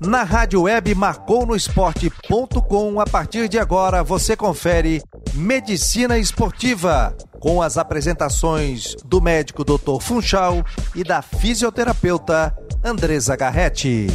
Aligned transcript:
Na 0.00 0.24
rádio 0.24 0.62
web 0.62 0.94
marconosport.com, 0.94 3.00
a 3.00 3.06
partir 3.06 3.48
de 3.48 3.58
agora 3.58 4.02
você 4.02 4.36
confere 4.36 5.00
Medicina 5.32 6.18
Esportiva, 6.18 7.16
com 7.38 7.62
as 7.62 7.78
apresentações 7.78 8.96
do 9.04 9.20
médico 9.20 9.64
Dr. 9.64 10.00
Funchal 10.00 10.64
e 10.94 11.04
da 11.04 11.22
fisioterapeuta 11.22 12.52
Andresa 12.84 13.36
Garretti. 13.36 14.08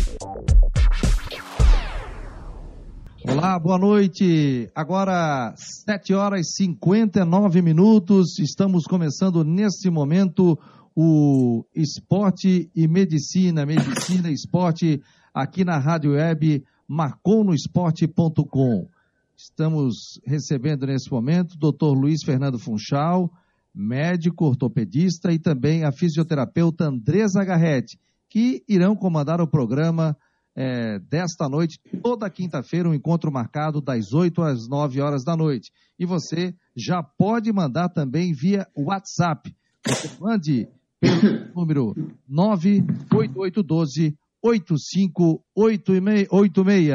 Olá, 3.29 3.59
boa 3.59 3.77
noite. 3.77 4.69
Agora, 4.73 5.53
7 5.55 6.13
horas 6.13 6.47
e 6.47 6.63
59 6.63 7.61
minutos. 7.61 8.39
Estamos 8.39 8.85
começando 8.85 9.43
nesse 9.43 9.89
momento 9.89 10.57
o 10.99 11.63
Esporte 11.75 12.71
e 12.75 12.87
Medicina, 12.87 13.67
Medicina 13.67 14.31
e 14.31 14.33
Esporte, 14.33 14.99
aqui 15.31 15.63
na 15.63 15.77
Rádio 15.77 16.13
Web 16.13 16.65
marconosport.com. 16.87 18.89
Estamos 19.37 20.19
recebendo 20.25 20.87
nesse 20.87 21.11
momento 21.11 21.53
o 21.53 21.71
Dr. 21.71 21.95
Luiz 21.95 22.23
Fernando 22.25 22.57
Funchal, 22.57 23.31
médico 23.75 24.45
ortopedista 24.45 25.31
e 25.31 25.37
também 25.37 25.83
a 25.83 25.91
fisioterapeuta 25.91 26.85
Andresa 26.85 27.45
Garretti, 27.45 27.99
que 28.27 28.63
irão 28.67 28.95
comandar 28.95 29.39
o 29.39 29.47
programa 29.47 30.17
é, 30.55 30.97
desta 30.97 31.47
noite, 31.47 31.79
toda 32.01 32.27
quinta-feira, 32.27 32.89
um 32.89 32.95
encontro 32.95 33.31
marcado 33.31 33.81
das 33.81 34.13
8 34.13 34.41
às 34.41 34.67
9 34.67 34.99
horas 34.99 35.23
da 35.23 35.37
noite. 35.37 35.71
E 35.99 36.07
você 36.07 36.55
já 36.75 37.03
pode 37.03 37.53
mandar 37.53 37.89
também 37.89 38.33
via 38.33 38.65
WhatsApp. 38.75 39.55
Você 39.85 40.09
mande 40.19 40.67
número 41.55 41.95
98812 42.27 44.17
8586. 44.43 46.89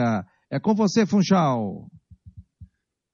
É 0.50 0.60
com 0.60 0.74
você, 0.74 1.06
Funchal. 1.06 1.86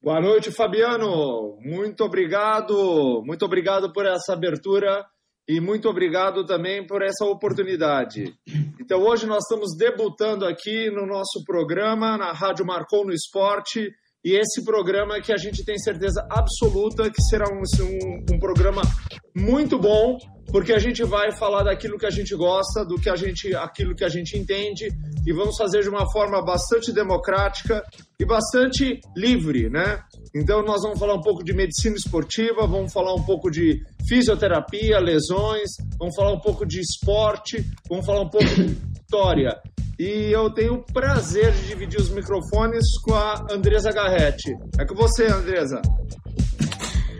Boa 0.03 0.21
noite, 0.21 0.51
Fabiano. 0.51 1.57
Muito 1.61 2.03
obrigado. 2.05 3.23
Muito 3.25 3.45
obrigado 3.45 3.93
por 3.93 4.05
essa 4.07 4.33
abertura 4.33 5.07
e 5.49 5.61
muito 5.61 5.89
obrigado 5.89 6.45
também 6.45 6.85
por 6.87 7.03
essa 7.03 7.25
oportunidade. 7.25 8.35
Então, 8.79 9.01
hoje 9.01 9.27
nós 9.27 9.45
estamos 9.45 9.75
debutando 9.77 10.45
aqui 10.45 10.91
no 10.91 11.07
nosso 11.07 11.43
programa, 11.45 12.19
na 12.19 12.33
Rádio 12.33 12.67
Marcou 12.67 13.07
no 13.07 13.13
Esporte, 13.13 13.91
e 14.25 14.39
esse 14.39 14.63
programa 14.63 15.21
que 15.21 15.33
a 15.33 15.39
gente 15.39 15.65
tem 15.65 15.79
certeza 15.79 16.27
absoluta 16.31 17.11
que 17.11 17.23
será 17.23 17.47
um, 17.49 17.63
um, 17.83 18.35
um, 18.35 18.39
programa 18.39 18.83
muito 19.35 19.79
bom, 19.79 20.19
porque 20.51 20.73
a 20.73 20.79
gente 20.79 21.05
vai 21.05 21.33
falar 21.33 21.63
daquilo 21.63 21.99
que 21.99 22.07
a 22.07 22.11
gente 22.11 22.35
gosta, 22.35 22.85
do 22.85 22.97
que 22.97 23.09
a 23.09 23.17
gente, 23.17 23.55
aquilo 23.55 23.95
que 23.95 24.05
a 24.05 24.09
gente 24.09 24.37
entende, 24.37 24.89
e 25.27 25.33
vamos 25.33 25.57
fazer 25.57 25.83
de 25.83 25.89
uma 25.89 26.11
forma 26.11 26.43
bastante 26.43 26.93
democrática 26.93 27.83
e 28.19 28.25
bastante 28.25 29.01
livre, 29.17 29.69
né? 29.69 30.01
Então 30.35 30.63
nós 30.63 30.83
vamos 30.83 30.99
falar 30.99 31.15
um 31.15 31.23
pouco 31.23 31.45
de 31.45 31.53
medicina 31.53 31.97
esportiva, 31.97 32.67
vamos 32.67 32.93
falar 32.93 33.15
um 33.15 33.23
pouco 33.23 33.51
de 33.51 33.81
fisioterapia, 34.09 34.99
lesões, 34.99 35.71
vamos 35.99 36.15
falar 36.15 36.33
um 36.33 36.41
pouco 36.41 36.67
de 36.67 36.81
esporte, 36.81 37.65
vamos 37.89 38.07
falar 38.07 38.23
um 38.23 38.29
pouco 38.29 38.47
de 38.47 38.77
história 39.01 39.61
e 39.99 40.33
eu 40.33 40.49
tenho 40.51 40.75
o 40.75 40.85
prazer 40.85 41.53
de 41.53 41.67
dividir 41.67 41.99
os 41.99 42.09
microfones 42.11 42.85
com 43.03 43.15
a 43.15 43.45
Andresa 43.51 43.91
Garretti. 43.91 44.55
É 44.79 44.85
com 44.85 44.95
você, 44.95 45.27
Andresa. 45.27 45.83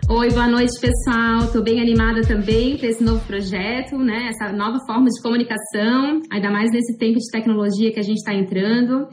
Oi, 0.09 0.29
boa 0.31 0.47
noite, 0.47 0.73
pessoal. 0.81 1.45
Estou 1.45 1.63
bem 1.63 1.79
animada 1.79 2.21
também 2.21 2.77
para 2.77 2.87
esse 2.87 3.03
novo 3.03 3.25
projeto, 3.27 3.97
né? 3.97 4.29
Essa 4.29 4.51
nova 4.51 4.79
forma 4.85 5.05
de 5.05 5.21
comunicação, 5.21 6.21
ainda 6.31 6.49
mais 6.49 6.71
nesse 6.71 6.97
tempo 6.97 7.19
de 7.19 7.31
tecnologia 7.31 7.93
que 7.93 7.99
a 7.99 8.03
gente 8.03 8.17
está 8.17 8.33
entrando. 8.33 9.07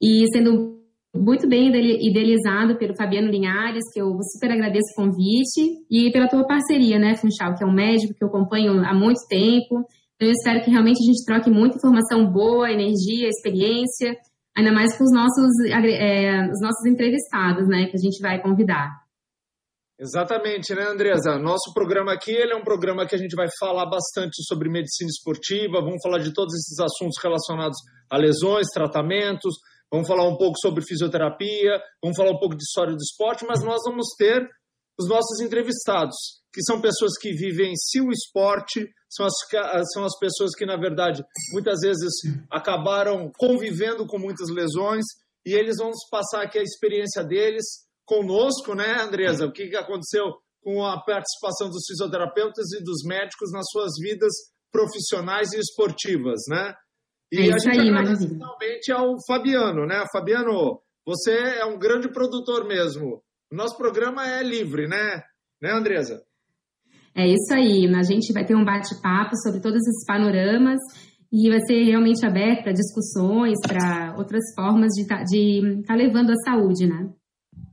E 0.00 0.26
sendo 0.32 0.78
muito 1.14 1.48
bem 1.48 1.68
idealizado 2.06 2.76
pelo 2.76 2.94
Fabiano 2.94 3.30
Linhares, 3.30 3.84
que 3.92 4.00
eu 4.00 4.12
super 4.32 4.52
agradeço 4.52 4.92
o 4.92 5.02
convite, 5.02 5.86
e 5.90 6.10
pela 6.12 6.28
tua 6.28 6.46
parceria, 6.46 6.98
né, 6.98 7.16
Funchal, 7.16 7.54
que 7.54 7.64
é 7.64 7.66
um 7.66 7.72
médico 7.72 8.14
que 8.14 8.22
eu 8.22 8.28
acompanho 8.28 8.84
há 8.84 8.94
muito 8.94 9.20
tempo 9.28 9.84
então, 10.22 10.28
eu 10.28 10.32
espero 10.38 10.62
que 10.62 10.70
realmente 10.70 11.02
a 11.02 11.06
gente 11.06 11.24
troque 11.24 11.50
muita 11.50 11.76
informação 11.76 12.30
boa, 12.30 12.70
energia, 12.70 13.28
experiência, 13.28 14.16
ainda 14.56 14.70
mais 14.70 14.96
com 14.96 15.02
os 15.02 15.12
nossos, 15.12 15.50
é, 15.68 16.48
os 16.48 16.60
nossos 16.60 16.86
entrevistados, 16.86 17.66
né, 17.66 17.86
que 17.86 17.96
a 17.96 18.00
gente 18.00 18.22
vai 18.22 18.40
convidar. 18.40 19.01
Exatamente, 20.02 20.74
né, 20.74 20.82
Andresa? 20.88 21.38
Nosso 21.38 21.72
programa 21.72 22.12
aqui 22.12 22.32
ele 22.32 22.52
é 22.52 22.56
um 22.56 22.64
programa 22.64 23.06
que 23.06 23.14
a 23.14 23.18
gente 23.18 23.36
vai 23.36 23.46
falar 23.56 23.86
bastante 23.86 24.42
sobre 24.42 24.68
medicina 24.68 25.08
esportiva, 25.08 25.80
vamos 25.80 26.02
falar 26.02 26.18
de 26.18 26.34
todos 26.34 26.52
esses 26.54 26.76
assuntos 26.80 27.22
relacionados 27.22 27.78
a 28.10 28.18
lesões, 28.18 28.66
tratamentos, 28.74 29.54
vamos 29.88 30.08
falar 30.08 30.26
um 30.26 30.36
pouco 30.36 30.58
sobre 30.58 30.84
fisioterapia, 30.84 31.80
vamos 32.02 32.16
falar 32.16 32.32
um 32.32 32.38
pouco 32.40 32.56
de 32.56 32.64
história 32.64 32.96
do 32.96 33.00
esporte, 33.00 33.46
mas 33.46 33.62
nós 33.62 33.80
vamos 33.86 34.08
ter 34.18 34.44
os 34.98 35.08
nossos 35.08 35.38
entrevistados, 35.38 36.16
que 36.52 36.64
são 36.64 36.80
pessoas 36.80 37.12
que 37.16 37.32
vivenciam 37.32 38.08
o 38.08 38.12
esporte, 38.12 38.84
são 39.08 39.24
as, 39.24 39.34
são 39.92 40.04
as 40.04 40.18
pessoas 40.18 40.50
que, 40.56 40.66
na 40.66 40.76
verdade, 40.76 41.22
muitas 41.52 41.78
vezes 41.80 42.12
acabaram 42.50 43.30
convivendo 43.38 44.04
com 44.08 44.18
muitas 44.18 44.48
lesões 44.50 45.04
e 45.46 45.54
eles 45.54 45.76
vão 45.78 45.92
passar 46.10 46.42
aqui 46.42 46.58
a 46.58 46.62
experiência 46.62 47.22
deles 47.22 47.64
conosco, 48.04 48.74
né, 48.74 49.00
Andresa? 49.02 49.46
O 49.46 49.52
que, 49.52 49.68
que 49.68 49.76
aconteceu 49.76 50.34
com 50.62 50.84
a 50.84 51.00
participação 51.02 51.68
dos 51.68 51.84
fisioterapeutas 51.86 52.72
e 52.72 52.82
dos 52.82 53.02
médicos 53.04 53.50
nas 53.52 53.64
suas 53.70 53.92
vidas 54.00 54.32
profissionais 54.70 55.52
e 55.52 55.58
esportivas, 55.58 56.40
né? 56.48 56.74
E 57.32 57.48
é 57.48 57.54
a 57.54 57.58
gente 57.58 57.80
aí, 57.80 57.88
agradece 57.88 58.28
finalmente 58.28 58.92
ao 58.92 59.16
Fabiano, 59.26 59.86
né? 59.86 60.04
Fabiano, 60.12 60.80
você 61.04 61.32
é 61.32 61.64
um 61.64 61.78
grande 61.78 62.08
produtor 62.12 62.66
mesmo. 62.66 63.22
O 63.50 63.56
nosso 63.56 63.76
programa 63.76 64.26
é 64.26 64.42
livre, 64.42 64.86
né? 64.86 65.22
Né, 65.60 65.72
Andresa? 65.72 66.22
É 67.14 67.26
isso 67.26 67.52
aí. 67.52 67.86
A 67.94 68.02
gente 68.02 68.32
vai 68.32 68.44
ter 68.44 68.54
um 68.54 68.64
bate-papo 68.64 69.36
sobre 69.42 69.60
todos 69.60 69.78
esses 69.78 70.04
panoramas 70.06 70.78
e 71.30 71.48
vai 71.48 71.60
ser 71.60 71.84
realmente 71.84 72.24
aberto 72.24 72.64
para 72.64 72.72
discussões, 72.72 73.58
para 73.66 74.14
outras 74.16 74.42
formas 74.54 74.88
de 74.94 75.02
estar 75.02 75.18
tá, 75.18 75.24
tá 75.86 75.94
levando 75.94 76.30
a 76.30 76.36
saúde, 76.44 76.86
né? 76.86 77.10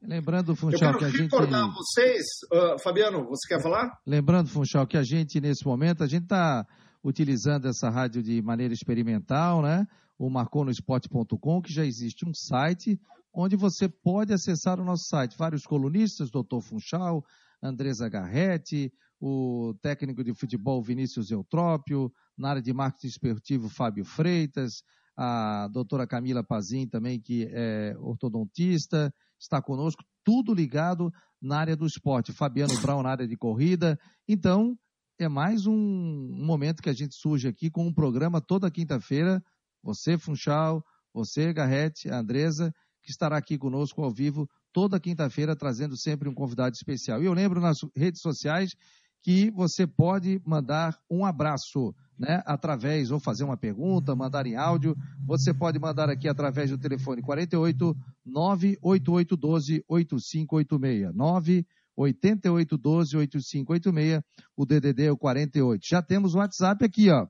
Lembrando, 0.09 0.55
Funchal, 0.55 0.97
que 0.97 1.05
a 1.05 1.09
gente. 1.11 1.21
recordar 1.21 1.71
vocês, 1.71 2.25
uh, 2.51 2.81
Fabiano, 2.81 3.27
você 3.27 3.47
quer 3.47 3.61
falar? 3.61 3.95
Lembrando, 4.07 4.49
Funchal, 4.49 4.87
que 4.87 4.97
a 4.97 5.03
gente, 5.03 5.39
nesse 5.39 5.63
momento, 5.63 6.03
a 6.03 6.07
gente 6.07 6.23
está 6.23 6.65
utilizando 7.03 7.67
essa 7.67 7.91
rádio 7.91 8.23
de 8.23 8.41
maneira 8.41 8.73
experimental, 8.73 9.61
né? 9.61 9.85
O 10.17 10.27
marconosport.com, 10.27 11.61
que 11.61 11.71
já 11.71 11.85
existe 11.85 12.27
um 12.27 12.33
site 12.33 12.99
onde 13.31 13.55
você 13.55 13.87
pode 13.87 14.33
acessar 14.33 14.79
o 14.79 14.83
nosso 14.83 15.03
site. 15.09 15.37
Vários 15.37 15.61
colunistas, 15.61 16.31
doutor 16.31 16.61
Funchal, 16.61 17.23
Andresa 17.61 18.09
Garretti, 18.09 18.91
o 19.21 19.75
técnico 19.79 20.23
de 20.23 20.33
futebol 20.33 20.81
Vinícius 20.81 21.29
Eutrópio, 21.29 22.11
na 22.35 22.49
área 22.49 22.61
de 22.63 22.73
marketing 22.73 23.07
esportivo 23.09 23.69
Fábio 23.69 24.03
Freitas, 24.03 24.81
a 25.15 25.67
doutora 25.71 26.07
Camila 26.07 26.43
Pazin 26.43 26.87
também, 26.87 27.21
que 27.21 27.47
é 27.51 27.95
ortodontista, 27.99 29.13
está 29.39 29.61
conosco, 29.61 30.03
tudo 30.23 30.53
ligado 30.53 31.11
na 31.41 31.59
área 31.59 31.75
do 31.75 31.85
esporte. 31.85 32.33
Fabiano 32.33 32.77
Brown 32.81 33.01
na 33.01 33.09
área 33.09 33.27
de 33.27 33.37
corrida. 33.37 33.97
Então, 34.27 34.77
é 35.17 35.27
mais 35.27 35.65
um, 35.65 35.75
momento 35.75 36.81
que 36.81 36.89
a 36.89 36.93
gente 36.93 37.15
surge 37.15 37.47
aqui 37.47 37.69
com 37.69 37.85
um 37.85 37.93
programa 37.93 38.41
toda 38.41 38.71
quinta-feira. 38.71 39.43
Você, 39.83 40.17
Funchal, 40.17 40.83
você, 41.13 41.53
Garrete, 41.53 42.09
Andresa, 42.09 42.73
que 43.01 43.11
estará 43.11 43.37
aqui 43.37 43.57
conosco 43.57 44.03
ao 44.03 44.11
vivo 44.11 44.47
toda 44.71 44.99
quinta-feira, 44.99 45.55
trazendo 45.55 45.97
sempre 45.97 46.29
um 46.29 46.33
convidado 46.33 46.75
especial. 46.75 47.21
E 47.21 47.25
eu 47.25 47.33
lembro 47.33 47.59
nas 47.59 47.79
redes 47.95 48.21
sociais 48.21 48.75
que 49.21 49.51
você 49.51 49.85
pode 49.85 50.41
mandar 50.45 50.97
um 51.09 51.25
abraço, 51.25 51.93
né? 52.17 52.41
Através, 52.45 53.11
ou 53.11 53.19
fazer 53.19 53.43
uma 53.43 53.57
pergunta, 53.57 54.15
mandar 54.15 54.47
em 54.47 54.55
áudio. 54.55 54.95
Você 55.25 55.53
pode 55.53 55.79
mandar 55.79 56.09
aqui 56.09 56.27
através 56.27 56.69
do 56.69 56.77
telefone 56.77 57.21
48 57.21 57.95
98812 58.25 59.83
8586. 59.87 61.15
98812 61.15 63.17
8586. 63.17 64.21
O 64.55 64.65
DDD 64.65 65.05
é 65.05 65.11
o 65.11 65.17
48. 65.17 65.81
Já 65.89 66.01
temos 66.01 66.35
o 66.35 66.37
WhatsApp 66.37 66.85
aqui, 66.85 67.09
ó. 67.09 67.27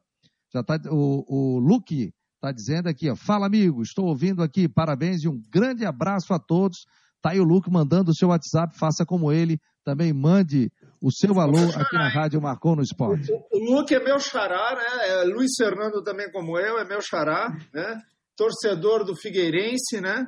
Já 0.53 0.63
tá 0.63 0.79
o, 0.89 1.25
o 1.27 1.59
Luke 1.59 2.13
está 2.35 2.51
dizendo 2.51 2.87
aqui, 2.87 3.09
ó. 3.09 3.15
Fala, 3.15 3.47
amigo, 3.47 3.81
estou 3.81 4.05
ouvindo 4.05 4.41
aqui. 4.41 4.67
Parabéns 4.67 5.23
e 5.23 5.27
um 5.27 5.41
grande 5.51 5.85
abraço 5.85 6.33
a 6.33 6.39
todos. 6.39 6.85
Tá 7.21 7.31
aí 7.31 7.39
o 7.39 7.43
Luke 7.43 7.69
mandando 7.69 8.11
o 8.11 8.15
seu 8.15 8.29
WhatsApp, 8.29 8.77
faça 8.77 9.05
como 9.05 9.31
ele. 9.31 9.59
Também 9.83 10.13
mande 10.13 10.71
o 11.01 11.11
seu 11.11 11.39
alô 11.39 11.59
aqui 11.75 11.95
na 11.95 12.09
Rádio 12.09 12.41
Marcou 12.41 12.75
no 12.75 12.81
Esporte. 12.81 13.31
O, 13.31 13.57
o 13.57 13.75
Luke 13.75 13.93
é 13.93 14.03
meu 14.03 14.19
xará, 14.19 14.75
né? 14.75 15.09
É 15.09 15.23
Luiz 15.23 15.51
Fernando 15.57 16.03
também 16.03 16.29
como 16.31 16.57
eu, 16.57 16.77
é 16.77 16.85
meu 16.85 17.01
xará, 17.01 17.49
né? 17.73 17.97
Torcedor 18.35 19.05
do 19.05 19.15
Figueirense, 19.15 20.01
né? 20.01 20.25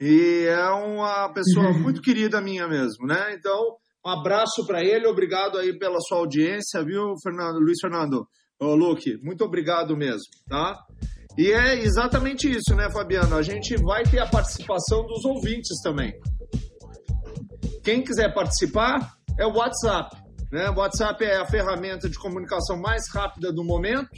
E 0.00 0.46
é 0.48 0.68
uma 0.70 1.32
pessoa 1.32 1.68
uhum. 1.68 1.80
muito 1.80 2.00
querida 2.00 2.40
minha 2.40 2.66
mesmo, 2.66 3.06
né? 3.06 3.34
Então, 3.34 3.76
um 4.04 4.10
abraço 4.10 4.66
para 4.66 4.84
ele, 4.84 5.06
obrigado 5.06 5.58
aí 5.58 5.76
pela 5.78 6.00
sua 6.00 6.18
audiência, 6.18 6.84
viu, 6.84 7.14
Fernando, 7.22 7.58
Luiz 7.58 7.78
Fernando? 7.80 8.26
Ô, 8.60 8.74
Luke, 8.74 9.18
muito 9.22 9.44
obrigado 9.44 9.96
mesmo, 9.96 10.30
tá? 10.48 10.76
E 11.36 11.50
é 11.50 11.82
exatamente 11.82 12.48
isso, 12.48 12.74
né, 12.76 12.88
Fabiano? 12.90 13.36
A 13.36 13.42
gente 13.42 13.76
vai 13.82 14.04
ter 14.04 14.20
a 14.20 14.26
participação 14.26 15.04
dos 15.06 15.24
ouvintes 15.24 15.80
também. 15.82 16.12
Quem 17.82 18.02
quiser 18.02 18.32
participar 18.32 19.14
é 19.38 19.46
o 19.46 19.52
WhatsApp. 19.52 20.16
Né? 20.50 20.70
O 20.70 20.78
WhatsApp 20.78 21.24
é 21.24 21.36
a 21.36 21.46
ferramenta 21.46 22.08
de 22.08 22.18
comunicação 22.18 22.80
mais 22.80 23.02
rápida 23.12 23.52
do 23.52 23.64
momento. 23.64 24.08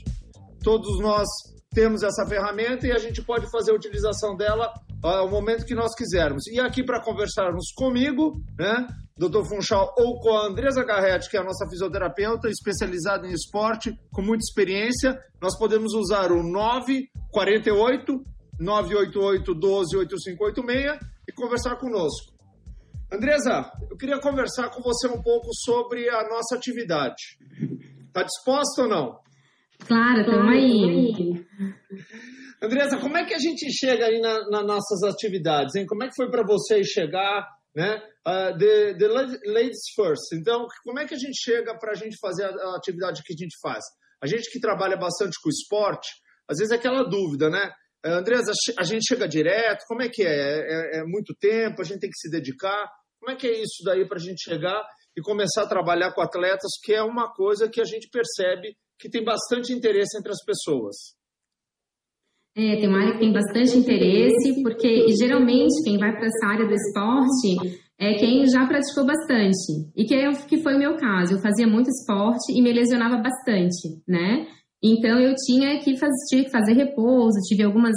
Todos 0.62 0.98
nós 1.00 1.26
temos 1.72 2.02
essa 2.02 2.26
ferramenta 2.26 2.86
e 2.86 2.92
a 2.92 2.98
gente 2.98 3.22
pode 3.22 3.50
fazer 3.50 3.70
a 3.72 3.74
utilização 3.74 4.36
dela 4.36 4.72
ao 5.02 5.28
momento 5.30 5.64
que 5.64 5.74
nós 5.74 5.94
quisermos. 5.94 6.46
E 6.46 6.58
aqui 6.58 6.82
para 6.82 7.02
conversarmos 7.02 7.72
comigo, 7.76 8.32
né, 8.58 8.86
Dr. 9.16 9.44
Funchal, 9.44 9.94
ou 9.96 10.18
com 10.20 10.36
a 10.36 10.46
Andresa 10.46 10.84
Garretti, 10.84 11.30
que 11.30 11.36
é 11.36 11.40
a 11.40 11.44
nossa 11.44 11.66
fisioterapeuta 11.68 12.48
especializada 12.48 13.26
em 13.26 13.32
esporte, 13.32 13.94
com 14.12 14.22
muita 14.22 14.42
experiência, 14.42 15.18
nós 15.40 15.56
podemos 15.58 15.94
usar 15.94 16.32
o 16.32 16.42
948 16.42 18.24
988 18.58 19.54
12 19.54 19.96
8586 19.96 20.98
e 21.28 21.32
conversar 21.32 21.76
conosco. 21.76 22.35
Andresa, 23.12 23.70
eu 23.88 23.96
queria 23.96 24.18
conversar 24.18 24.68
com 24.70 24.82
você 24.82 25.06
um 25.06 25.22
pouco 25.22 25.48
sobre 25.54 26.08
a 26.08 26.28
nossa 26.28 26.56
atividade. 26.56 27.38
Está 28.08 28.24
disposta 28.24 28.82
ou 28.82 28.88
não? 28.88 29.20
Claro, 29.86 30.20
estamos 30.20 30.52
aí. 30.52 31.46
Andresa, 32.60 32.98
como 32.98 33.16
é 33.16 33.24
que 33.24 33.34
a 33.34 33.38
gente 33.38 33.70
chega 33.72 34.06
aí 34.06 34.20
nas 34.20 34.48
na 34.50 34.62
nossas 34.62 35.02
atividades? 35.04 35.74
Hein? 35.76 35.86
Como 35.86 36.02
é 36.02 36.08
que 36.08 36.16
foi 36.16 36.28
para 36.30 36.44
você 36.44 36.82
chegar, 36.82 37.46
né? 37.74 38.02
Uh, 38.26 38.58
the, 38.58 38.94
the 38.94 39.06
ladies 39.52 39.84
first. 39.94 40.32
Então, 40.32 40.66
como 40.82 40.98
é 40.98 41.06
que 41.06 41.14
a 41.14 41.18
gente 41.18 41.38
chega 41.38 41.78
para 41.78 41.92
a 41.92 41.94
gente 41.94 42.16
fazer 42.20 42.44
a, 42.44 42.48
a, 42.48 42.76
atividade 42.76 43.22
que 43.22 43.34
a 43.34 43.36
gente 43.38 43.56
faz? 43.62 43.84
A 44.20 44.26
gente 44.26 44.50
que 44.50 44.58
trabalha 44.58 44.96
bastante 44.96 45.36
com 45.40 45.48
esporte, 45.48 46.08
às 46.48 46.58
vezes 46.58 46.72
é 46.72 46.76
aquela 46.76 47.04
dúvida, 47.04 47.48
né? 47.48 47.70
Uh, 48.06 48.18
Andresa, 48.18 48.52
a 48.78 48.84
gente 48.84 49.04
chega 49.08 49.26
direto? 49.26 49.84
Como 49.88 50.02
é 50.02 50.08
que 50.08 50.22
é? 50.22 50.28
é? 50.28 51.00
É 51.00 51.04
muito 51.04 51.34
tempo? 51.34 51.82
A 51.82 51.84
gente 51.84 52.00
tem 52.00 52.10
que 52.10 52.18
se 52.18 52.30
dedicar? 52.30 52.88
Como 53.18 53.32
é 53.32 53.36
que 53.36 53.46
é 53.46 53.60
isso 53.60 53.82
daí 53.84 54.06
para 54.06 54.18
a 54.18 54.20
gente 54.20 54.42
chegar 54.42 54.86
e 55.16 55.20
começar 55.20 55.62
a 55.62 55.68
trabalhar 55.68 56.12
com 56.12 56.20
atletas, 56.20 56.70
que 56.84 56.94
é 56.94 57.02
uma 57.02 57.32
coisa 57.32 57.68
que 57.68 57.80
a 57.80 57.84
gente 57.84 58.08
percebe 58.08 58.76
que 58.98 59.10
tem 59.10 59.24
bastante 59.24 59.72
interesse 59.72 60.16
entre 60.16 60.30
as 60.30 60.44
pessoas? 60.44 60.94
É, 62.56 62.76
tem 62.76 62.88
uma 62.88 63.00
área 63.00 63.12
que 63.14 63.18
tem 63.18 63.32
bastante 63.32 63.76
interesse, 63.76 64.62
porque 64.62 65.08
geralmente 65.18 65.82
quem 65.84 65.98
vai 65.98 66.12
para 66.12 66.26
essa 66.26 66.46
área 66.46 66.66
do 66.66 66.72
esporte 66.72 67.80
é 67.98 68.14
quem 68.14 68.46
já 68.46 68.66
praticou 68.66 69.04
bastante. 69.04 69.90
E 69.94 70.04
que, 70.04 70.14
é, 70.14 70.30
que 70.32 70.62
foi 70.62 70.74
o 70.74 70.78
meu 70.78 70.96
caso. 70.96 71.34
Eu 71.34 71.42
fazia 71.42 71.66
muito 71.66 71.90
esporte 71.90 72.52
e 72.52 72.62
me 72.62 72.72
lesionava 72.72 73.16
bastante, 73.16 74.00
né? 74.06 74.46
Então 74.82 75.18
eu 75.18 75.34
tinha 75.34 75.78
que, 75.80 75.96
faz, 75.96 76.12
tinha 76.28 76.44
que 76.44 76.50
fazer 76.50 76.74
repouso, 76.74 77.40
tive 77.48 77.62
algumas 77.62 77.94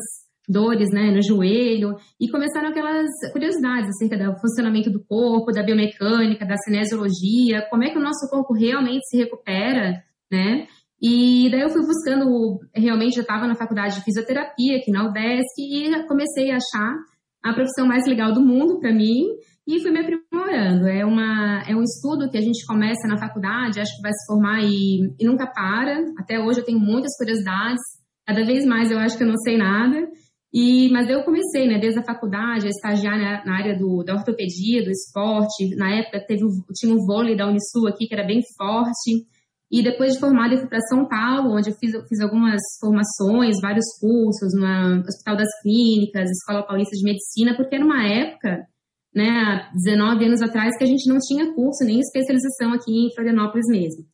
dores 0.47 0.89
né, 0.91 1.11
no 1.11 1.21
joelho, 1.21 1.95
e 2.19 2.27
começaram 2.29 2.69
aquelas 2.69 3.07
curiosidades 3.31 3.89
acerca 3.89 4.17
do 4.17 4.39
funcionamento 4.39 4.89
do 4.89 5.03
corpo, 5.05 5.51
da 5.51 5.61
biomecânica, 5.61 6.45
da 6.45 6.57
cinesiologia, 6.57 7.67
como 7.69 7.83
é 7.83 7.91
que 7.91 7.97
o 7.99 8.01
nosso 8.01 8.27
corpo 8.29 8.53
realmente 8.53 9.07
se 9.07 9.17
recupera, 9.17 10.03
né? 10.31 10.65
E 11.01 11.49
daí 11.51 11.61
eu 11.61 11.69
fui 11.69 11.85
buscando, 11.85 12.59
realmente 12.75 13.15
já 13.15 13.21
estava 13.21 13.47
na 13.47 13.55
faculdade 13.55 13.95
de 13.95 14.03
fisioterapia 14.03 14.77
aqui 14.77 14.91
na 14.91 15.07
UDESC 15.07 15.59
e 15.59 16.07
comecei 16.07 16.51
a 16.51 16.57
achar 16.57 16.95
a 17.43 17.53
profissão 17.53 17.87
mais 17.87 18.05
legal 18.05 18.33
do 18.33 18.41
mundo 18.41 18.79
para 18.79 18.91
mim 18.91 19.27
e 19.69 19.81
fui 19.81 19.92
me 19.92 20.00
aprimorando. 20.00 20.88
É, 20.88 21.06
uma, 21.06 21.63
é 21.68 21.75
um 21.75 21.83
estudo 21.83 22.30
que 22.30 22.38
a 22.38 22.42
gente 22.42 22.66
começa 22.66 23.07
na 23.07 23.19
faculdade, 23.19 23.80
acho 23.80 23.95
que 23.95 24.01
vai 24.01 24.12
se 24.12 24.25
formar 24.25 24.63
e, 24.63 25.13
e 25.19 25.25
nunca 25.25 25.45
para. 25.45 26.04
Até 26.18 26.39
hoje 26.39 26.62
eu 26.62 26.66
tenho 26.66 26.80
muitas 26.80 27.16
curiosidades, 27.16 27.81
cada 28.25 28.44
vez 28.44 28.66
mais 28.66 28.89
eu 28.89 28.98
acho 28.98 29.16
que 29.16 29.24
eu 29.24 29.27
não 29.27 29.38
sei 29.38 29.57
nada. 29.57 30.10
E, 30.51 30.89
mas 30.92 31.07
eu 31.07 31.24
comecei, 31.24 31.68
né, 31.68 31.77
desde 31.77 32.00
a 32.00 32.04
faculdade, 32.04 32.66
a 32.66 32.69
estagiar 32.69 33.16
na, 33.16 33.45
na 33.45 33.56
área 33.56 33.77
do, 33.77 34.04
da 34.04 34.16
ortopedia, 34.16 34.83
do 34.83 34.89
esporte. 34.89 35.75
Na 35.75 35.95
época 35.95 36.25
teve, 36.25 36.42
tinha 36.74 36.92
um 36.92 37.06
vôlei 37.06 37.38
da 37.38 37.48
Unisul 37.48 37.88
aqui 37.88 38.07
que 38.07 38.15
era 38.15 38.25
bem 38.25 38.42
forte. 38.57 39.27
E 39.72 39.83
depois 39.83 40.13
de 40.13 40.19
formada, 40.19 40.56
eu 40.56 40.62
fui 40.62 40.68
para 40.68 40.81
São 40.81 41.07
Paulo, 41.07 41.56
onde 41.56 41.69
eu 41.69 41.75
fiz, 41.75 41.92
fiz 42.07 42.19
algumas 42.22 42.60
formações, 42.81 43.62
vários 43.62 43.86
cursos 44.01 44.51
no 44.56 45.04
Hospital 45.07 45.38
das 45.38 45.62
Clínicas, 45.62 46.27
Escola 46.31 46.65
Paulista 46.65 46.98
de 46.98 47.04
Medicina, 47.04 47.56
porque 47.56 47.75
era 47.75 47.86
uma 47.86 48.04
época, 48.04 48.65
né, 49.13 49.27
há 49.29 49.71
19 49.73 50.25
anos 50.25 50.41
atrás, 50.41 50.77
que 50.77 50.83
a 50.83 50.88
gente 50.88 51.07
não 51.09 51.17
tinha 51.17 51.53
curso 51.53 51.83
nem 51.83 52.00
especialização 52.00 52.73
aqui 52.73 52.91
em 52.91 53.13
Florianópolis 53.13 53.65
mesmo. 53.67 54.06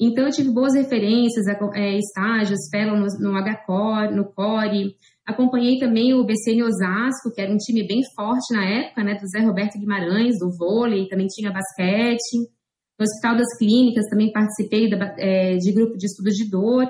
Então, 0.00 0.24
eu 0.24 0.30
tive 0.30 0.50
boas 0.50 0.74
referências, 0.74 1.46
é, 1.74 1.98
estágios, 1.98 2.68
fellow 2.70 2.96
no, 2.96 3.06
no 3.20 3.38
HCOR, 3.38 4.14
no 4.14 4.24
CORE. 4.32 4.94
Acompanhei 5.24 5.78
também 5.78 6.12
o 6.12 6.24
BCN 6.24 6.64
Osasco, 6.64 7.32
que 7.32 7.40
era 7.40 7.52
um 7.52 7.56
time 7.56 7.86
bem 7.86 8.00
forte 8.14 8.52
na 8.52 8.64
época, 8.64 9.04
né, 9.04 9.14
do 9.14 9.26
Zé 9.28 9.40
Roberto 9.40 9.78
Guimarães, 9.78 10.38
do 10.38 10.50
vôlei, 10.58 11.06
também 11.08 11.26
tinha 11.28 11.52
basquete. 11.52 12.50
No 12.98 13.04
Hospital 13.04 13.36
das 13.36 13.56
Clínicas 13.58 14.06
também 14.08 14.32
participei 14.32 14.90
da, 14.90 15.14
é, 15.18 15.56
de 15.56 15.72
grupo 15.72 15.96
de 15.96 16.06
estudos 16.06 16.34
de 16.34 16.50
dor. 16.50 16.88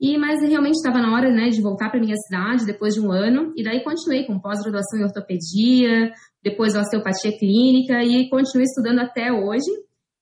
E, 0.00 0.18
mas 0.18 0.42
realmente 0.42 0.76
estava 0.76 1.00
na 1.00 1.14
hora 1.14 1.30
né, 1.32 1.48
de 1.48 1.62
voltar 1.62 1.90
para 1.90 2.00
minha 2.00 2.16
cidade 2.16 2.66
depois 2.66 2.94
de 2.94 3.00
um 3.00 3.10
ano. 3.10 3.52
E 3.56 3.62
daí 3.62 3.82
continuei 3.82 4.24
com 4.24 4.40
pós-graduação 4.40 4.98
em 4.98 5.04
ortopedia, 5.04 6.12
depois 6.44 6.76
osteopatia 6.76 7.36
clínica 7.38 8.04
e 8.04 8.28
continuei 8.28 8.64
estudando 8.64 9.00
até 9.00 9.32
hoje. 9.32 9.70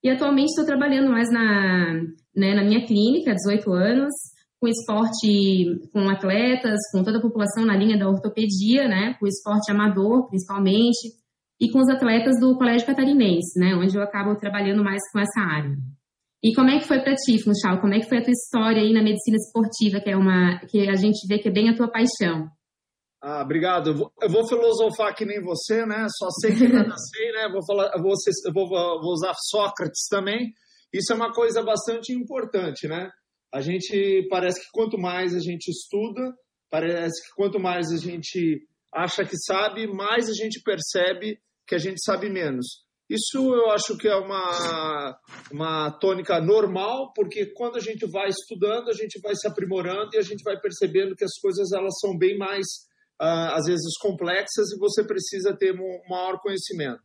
E 0.04 0.08
atualmente 0.08 0.50
estou 0.50 0.64
trabalhando 0.64 1.10
mais 1.10 1.28
na, 1.30 1.94
né, 2.34 2.54
na 2.54 2.64
minha 2.64 2.86
clínica, 2.86 3.34
18 3.34 3.72
anos, 3.72 4.12
com 4.60 4.68
esporte 4.68 5.90
com 5.92 6.08
atletas, 6.08 6.78
com 6.92 7.02
toda 7.02 7.18
a 7.18 7.20
população 7.20 7.66
na 7.66 7.76
linha 7.76 7.98
da 7.98 8.08
ortopedia, 8.08 8.86
né, 8.86 9.14
com 9.18 9.26
esporte 9.26 9.70
amador 9.70 10.28
principalmente, 10.28 11.20
e 11.60 11.70
com 11.70 11.80
os 11.80 11.88
atletas 11.88 12.38
do 12.40 12.56
Colégio 12.56 12.86
Catarinense, 12.86 13.58
né, 13.58 13.74
onde 13.74 13.96
eu 13.96 14.02
acabo 14.02 14.36
trabalhando 14.36 14.82
mais 14.82 15.00
com 15.12 15.18
essa 15.18 15.40
área. 15.40 15.76
E 16.42 16.54
como 16.54 16.70
é 16.70 16.78
que 16.78 16.88
foi 16.88 17.00
para 17.00 17.14
ti, 17.14 17.40
Funchal? 17.40 17.80
Como 17.80 17.94
é 17.94 18.00
que 18.00 18.08
foi 18.08 18.18
a 18.18 18.22
tua 18.22 18.32
história 18.32 18.82
aí 18.82 18.92
na 18.92 19.02
medicina 19.02 19.36
esportiva, 19.36 20.00
que 20.00 20.10
é 20.10 20.16
uma 20.16 20.58
que 20.68 20.88
a 20.88 20.96
gente 20.96 21.26
vê 21.28 21.38
que 21.38 21.48
é 21.48 21.52
bem 21.52 21.68
a 21.68 21.76
tua 21.76 21.88
paixão? 21.88 22.48
Ah, 23.22 23.42
obrigado. 23.42 23.90
Eu 23.90 23.94
vou, 23.94 24.12
eu 24.20 24.28
vou 24.28 24.48
filosofar 24.48 25.14
que 25.14 25.24
nem 25.24 25.40
você, 25.40 25.86
né? 25.86 26.06
Só 26.18 26.28
sei 26.40 26.56
que 26.56 26.66
nada 26.66 26.92
sei, 26.98 27.30
né? 27.30 27.48
Vou 27.52 27.64
falar, 27.64 27.92
vou, 28.02 28.14
vou, 28.52 29.00
vou 29.00 29.12
usar 29.12 29.32
Sócrates 29.48 30.08
também. 30.10 30.52
Isso 30.92 31.12
é 31.12 31.16
uma 31.16 31.32
coisa 31.32 31.62
bastante 31.62 32.12
importante, 32.12 32.88
né? 32.88 33.08
A 33.54 33.60
gente 33.60 34.26
parece 34.28 34.60
que 34.60 34.66
quanto 34.72 34.98
mais 34.98 35.36
a 35.36 35.38
gente 35.38 35.68
estuda, 35.68 36.34
parece 36.68 37.22
que 37.22 37.34
quanto 37.36 37.60
mais 37.60 37.92
a 37.92 37.96
gente 37.96 38.66
acha 38.92 39.24
que 39.24 39.36
sabe, 39.36 39.86
mais 39.86 40.28
a 40.28 40.32
gente 40.32 40.60
percebe 40.60 41.38
que 41.66 41.76
a 41.76 41.78
gente 41.78 42.02
sabe 42.02 42.28
menos. 42.28 42.82
Isso 43.08 43.54
eu 43.54 43.70
acho 43.70 43.96
que 43.98 44.08
é 44.08 44.16
uma, 44.16 45.18
uma 45.50 45.90
tônica 45.90 46.40
normal, 46.40 47.12
porque 47.14 47.46
quando 47.54 47.76
a 47.76 47.80
gente 47.80 48.06
vai 48.10 48.28
estudando, 48.28 48.88
a 48.88 48.94
gente 48.94 49.20
vai 49.20 49.34
se 49.34 49.46
aprimorando 49.46 50.10
e 50.14 50.18
a 50.18 50.22
gente 50.22 50.42
vai 50.42 50.58
percebendo 50.58 51.14
que 51.14 51.24
as 51.24 51.38
coisas 51.40 51.72
elas 51.72 51.92
são 52.00 52.16
bem 52.16 52.38
mais, 52.38 52.66
às 53.22 53.66
vezes, 53.66 53.96
complexas 54.00 54.72
e 54.72 54.78
você 54.78 55.04
precisa 55.04 55.56
ter 55.56 55.72
um 55.78 56.00
maior 56.08 56.40
conhecimento. 56.40 57.02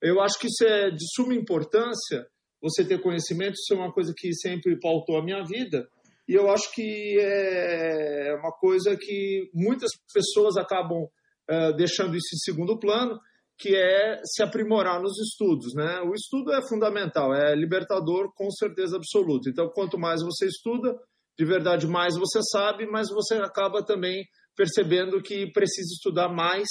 Eu 0.00 0.20
acho 0.20 0.38
que 0.38 0.46
isso 0.46 0.64
é 0.64 0.90
de 0.90 1.04
suma 1.14 1.34
importância, 1.34 2.26
você 2.62 2.84
ter 2.84 3.00
conhecimento, 3.00 3.54
isso 3.54 3.74
é 3.74 3.76
uma 3.76 3.92
coisa 3.92 4.14
que 4.16 4.32
sempre 4.34 4.78
pautou 4.80 5.18
a 5.18 5.22
minha 5.22 5.44
vida, 5.44 5.86
e 6.26 6.34
eu 6.34 6.50
acho 6.50 6.72
que 6.72 7.18
é 7.20 8.34
uma 8.40 8.52
coisa 8.52 8.96
que 8.96 9.50
muitas 9.52 9.90
pessoas 10.12 10.56
acabam 10.56 11.02
uh, 11.02 11.76
deixando 11.76 12.16
isso 12.16 12.34
em 12.34 12.38
segundo 12.38 12.78
plano, 12.78 13.20
que 13.58 13.76
é 13.76 14.20
se 14.24 14.42
aprimorar 14.42 15.00
nos 15.00 15.18
estudos, 15.20 15.74
né? 15.74 16.00
O 16.00 16.14
estudo 16.14 16.52
é 16.52 16.66
fundamental, 16.66 17.34
é 17.34 17.54
libertador 17.54 18.32
com 18.34 18.50
certeza 18.50 18.96
absoluta. 18.96 19.50
Então, 19.50 19.68
quanto 19.68 19.98
mais 19.98 20.22
você 20.22 20.46
estuda, 20.46 20.98
de 21.38 21.44
verdade, 21.44 21.86
mais 21.86 22.16
você 22.16 22.40
sabe, 22.42 22.86
mas 22.86 23.08
você 23.10 23.34
acaba 23.34 23.84
também 23.84 24.24
percebendo 24.56 25.22
que 25.22 25.50
precisa 25.52 25.88
estudar 25.92 26.28
mais 26.28 26.68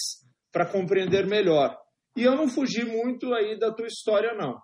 para 0.52 0.66
compreender 0.66 1.26
melhor. 1.26 1.78
E 2.16 2.24
eu 2.24 2.36
não 2.36 2.48
fugi 2.48 2.86
muito 2.86 3.34
aí 3.34 3.58
da 3.58 3.74
tua 3.74 3.88
história, 3.88 4.34
não. 4.34 4.60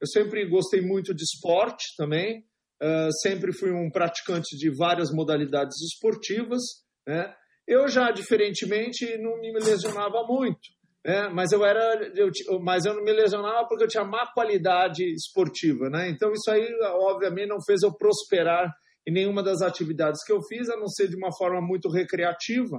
Eu 0.00 0.06
sempre 0.06 0.48
gostei 0.48 0.80
muito 0.80 1.14
de 1.14 1.24
esporte 1.24 1.94
também, 1.96 2.44
uh, 2.82 3.10
sempre 3.20 3.52
fui 3.52 3.72
um 3.72 3.90
praticante 3.90 4.56
de 4.56 4.70
várias 4.70 5.10
modalidades 5.12 5.80
esportivas, 5.82 6.62
né? 7.06 7.34
Eu 7.66 7.88
já, 7.88 8.10
diferentemente, 8.10 9.16
não 9.18 9.40
me 9.40 9.50
lesionava 9.52 10.22
muito. 10.28 10.60
É, 11.06 11.28
mas 11.28 11.52
eu 11.52 11.62
era, 11.64 12.10
eu, 12.16 12.30
mas 12.60 12.86
eu 12.86 12.94
não 12.94 13.02
me 13.02 13.12
lesionava 13.12 13.66
porque 13.68 13.84
eu 13.84 13.88
tinha 13.88 14.04
má 14.04 14.26
qualidade 14.32 15.04
esportiva, 15.12 15.90
né? 15.90 16.08
Então 16.08 16.32
isso 16.32 16.50
aí, 16.50 16.66
obviamente, 16.82 17.48
não 17.48 17.62
fez 17.66 17.82
eu 17.82 17.94
prosperar 17.94 18.72
em 19.06 19.12
nenhuma 19.12 19.42
das 19.42 19.62
atividades 19.62 20.24
que 20.24 20.32
eu 20.32 20.40
fiz, 20.42 20.68
a 20.68 20.76
não 20.76 20.88
ser 20.88 21.08
de 21.08 21.16
uma 21.16 21.30
forma 21.36 21.60
muito 21.60 21.90
recreativa. 21.90 22.78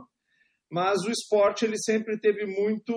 Mas 0.71 1.03
o 1.03 1.11
esporte 1.11 1.65
ele 1.65 1.77
sempre 1.77 2.19
teve 2.19 2.45
muito 2.45 2.93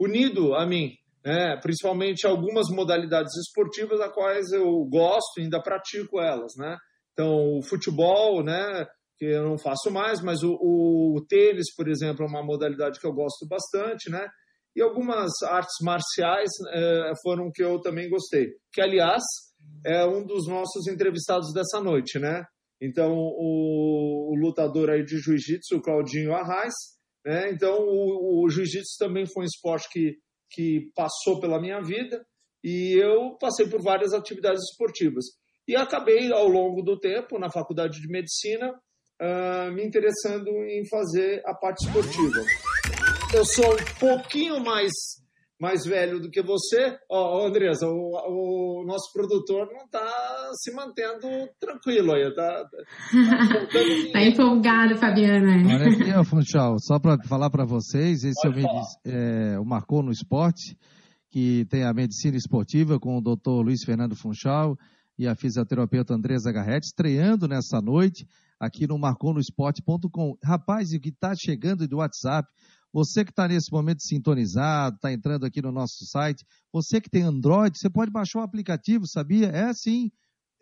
unido 0.00 0.54
a 0.54 0.66
mim, 0.66 0.92
né? 1.24 1.58
principalmente 1.60 2.26
algumas 2.26 2.68
modalidades 2.70 3.34
esportivas, 3.36 4.00
a 4.00 4.08
quais 4.08 4.50
eu 4.52 4.84
gosto 4.84 5.38
e 5.38 5.42
ainda 5.42 5.62
pratico 5.62 6.20
elas, 6.20 6.52
né? 6.56 6.76
Então 7.12 7.58
o 7.58 7.62
futebol, 7.62 8.42
né? 8.42 8.86
que 9.18 9.24
eu 9.24 9.44
não 9.44 9.58
faço 9.58 9.90
mais, 9.90 10.20
mas 10.20 10.42
o, 10.42 10.52
o, 10.60 11.16
o 11.16 11.26
tênis, 11.26 11.74
por 11.74 11.88
exemplo, 11.88 12.24
é 12.24 12.28
uma 12.28 12.42
modalidade 12.42 13.00
que 13.00 13.06
eu 13.06 13.12
gosto 13.12 13.46
bastante, 13.48 14.10
né? 14.10 14.28
E 14.74 14.82
algumas 14.82 15.30
artes 15.42 15.74
marciais 15.82 16.50
é, 16.70 17.12
foram 17.22 17.50
que 17.50 17.64
eu 17.64 17.80
também 17.80 18.10
gostei. 18.10 18.50
Que, 18.70 18.82
aliás, 18.82 19.22
é 19.84 20.04
um 20.04 20.24
dos 20.24 20.48
nossos 20.48 20.86
entrevistados 20.86 21.52
dessa 21.52 21.80
noite, 21.80 22.18
né? 22.18 22.44
Então, 22.80 23.12
o, 23.14 24.32
o 24.32 24.34
lutador 24.34 24.90
aí 24.90 25.04
de 25.04 25.18
jiu-jitsu, 25.18 25.76
o 25.76 25.82
Claudinho 25.82 26.34
Arraes, 26.34 26.74
né? 27.24 27.50
Então, 27.50 27.78
o, 27.80 28.44
o 28.44 28.48
jiu-jitsu 28.48 28.96
também 28.98 29.26
foi 29.26 29.44
um 29.44 29.46
esporte 29.46 29.88
que, 29.90 30.16
que 30.50 30.90
passou 30.94 31.40
pela 31.40 31.60
minha 31.60 31.80
vida 31.80 32.24
e 32.62 32.92
eu 33.00 33.36
passei 33.38 33.68
por 33.68 33.82
várias 33.82 34.12
atividades 34.12 34.62
esportivas. 34.70 35.24
E 35.68 35.74
acabei, 35.74 36.32
ao 36.32 36.48
longo 36.48 36.82
do 36.82 36.98
tempo, 36.98 37.38
na 37.38 37.50
faculdade 37.50 38.00
de 38.00 38.08
medicina, 38.08 38.72
uh, 39.20 39.72
me 39.72 39.84
interessando 39.84 40.48
em 40.48 40.86
fazer 40.88 41.42
a 41.44 41.54
parte 41.54 41.86
esportiva. 41.86 42.44
Eu 43.34 43.44
sou 43.44 43.72
um 43.72 43.98
pouquinho 43.98 44.60
mais 44.60 44.92
mais 45.58 45.84
velho 45.84 46.20
do 46.20 46.30
que 46.30 46.42
você. 46.42 46.98
Ó, 47.10 47.42
oh, 47.42 47.46
Andresa, 47.46 47.86
o, 47.86 48.80
o, 48.80 48.84
nosso 48.86 49.12
produtor 49.12 49.66
não 49.72 49.84
está 49.84 50.50
se 50.54 50.72
mantendo 50.74 51.28
tranquilo 51.58 52.12
aí. 52.12 52.28
Está 52.28 52.64
tá, 52.64 52.68
tá, 52.68 54.12
tá 54.12 54.22
empolgado, 54.22 54.96
Fabiano. 54.96 55.46
É. 55.46 55.74
Olha 55.74 55.90
aqui, 55.90 56.12
ó, 56.12 56.24
Funchal, 56.24 56.76
só 56.78 56.98
para 56.98 57.16
falar 57.26 57.50
para 57.50 57.64
vocês, 57.64 58.22
esse 58.24 58.46
é 58.46 58.50
o, 58.50 58.54
é 59.04 59.58
o 59.58 59.64
Marcou 59.64 60.02
no 60.02 60.12
Esporte, 60.12 60.76
que 61.30 61.64
tem 61.70 61.84
a 61.84 61.94
medicina 61.94 62.36
esportiva 62.36 63.00
com 63.00 63.16
o 63.16 63.22
doutor 63.22 63.62
Luiz 63.62 63.82
Fernando 63.84 64.14
Funchal 64.14 64.76
e 65.18 65.26
a 65.26 65.34
fisioterapeuta 65.34 66.14
Andresa 66.14 66.52
Garretti, 66.52 66.88
estreando 66.88 67.48
nessa 67.48 67.80
noite 67.80 68.26
aqui 68.60 68.86
no 68.86 68.98
marconosport.com. 68.98 70.36
Rapaz, 70.42 70.92
e 70.92 70.96
o 70.96 71.00
que 71.00 71.10
está 71.10 71.34
chegando 71.34 71.86
do 71.86 71.98
WhatsApp, 71.98 72.48
você 72.96 73.26
que 73.26 73.30
está 73.30 73.46
nesse 73.46 73.70
momento 73.70 74.02
sintonizado, 74.02 74.96
está 74.96 75.12
entrando 75.12 75.44
aqui 75.44 75.60
no 75.60 75.70
nosso 75.70 76.06
site, 76.06 76.46
você 76.72 76.98
que 76.98 77.10
tem 77.10 77.24
Android, 77.24 77.78
você 77.78 77.90
pode 77.90 78.10
baixar 78.10 78.38
o 78.38 78.42
aplicativo, 78.42 79.06
sabia? 79.06 79.48
É 79.48 79.64
assim. 79.64 80.10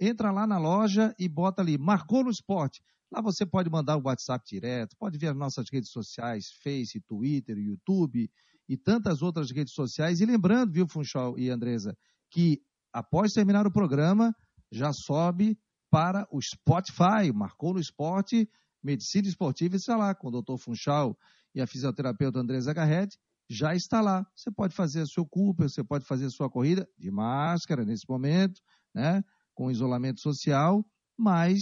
Entra 0.00 0.32
lá 0.32 0.44
na 0.44 0.58
loja 0.58 1.14
e 1.16 1.28
bota 1.28 1.62
ali, 1.62 1.78
marcou 1.78 2.24
no 2.24 2.30
esporte. 2.30 2.82
Lá 3.12 3.22
você 3.22 3.46
pode 3.46 3.70
mandar 3.70 3.96
o 3.96 4.02
WhatsApp 4.06 4.44
direto, 4.44 4.96
pode 4.98 5.16
ver 5.16 5.28
as 5.28 5.36
nossas 5.36 5.66
redes 5.72 5.92
sociais, 5.92 6.46
Face, 6.60 7.00
Twitter, 7.02 7.56
YouTube 7.56 8.28
e 8.68 8.76
tantas 8.76 9.22
outras 9.22 9.52
redes 9.52 9.72
sociais. 9.72 10.20
E 10.20 10.26
lembrando, 10.26 10.72
viu, 10.72 10.88
Funchal 10.88 11.38
e 11.38 11.48
Andresa, 11.50 11.96
que 12.32 12.60
após 12.92 13.32
terminar 13.32 13.64
o 13.64 13.70
programa, 13.70 14.34
já 14.72 14.92
sobe 14.92 15.56
para 15.88 16.26
o 16.32 16.42
Spotify, 16.42 17.32
marcou 17.32 17.74
no 17.74 17.78
esporte, 17.78 18.50
medicina 18.82 19.28
esportiva, 19.28 19.76
está 19.76 19.96
lá 19.96 20.12
com 20.16 20.26
o 20.26 20.32
doutor 20.32 20.58
Funchal 20.58 21.16
e 21.54 21.61
a 21.61 21.66
fisioterapeuta 21.66 22.40
Andresa 22.40 22.73
Garrett, 22.73 23.16
já 23.49 23.75
está 23.75 24.00
lá. 24.00 24.26
Você 24.34 24.50
pode 24.50 24.75
fazer 24.75 25.02
o 25.02 25.08
seu 25.08 25.25
Cooper, 25.26 25.68
você 25.68 25.84
pode 25.84 26.04
fazer 26.04 26.26
a 26.26 26.30
sua 26.30 26.50
corrida 26.50 26.88
de 26.99 27.11
máscara 27.11 27.84
nesse 27.84 28.04
momento, 28.08 28.61
né? 28.94 29.23
Com 29.54 29.70
isolamento 29.70 30.20
social, 30.20 30.84
mas 31.16 31.61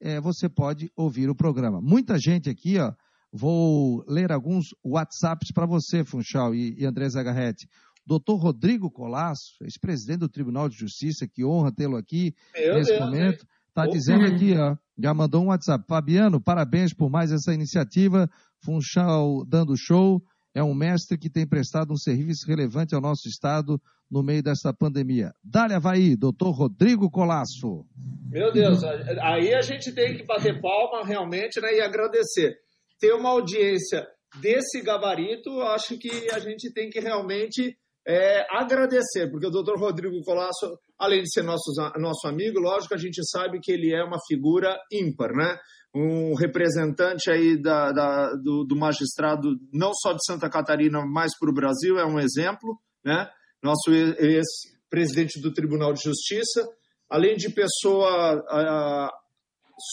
é, 0.00 0.20
você 0.20 0.48
pode 0.48 0.90
ouvir 0.96 1.28
o 1.28 1.34
programa. 1.34 1.80
Muita 1.80 2.18
gente 2.18 2.48
aqui, 2.48 2.78
ó, 2.78 2.92
vou 3.32 4.04
ler 4.08 4.32
alguns 4.32 4.68
WhatsApps 4.84 5.52
para 5.52 5.66
você, 5.66 6.04
Funchal 6.04 6.54
e, 6.54 6.74
e 6.78 6.86
Andresa 6.86 7.22
Garrett. 7.22 7.68
Doutor 8.06 8.36
Rodrigo 8.36 8.90
Colasso, 8.90 9.62
ex-presidente 9.62 10.20
do 10.20 10.30
Tribunal 10.30 10.66
de 10.68 10.76
Justiça, 10.76 11.28
que 11.28 11.44
honra 11.44 11.70
tê-lo 11.70 11.96
aqui 11.96 12.34
Meu 12.54 12.74
nesse 12.74 12.92
Deus, 12.92 13.04
momento. 13.04 13.42
Hein? 13.42 13.48
Está 13.78 13.92
dizendo 13.92 14.26
aqui, 14.26 14.56
ó, 14.58 14.76
já 14.98 15.14
mandou 15.14 15.44
um 15.44 15.46
WhatsApp. 15.48 15.84
Fabiano, 15.86 16.40
parabéns 16.40 16.92
por 16.92 17.08
mais 17.08 17.30
essa 17.30 17.54
iniciativa. 17.54 18.28
Funchal 18.64 19.44
dando 19.46 19.76
show. 19.76 20.20
É 20.52 20.60
um 20.60 20.74
mestre 20.74 21.16
que 21.16 21.30
tem 21.30 21.46
prestado 21.46 21.92
um 21.92 21.96
serviço 21.96 22.44
relevante 22.44 22.92
ao 22.92 23.00
nosso 23.00 23.28
Estado 23.28 23.80
no 24.10 24.20
meio 24.20 24.42
dessa 24.42 24.74
pandemia. 24.74 25.32
Dá-lhe 25.44 25.74
Havaí, 25.74 26.16
doutor 26.16 26.50
Rodrigo 26.50 27.08
Colasso. 27.08 27.86
Meu 28.28 28.52
Deus, 28.52 28.82
aí 28.82 29.54
a 29.54 29.62
gente 29.62 29.92
tem 29.92 30.16
que 30.16 30.24
bater 30.24 30.60
palma 30.60 31.06
realmente 31.06 31.60
né, 31.60 31.76
e 31.76 31.80
agradecer. 31.80 32.56
Ter 32.98 33.12
uma 33.12 33.28
audiência 33.28 34.04
desse 34.40 34.82
gabarito, 34.82 35.60
acho 35.60 35.96
que 35.96 36.10
a 36.32 36.40
gente 36.40 36.72
tem 36.72 36.90
que 36.90 36.98
realmente 36.98 37.76
é, 38.08 38.46
agradecer, 38.48 39.30
porque 39.30 39.46
o 39.46 39.50
doutor 39.50 39.78
Rodrigo 39.78 40.22
Colasso, 40.24 40.78
além 40.98 41.22
de 41.22 41.30
ser 41.30 41.42
nosso, 41.42 41.70
nosso 41.98 42.26
amigo, 42.26 42.58
lógico, 42.58 42.94
a 42.94 42.96
gente 42.96 43.20
sabe 43.28 43.60
que 43.60 43.70
ele 43.70 43.92
é 43.92 44.02
uma 44.02 44.18
figura 44.26 44.78
ímpar, 44.90 45.30
né? 45.34 45.58
Um 45.94 46.34
representante 46.34 47.30
aí 47.30 47.60
da, 47.60 47.92
da 47.92 48.34
do, 48.34 48.64
do, 48.64 48.74
magistrado, 48.74 49.58
não 49.70 49.92
só 49.92 50.14
de 50.14 50.24
Santa 50.24 50.48
Catarina, 50.48 51.04
mas 51.04 51.36
para 51.38 51.50
o 51.50 51.54
Brasil, 51.54 51.98
é 51.98 52.06
um 52.06 52.18
exemplo, 52.18 52.78
né? 53.04 53.28
Nosso 53.62 53.92
ex-presidente 53.92 55.38
do 55.38 55.52
Tribunal 55.52 55.92
de 55.92 56.02
Justiça, 56.02 56.66
além 57.10 57.36
de 57.36 57.50
pessoa 57.50 58.36
uh, 58.36 59.10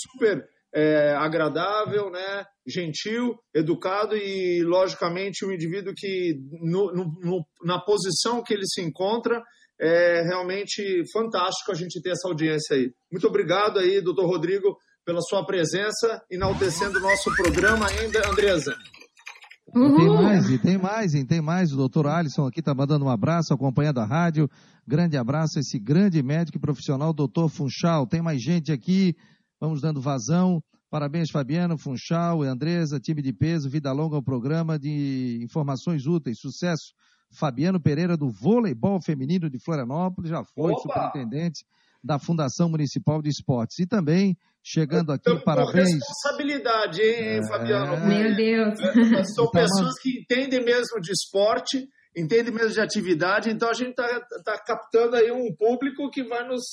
super 0.09 0.47
é, 0.75 1.15
agradável, 1.15 2.11
né? 2.11 2.45
gentil, 2.67 3.35
educado 3.53 4.15
e, 4.17 4.61
logicamente, 4.63 5.45
um 5.45 5.51
indivíduo 5.51 5.93
que, 5.95 6.35
no, 6.61 6.91
no, 6.91 7.45
na 7.63 7.79
posição 7.79 8.43
que 8.43 8.53
ele 8.53 8.65
se 8.65 8.81
encontra, 8.81 9.41
é 9.79 10.21
realmente 10.23 11.03
fantástico 11.13 11.71
a 11.71 11.75
gente 11.75 12.01
ter 12.01 12.11
essa 12.11 12.27
audiência 12.27 12.75
aí. 12.75 12.91
Muito 13.11 13.27
obrigado 13.27 13.79
aí, 13.79 14.01
doutor 14.01 14.25
Rodrigo, 14.25 14.75
pela 15.05 15.21
sua 15.21 15.45
presença, 15.45 16.21
enaltecendo 16.29 16.97
o 16.97 17.01
nosso 17.01 17.33
programa 17.35 17.87
ainda, 17.87 18.27
Andresa. 18.27 18.75
Uhum. 19.73 19.97
Tem 19.97 20.09
mais, 20.09 20.49
e 20.49 20.57
tem 20.57 20.77
mais, 20.77 21.13
e 21.13 21.25
tem 21.25 21.41
mais. 21.41 21.73
O 21.73 21.77
doutor 21.77 22.07
Alisson 22.07 22.47
aqui 22.47 22.61
está 22.61 22.73
mandando 22.73 23.05
um 23.05 23.09
abraço, 23.09 23.53
acompanhando 23.53 23.99
a 23.99 24.05
rádio. 24.05 24.49
Grande 24.87 25.17
abraço 25.17 25.57
a 25.57 25.61
esse 25.61 25.77
grande 25.77 26.21
médico 26.23 26.57
e 26.57 26.61
profissional, 26.61 27.13
doutor 27.13 27.49
Funchal. 27.49 28.07
Tem 28.07 28.21
mais 28.21 28.41
gente 28.41 28.71
aqui, 28.71 29.15
vamos 29.65 29.81
dando 29.81 29.99
vazão. 29.99 30.63
Parabéns, 30.91 31.31
Fabiano, 31.31 31.77
Funchal 31.77 32.45
e 32.45 32.47
Andresa, 32.47 32.99
time 32.99 33.21
de 33.21 33.33
peso, 33.33 33.69
vida 33.69 33.91
longa 33.91 34.15
ao 34.15 34.23
programa 34.23 34.77
de 34.77 35.39
informações 35.41 36.05
úteis, 36.05 36.39
sucesso. 36.39 36.93
Fabiano 37.31 37.81
Pereira, 37.81 38.15
do 38.15 38.29
Voleibol 38.29 39.01
Feminino 39.01 39.49
de 39.49 39.59
Florianópolis, 39.59 40.29
já 40.29 40.43
foi 40.43 40.71
Opa! 40.71 40.81
superintendente 40.81 41.65
da 42.03 42.19
Fundação 42.19 42.69
Municipal 42.69 43.21
de 43.21 43.29
Esportes. 43.29 43.79
E 43.79 43.87
também, 43.87 44.37
chegando 44.63 45.11
aqui, 45.11 45.29
então, 45.29 45.41
parabéns. 45.43 45.91
responsabilidade, 45.91 47.01
hein, 47.01 47.39
é... 47.39 47.47
Fabiano? 47.47 48.07
Meu 48.07 48.35
Deus. 48.35 48.79
É, 48.79 49.23
são 49.33 49.45
então, 49.45 49.51
pessoas 49.51 49.99
que 49.99 50.19
entendem 50.21 50.63
mesmo 50.63 51.01
de 51.01 51.11
esporte, 51.11 51.89
entendem 52.15 52.53
mesmo 52.53 52.71
de 52.71 52.79
atividade, 52.79 53.49
então 53.49 53.67
a 53.67 53.73
gente 53.73 53.89
está 53.89 54.21
tá 54.45 54.63
captando 54.63 55.15
aí 55.15 55.31
um 55.31 55.53
público 55.55 56.09
que 56.11 56.23
vai 56.23 56.47
nos 56.47 56.63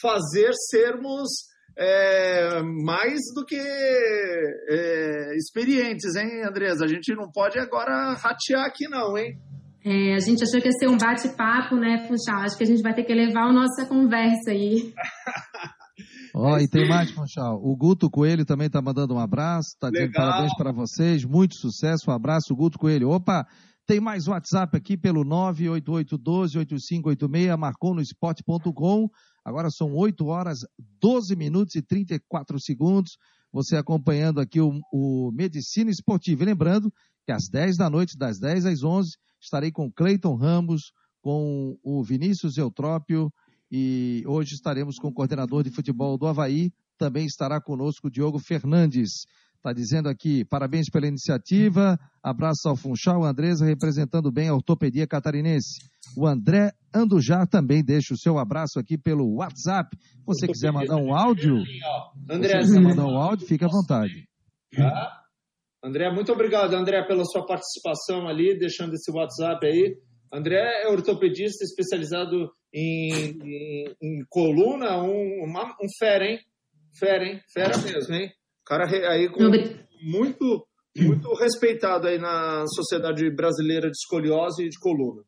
fazer 0.00 0.52
sermos 0.70 1.50
é, 1.76 2.62
mais 2.62 3.20
do 3.34 3.44
que 3.44 3.58
é, 3.58 5.36
experientes, 5.36 6.14
hein, 6.16 6.44
Andresa? 6.44 6.84
A 6.84 6.88
gente 6.88 7.14
não 7.14 7.30
pode 7.30 7.58
agora 7.58 8.14
ratear 8.14 8.64
aqui, 8.64 8.88
não, 8.88 9.16
hein? 9.16 9.38
É, 9.84 10.14
a 10.14 10.20
gente 10.20 10.44
achou 10.44 10.60
que 10.60 10.68
ia 10.68 10.72
ser 10.72 10.88
um 10.88 10.96
bate-papo, 10.96 11.74
né, 11.74 12.06
Funchal? 12.06 12.42
Acho 12.42 12.56
que 12.56 12.62
a 12.62 12.66
gente 12.66 12.82
vai 12.82 12.94
ter 12.94 13.02
que 13.02 13.12
levar 13.12 13.48
a 13.48 13.52
nossa 13.52 13.84
conversa 13.86 14.50
aí. 14.50 14.94
Ó, 16.34 16.54
oh, 16.54 16.58
e 16.58 16.68
tem 16.68 16.88
mais, 16.88 17.10
Funchal. 17.10 17.60
O 17.62 17.76
Guto 17.76 18.08
Coelho 18.08 18.46
também 18.46 18.68
está 18.68 18.80
mandando 18.80 19.14
um 19.14 19.18
abraço, 19.18 19.70
está 19.74 19.90
dizendo 19.90 20.12
parabéns 20.12 20.54
para 20.56 20.72
vocês, 20.72 21.24
muito 21.24 21.56
sucesso, 21.56 22.10
um 22.10 22.14
abraço, 22.14 22.54
Guto 22.54 22.78
Coelho. 22.78 23.10
Opa, 23.10 23.44
tem 23.86 24.00
mais 24.00 24.26
WhatsApp 24.28 24.74
aqui 24.76 24.96
pelo 24.96 25.24
988128586, 25.24 27.56
marcou 27.58 27.92
no 27.94 28.00
esporte.com. 28.00 29.08
Agora 29.44 29.70
são 29.70 29.94
8 29.94 30.24
horas, 30.26 30.60
12 31.00 31.34
minutos 31.36 31.74
e 31.74 31.82
34 31.82 32.60
segundos. 32.60 33.18
Você 33.52 33.76
acompanhando 33.76 34.40
aqui 34.40 34.60
o, 34.60 34.80
o 34.92 35.30
Medicina 35.32 35.90
Esportiva. 35.90 36.42
E 36.42 36.46
lembrando 36.46 36.92
que 37.26 37.32
às 37.32 37.48
10 37.48 37.76
da 37.76 37.90
noite, 37.90 38.16
das 38.16 38.38
10 38.38 38.66
às 38.66 38.82
11, 38.82 39.16
estarei 39.40 39.70
com 39.70 39.92
Cleiton 39.92 40.34
Ramos, 40.36 40.92
com 41.20 41.78
o 41.82 42.02
Vinícius 42.02 42.56
Eutrópio 42.56 43.32
e 43.74 44.22
hoje 44.26 44.54
estaremos 44.54 44.98
com 44.98 45.08
o 45.08 45.12
coordenador 45.14 45.62
de 45.62 45.70
futebol 45.70 46.18
do 46.18 46.26
Havaí. 46.26 46.70
Também 46.98 47.24
estará 47.24 47.58
conosco 47.58 48.08
o 48.08 48.10
Diogo 48.10 48.38
Fernandes. 48.38 49.26
Está 49.62 49.72
dizendo 49.72 50.08
aqui, 50.08 50.44
parabéns 50.44 50.90
pela 50.90 51.06
iniciativa, 51.06 51.96
abraço 52.20 52.68
ao 52.68 52.74
Funchal, 52.74 53.22
Andresa 53.22 53.64
representando 53.64 54.28
bem 54.32 54.48
a 54.48 54.54
ortopedia 54.54 55.06
catarinense. 55.06 55.88
O 56.16 56.26
André 56.26 56.72
Andujar 56.92 57.46
também 57.46 57.80
deixa 57.80 58.12
o 58.12 58.18
seu 58.18 58.38
abraço 58.38 58.80
aqui 58.80 58.98
pelo 58.98 59.36
WhatsApp. 59.36 59.96
Se 59.96 60.24
você 60.26 60.46
quiser 60.48 60.72
mandar 60.72 60.96
um 60.96 61.14
áudio, 61.14 61.62
André, 62.28 62.60
se 62.60 62.66
quiser 62.66 62.80
mandar 62.80 63.06
um 63.06 63.16
áudio, 63.16 63.46
fique 63.46 63.64
à 63.64 63.68
vontade. 63.68 64.28
Tá? 64.76 65.22
André, 65.84 66.12
muito 66.12 66.32
obrigado, 66.32 66.74
André, 66.74 67.00
pela 67.06 67.24
sua 67.24 67.46
participação 67.46 68.26
ali, 68.26 68.58
deixando 68.58 68.94
esse 68.94 69.12
WhatsApp 69.12 69.64
aí. 69.64 69.96
André 70.32 70.82
é 70.82 70.88
ortopedista 70.88 71.62
especializado 71.62 72.50
em, 72.74 73.38
em, 73.44 73.84
em 74.02 74.24
coluna, 74.28 75.00
um, 75.00 75.44
uma, 75.44 75.66
um 75.80 75.86
fera, 76.00 76.24
hein? 76.24 76.40
Fera, 76.98 77.24
hein? 77.24 77.40
Fera 77.54 77.78
mesmo, 77.78 78.12
hein? 78.12 78.28
Cara 78.64 78.84
aí 78.86 79.28
com 79.28 79.42
muito, 80.02 80.66
muito 80.96 81.34
respeitado 81.34 82.08
aí 82.08 82.18
na 82.18 82.64
Sociedade 82.66 83.28
Brasileira 83.30 83.90
de 83.90 83.96
Escoliose 83.96 84.64
e 84.64 84.68
de 84.68 84.78
Coluna. 84.78 85.22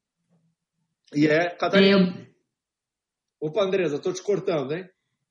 E 1.14 1.26
é 1.26 1.50
Catarina. 1.50 2.26
Eu... 3.40 3.48
Opa, 3.48 3.62
Andresa, 3.62 3.98
tô 3.98 4.12
te 4.12 4.22
cortando, 4.22 4.72
hein? 4.72 4.84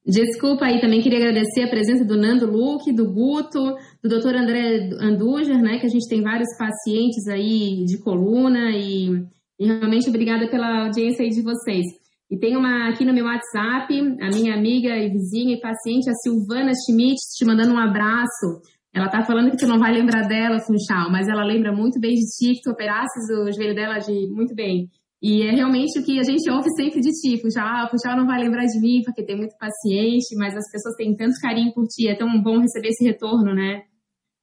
Desculpa 0.05 0.65
aí, 0.65 0.81
também 0.81 1.01
queria 1.01 1.17
agradecer 1.17 1.63
a 1.63 1.69
presença 1.69 2.03
do 2.03 2.17
Nando 2.17 2.45
Luque, 2.45 2.93
do 2.93 3.09
Guto, 3.09 3.75
do 4.03 4.09
Dr. 4.09 4.35
André 4.35 4.89
Andujar, 4.99 5.61
né, 5.61 5.79
que 5.79 5.85
a 5.85 5.89
gente 5.89 6.09
tem 6.09 6.21
vários 6.21 6.49
pacientes 6.57 7.25
aí 7.29 7.85
de 7.85 7.97
coluna 8.03 8.71
e, 8.71 9.25
e 9.57 9.65
realmente 9.65 10.09
obrigada 10.09 10.49
pela 10.49 10.83
audiência 10.83 11.23
aí 11.23 11.29
de 11.29 11.41
vocês. 11.41 11.85
E 12.33 12.39
tem 12.39 12.57
uma 12.57 12.89
aqui 12.89 13.05
no 13.05 13.13
meu 13.13 13.25
WhatsApp, 13.25 13.93
a 14.19 14.29
minha 14.33 14.55
amiga 14.55 14.89
e 14.97 15.07
vizinha 15.07 15.53
e 15.53 15.61
paciente, 15.61 16.09
a 16.09 16.15
Silvana 16.15 16.71
Schmidt, 16.73 17.19
te 17.37 17.45
mandando 17.45 17.75
um 17.75 17.77
abraço. 17.77 18.59
Ela 18.91 19.07
tá 19.07 19.23
falando 19.23 19.51
que 19.51 19.57
tu 19.57 19.67
não 19.67 19.77
vai 19.77 19.93
lembrar 19.93 20.27
dela, 20.27 20.57
Funchal, 20.59 21.11
mas 21.11 21.27
ela 21.27 21.45
lembra 21.45 21.71
muito 21.71 21.99
bem 21.99 22.15
de 22.15 22.25
ti, 22.25 22.55
que 22.55 22.61
tu 22.63 22.71
operasses 22.71 23.29
o 23.29 23.51
joelho 23.51 23.75
dela 23.75 23.99
de 23.99 24.27
muito 24.33 24.55
bem. 24.55 24.89
E 25.21 25.43
é 25.43 25.51
realmente 25.51 25.99
o 25.99 26.03
que 26.03 26.19
a 26.19 26.23
gente 26.23 26.49
ouve 26.49 26.69
sempre 26.75 27.01
de 27.01 27.11
ti, 27.11 27.39
Funchal, 27.39 27.67
ah, 27.67 27.87
Funchal 27.91 28.17
não 28.17 28.25
vai 28.25 28.41
lembrar 28.41 28.65
de 28.65 28.79
mim 28.81 29.03
porque 29.05 29.23
tem 29.23 29.37
muito 29.37 29.55
paciente, 29.59 30.35
mas 30.35 30.57
as 30.57 30.71
pessoas 30.71 30.95
têm 30.95 31.15
tanto 31.15 31.39
carinho 31.39 31.71
por 31.71 31.85
ti, 31.85 32.09
é 32.09 32.17
tão 32.17 32.41
bom 32.41 32.57
receber 32.61 32.87
esse 32.87 33.05
retorno, 33.05 33.53
né? 33.53 33.83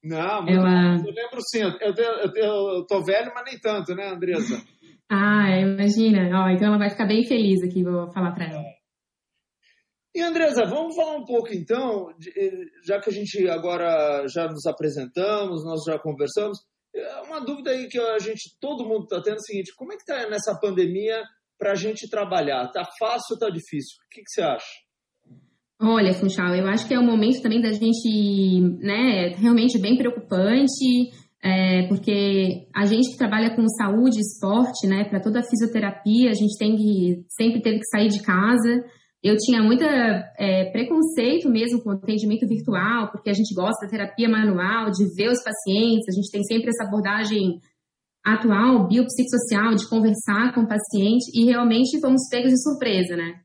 Não, 0.05 0.47
ela... 0.47 0.95
eu 0.95 1.13
lembro 1.13 1.41
sim, 1.43 1.59
eu, 1.59 1.71
eu, 1.81 1.95
eu, 1.97 2.77
eu, 2.77 2.87
tô 2.87 3.03
velho, 3.03 3.33
mas 3.35 3.45
nem 3.47 3.59
tanto, 3.59 3.97
né, 3.97 4.13
Andressa? 4.15 4.63
Ah, 5.11 5.59
imagina, 5.59 6.31
Ó, 6.45 6.49
então 6.51 6.69
ela 6.69 6.79
vai 6.79 6.91
ficar 6.91 7.07
bem 7.07 7.25
feliz 7.25 7.63
aqui, 7.63 7.83
vou 7.83 8.11
falar 8.13 8.33
para 8.33 8.47
ela. 8.47 8.65
E 10.15 10.21
Andresa, 10.21 10.65
vamos 10.65 10.95
falar 10.97 11.17
um 11.17 11.25
pouco 11.25 11.53
então, 11.53 12.09
já 12.85 13.01
que 13.01 13.11
a 13.11 13.13
gente 13.13 13.49
agora 13.49 14.27
já 14.29 14.47
nos 14.47 14.67
apresentamos, 14.67 15.65
nós 15.65 15.83
já 15.87 15.99
conversamos, 15.99 16.59
é 16.95 17.23
uma 17.23 17.41
dúvida 17.41 17.71
aí 17.71 17.89
que 17.89 17.99
a 17.99 18.19
gente, 18.19 18.57
todo 18.61 18.85
mundo 18.85 19.05
está 19.05 19.23
tendo 19.23 19.35
é 19.35 19.39
o 19.39 19.43
seguinte: 19.43 19.73
como 19.77 19.93
é 19.93 19.97
que 19.97 20.03
está 20.03 20.29
nessa 20.29 20.59
pandemia 20.61 21.23
para 21.59 21.73
a 21.73 21.77
gente 21.77 22.09
trabalhar? 22.09 22.69
Tá 22.73 22.85
fácil 22.99 23.35
ou 23.35 23.39
tá 23.39 23.49
difícil? 23.49 23.99
O 24.05 24.11
que, 24.11 24.23
que 24.23 24.31
você 24.31 24.43
acha? 24.43 24.67
Olha, 25.83 26.13
Funchal, 26.13 26.55
eu 26.55 26.67
acho 26.67 26.87
que 26.87 26.93
é 26.93 26.99
um 26.99 27.07
momento 27.07 27.41
também 27.41 27.61
da 27.61 27.73
gente, 27.73 28.61
né, 28.81 29.29
realmente 29.29 29.79
bem 29.79 29.97
preocupante, 29.97 31.11
é, 31.43 31.87
porque 31.89 32.69
a 32.75 32.85
gente 32.85 33.13
que 33.13 33.17
trabalha 33.19 33.55
com 33.57 33.67
saúde 33.69 34.21
esporte, 34.21 34.87
né, 34.87 35.05
para 35.05 35.21
toda 35.21 35.41
a 35.41 35.43
fisioterapia, 35.43 36.31
a 36.31 36.35
gente 36.35 36.59
tem 36.59 36.77
que 36.77 37.25
sempre 37.29 37.63
teve 37.63 37.79
que 37.79 37.87
sair 37.87 38.09
de 38.09 38.23
casa. 38.23 38.85
Eu 39.23 39.37
tinha 39.37 39.63
muita 39.63 39.87
é, 40.39 40.71
preconceito 40.71 41.49
mesmo 41.49 41.83
com 41.83 41.91
o 41.91 41.93
atendimento 41.93 42.47
virtual, 42.47 43.11
porque 43.11 43.31
a 43.31 43.35
gente 43.35 43.55
gosta 43.55 43.87
da 43.87 43.91
terapia 43.91 44.29
manual, 44.29 44.91
de 44.91 45.05
ver 45.15 45.29
os 45.29 45.43
pacientes, 45.43 46.09
a 46.09 46.15
gente 46.15 46.31
tem 46.31 46.43
sempre 46.45 46.69
essa 46.69 46.85
abordagem 46.85 47.59
atual, 48.25 48.87
biopsicossocial, 48.87 49.75
de 49.75 49.89
conversar 49.89 50.55
com 50.55 50.63
o 50.63 50.69
paciente, 50.69 51.31
e 51.35 51.47
realmente 51.47 52.01
fomos 52.01 52.29
pegos 52.31 52.51
de 52.51 52.63
surpresa, 52.63 53.17
né? 53.17 53.41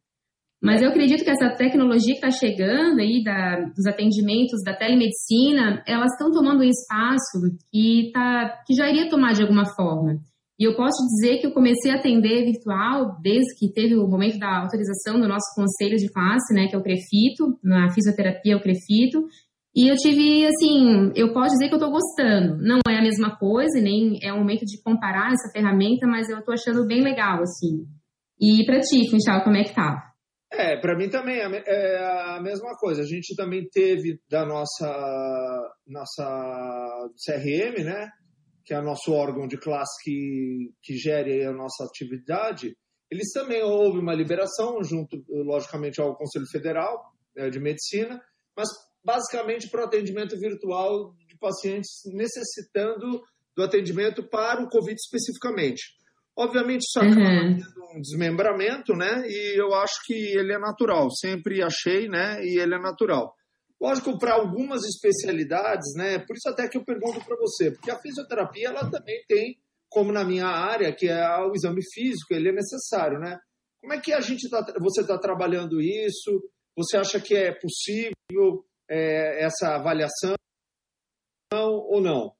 Mas 0.65 0.81
eu 0.81 0.89
acredito 0.89 1.23
que 1.23 1.29
essa 1.29 1.55
tecnologia 1.55 2.15
que 2.15 2.25
está 2.25 2.31
chegando 2.31 2.99
aí, 2.99 3.23
da, 3.23 3.69
dos 3.75 3.85
atendimentos 3.85 4.63
da 4.65 4.73
telemedicina, 4.73 5.83
elas 5.87 6.11
estão 6.13 6.31
tomando 6.31 6.61
um 6.61 6.67
espaço 6.67 7.37
que, 7.71 8.09
tá, 8.11 8.63
que 8.65 8.73
já 8.73 8.89
iria 8.89 9.07
tomar 9.07 9.33
de 9.33 9.43
alguma 9.43 9.63
forma. 9.75 10.17
E 10.59 10.63
eu 10.63 10.75
posso 10.75 10.97
dizer 11.05 11.37
que 11.37 11.45
eu 11.45 11.51
comecei 11.51 11.91
a 11.91 11.97
atender 11.97 12.45
virtual 12.45 13.15
desde 13.21 13.53
que 13.59 13.71
teve 13.71 13.95
o 13.95 14.07
momento 14.07 14.39
da 14.39 14.61
autorização 14.61 15.19
do 15.19 15.27
nosso 15.27 15.53
conselho 15.53 15.97
de 15.97 16.11
classe, 16.11 16.51
né, 16.51 16.67
que 16.67 16.75
é 16.75 16.79
o 16.79 16.81
CREFITO, 16.81 17.59
na 17.63 17.91
fisioterapia 17.91 18.53
é 18.53 18.55
o 18.55 18.61
CREFITO, 18.61 19.27
e 19.75 19.87
eu 19.87 19.95
tive, 19.97 20.47
assim, 20.47 21.11
eu 21.15 21.31
posso 21.31 21.51
dizer 21.51 21.67
que 21.67 21.75
eu 21.75 21.77
estou 21.77 21.91
gostando. 21.91 22.57
Não 22.63 22.79
é 22.87 22.97
a 22.97 23.03
mesma 23.03 23.35
coisa, 23.35 23.79
nem 23.79 24.17
é 24.23 24.33
o 24.33 24.37
momento 24.37 24.65
de 24.65 24.81
comparar 24.81 25.31
essa 25.31 25.51
ferramenta, 25.53 26.07
mas 26.07 26.27
eu 26.27 26.39
estou 26.39 26.53
achando 26.53 26.87
bem 26.87 27.03
legal, 27.03 27.41
assim. 27.41 27.85
E 28.39 28.65
para 28.65 28.79
ti, 28.79 29.11
Funchal, 29.11 29.43
como 29.43 29.57
é 29.57 29.63
que 29.63 29.75
tá? 29.75 30.14
É, 30.51 30.77
para 30.77 30.95
mim 30.97 31.09
também 31.09 31.39
é, 31.39 31.63
é 31.65 31.97
a 32.35 32.41
mesma 32.41 32.75
coisa. 32.77 33.01
A 33.01 33.05
gente 33.05 33.35
também 33.35 33.67
teve 33.69 34.19
da 34.29 34.45
nossa, 34.45 35.73
nossa 35.87 37.09
CRM, 37.25 37.83
né? 37.83 38.09
que 38.65 38.73
é 38.73 38.79
o 38.79 38.83
nosso 38.83 39.13
órgão 39.13 39.47
de 39.47 39.57
classe 39.57 40.03
que, 40.03 40.73
que 40.81 40.97
gere 40.97 41.45
a 41.45 41.53
nossa 41.53 41.83
atividade, 41.83 42.75
eles 43.11 43.31
também 43.31 43.61
houve 43.61 43.99
uma 43.99 44.15
liberação, 44.15 44.83
junto, 44.83 45.23
logicamente, 45.29 46.01
ao 46.01 46.17
Conselho 46.17 46.47
Federal 46.51 47.13
né, 47.35 47.49
de 47.49 47.59
Medicina, 47.59 48.19
mas 48.57 48.67
basicamente 49.03 49.69
para 49.69 49.81
o 49.81 49.85
atendimento 49.85 50.35
virtual 50.39 51.13
de 51.27 51.37
pacientes 51.37 51.91
necessitando 52.07 53.21
do 53.55 53.63
atendimento 53.63 54.27
para 54.27 54.63
o 54.63 54.69
Covid 54.69 54.95
especificamente. 54.95 55.83
Obviamente, 56.37 56.81
isso 56.81 56.99
acaba 56.99 57.21
uhum. 57.21 57.57
tendo 57.57 57.85
um 57.95 58.01
desmembramento, 58.01 58.93
né? 58.93 59.23
E 59.25 59.59
eu 59.59 59.73
acho 59.73 60.01
que 60.05 60.13
ele 60.13 60.53
é 60.53 60.59
natural. 60.59 61.09
Sempre 61.11 61.63
achei, 61.63 62.09
né? 62.09 62.43
E 62.43 62.59
ele 62.59 62.75
é 62.75 62.79
natural. 62.79 63.33
Lógico, 63.79 64.17
para 64.17 64.33
algumas 64.33 64.83
especialidades, 64.83 65.93
né? 65.95 66.19
Por 66.19 66.35
isso 66.35 66.49
até 66.49 66.67
que 66.67 66.77
eu 66.77 66.83
pergunto 66.83 67.23
para 67.23 67.37
você, 67.37 67.71
porque 67.71 67.91
a 67.91 67.99
fisioterapia 67.99 68.69
ela 68.69 68.89
também 68.89 69.23
tem, 69.27 69.57
como 69.89 70.11
na 70.11 70.23
minha 70.25 70.47
área, 70.47 70.93
que 70.93 71.07
é 71.07 71.37
o 71.39 71.53
exame 71.53 71.81
físico, 71.93 72.33
ele 72.33 72.49
é 72.49 72.53
necessário, 72.53 73.19
né? 73.19 73.37
Como 73.81 73.93
é 73.93 73.99
que 73.99 74.11
a 74.11 74.19
gente 74.19 74.49
tá, 74.49 74.65
você 74.79 75.01
está 75.01 75.17
trabalhando 75.17 75.81
isso? 75.81 76.41
Você 76.77 76.97
acha 76.97 77.19
que 77.19 77.35
é 77.35 77.53
possível 77.53 78.65
é, 78.89 79.45
essa 79.45 79.75
avaliação 79.75 80.35
ou 81.53 82.01
não? 82.01 82.33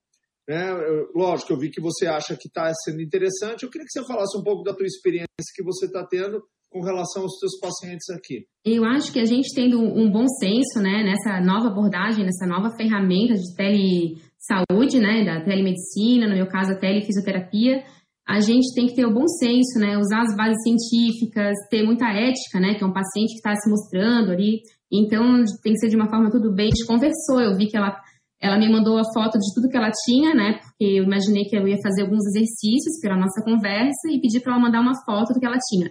Né? 0.47 0.71
Lógico, 1.15 1.53
eu 1.53 1.57
vi 1.57 1.69
que 1.69 1.81
você 1.81 2.05
acha 2.05 2.35
que 2.35 2.47
está 2.47 2.71
sendo 2.83 3.01
interessante. 3.01 3.63
Eu 3.63 3.69
queria 3.69 3.85
que 3.85 3.91
você 3.91 4.05
falasse 4.05 4.37
um 4.37 4.43
pouco 4.43 4.63
da 4.63 4.73
tua 4.73 4.85
experiência 4.85 5.27
que 5.55 5.63
você 5.63 5.87
está 5.87 6.05
tendo 6.05 6.43
com 6.75 6.81
relação 6.81 7.23
aos 7.23 7.39
seus 7.39 7.57
pacientes 7.57 8.09
aqui? 8.09 8.45
Eu 8.65 8.83
acho 8.83 9.13
que 9.13 9.19
a 9.19 9.23
gente 9.23 9.55
tendo 9.55 9.79
um 9.79 10.11
bom 10.11 10.27
senso, 10.27 10.81
né, 10.81 11.03
nessa 11.03 11.39
nova 11.39 11.67
abordagem, 11.67 12.25
nessa 12.25 12.45
nova 12.45 12.75
ferramenta 12.75 13.33
de 13.33 13.55
telesaúde, 13.55 14.99
né, 14.99 15.23
da 15.23 15.41
telemedicina, 15.41 16.27
no 16.27 16.35
meu 16.35 16.47
caso 16.47 16.73
a 16.73 16.77
telefisioterapia, 16.77 17.81
a 18.27 18.41
gente 18.41 18.73
tem 18.75 18.87
que 18.87 18.95
ter 18.95 19.05
o 19.05 19.13
bom 19.13 19.25
senso, 19.25 19.79
né, 19.79 19.97
usar 19.97 20.23
as 20.23 20.35
bases 20.35 20.61
científicas, 20.63 21.53
ter 21.69 21.83
muita 21.83 22.07
ética, 22.07 22.59
né, 22.59 22.73
que 22.73 22.83
é 22.83 22.87
um 22.87 22.91
paciente 22.91 23.31
que 23.31 23.37
está 23.37 23.55
se 23.55 23.69
mostrando 23.69 24.31
ali, 24.31 24.61
então 24.91 25.43
tem 25.63 25.73
que 25.73 25.79
ser 25.79 25.87
de 25.87 25.95
uma 25.95 26.09
forma 26.09 26.29
tudo 26.29 26.53
bem. 26.53 26.67
A 26.67 26.75
gente 26.75 26.85
conversou, 26.85 27.39
eu 27.39 27.55
vi 27.55 27.67
que 27.67 27.77
ela 27.77 27.95
ela 28.45 28.57
me 28.57 28.71
mandou 28.71 28.97
a 28.97 29.03
foto 29.13 29.37
de 29.37 29.53
tudo 29.53 29.69
que 29.69 29.77
ela 29.77 29.91
tinha, 30.05 30.33
né? 30.33 30.59
Porque 30.59 30.99
eu 30.99 31.03
imaginei 31.03 31.45
que 31.45 31.55
eu 31.55 31.67
ia 31.67 31.77
fazer 31.81 32.03
alguns 32.03 32.25
exercícios 32.27 32.99
pela 33.01 33.17
nossa 33.17 33.43
conversa 33.43 34.09
e 34.11 34.21
pedi 34.21 34.39
para 34.39 34.53
ela 34.53 34.61
mandar 34.61 34.81
uma 34.81 34.93
foto 35.05 35.33
do 35.33 35.39
que 35.39 35.45
ela 35.45 35.57
tinha. 35.69 35.89